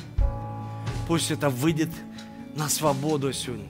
Пусть 1.06 1.32
это 1.32 1.50
выйдет 1.50 1.90
на 2.56 2.70
свободу 2.70 3.34
сегодня. 3.34 3.68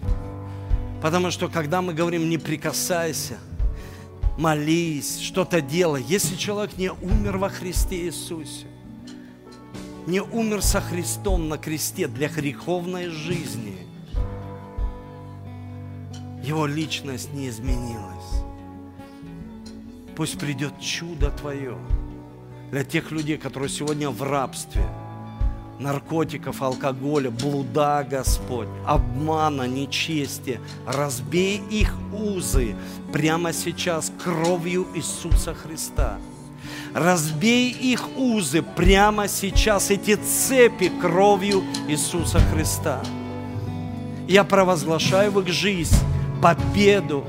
Потому 1.01 1.31
что 1.31 1.47
когда 1.47 1.81
мы 1.81 1.93
говорим 1.93 2.29
«не 2.29 2.37
прикасайся», 2.37 3.37
молись, 4.37 5.19
что-то 5.19 5.61
делай. 5.61 6.03
Если 6.03 6.35
человек 6.35 6.77
не 6.77 6.91
умер 6.91 7.37
во 7.37 7.49
Христе 7.49 8.05
Иисусе, 8.05 8.67
не 10.07 10.21
умер 10.21 10.61
со 10.61 10.81
Христом 10.81 11.49
на 11.49 11.57
кресте 11.57 12.07
для 12.07 12.29
греховной 12.29 13.07
жизни, 13.07 13.77
его 16.43 16.67
личность 16.67 17.33
не 17.33 17.49
изменилась. 17.49 18.43
Пусть 20.15 20.39
придет 20.39 20.79
чудо 20.79 21.31
Твое 21.31 21.77
для 22.71 22.83
тех 22.83 23.11
людей, 23.11 23.37
которые 23.37 23.69
сегодня 23.69 24.09
в 24.09 24.21
рабстве– 24.23 24.87
наркотиков, 25.79 26.61
алкоголя, 26.61 27.29
блуда, 27.31 28.05
Господь, 28.09 28.67
обмана, 28.85 29.63
нечестия. 29.63 30.59
Разбей 30.87 31.61
их 31.69 31.93
узы 32.13 32.75
прямо 33.11 33.53
сейчас 33.53 34.11
кровью 34.23 34.87
Иисуса 34.95 35.53
Христа. 35.53 36.17
Разбей 36.93 37.71
их 37.71 38.17
узы 38.17 38.61
прямо 38.61 39.27
сейчас, 39.27 39.91
эти 39.91 40.15
цепи 40.15 40.91
кровью 41.01 41.63
Иисуса 41.87 42.39
Христа. 42.39 43.01
Я 44.27 44.43
провозглашаю 44.43 45.31
в 45.31 45.41
их 45.41 45.47
жизнь 45.49 45.95
победу 46.41 47.25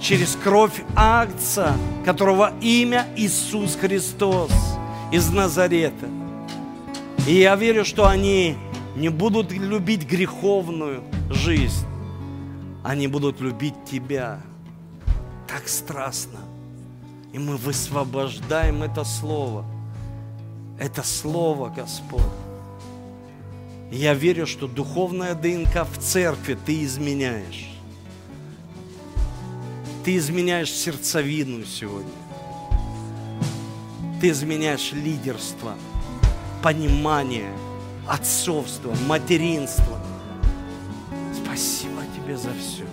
через 0.00 0.36
кровь 0.42 0.82
Акца, 0.96 1.76
которого 2.04 2.52
имя 2.60 3.06
Иисус 3.16 3.76
Христос 3.76 4.50
из 5.12 5.30
Назарета. 5.30 6.08
И 7.28 7.40
я 7.40 7.56
верю, 7.56 7.84
что 7.84 8.08
они 8.08 8.56
не 8.96 9.10
будут 9.10 9.52
любить 9.52 10.08
греховную 10.08 11.04
жизнь, 11.28 11.84
они 12.82 13.06
будут 13.06 13.38
любить 13.42 13.74
Тебя 13.84 14.40
так 15.46 15.68
страстно. 15.68 16.38
И 17.34 17.38
мы 17.38 17.58
высвобождаем 17.58 18.82
это 18.82 19.04
Слово. 19.04 19.66
Это 20.78 21.02
Слово, 21.02 21.68
Господь. 21.68 22.22
Я 23.92 24.14
верю, 24.14 24.46
что 24.46 24.66
духовная 24.66 25.34
ДНК 25.34 25.86
в 25.86 25.98
церкви 25.98 26.56
ты 26.64 26.82
изменяешь. 26.82 27.68
Ты 30.02 30.16
изменяешь 30.16 30.72
сердцевину 30.72 31.66
сегодня. 31.66 32.08
Ты 34.18 34.30
изменяешь 34.30 34.92
лидерство– 34.92 35.74
понимание, 36.62 37.52
отцовство, 38.06 38.94
материнство. 39.06 39.98
Спасибо 41.34 42.02
тебе 42.16 42.36
за 42.36 42.50
все. 42.54 42.84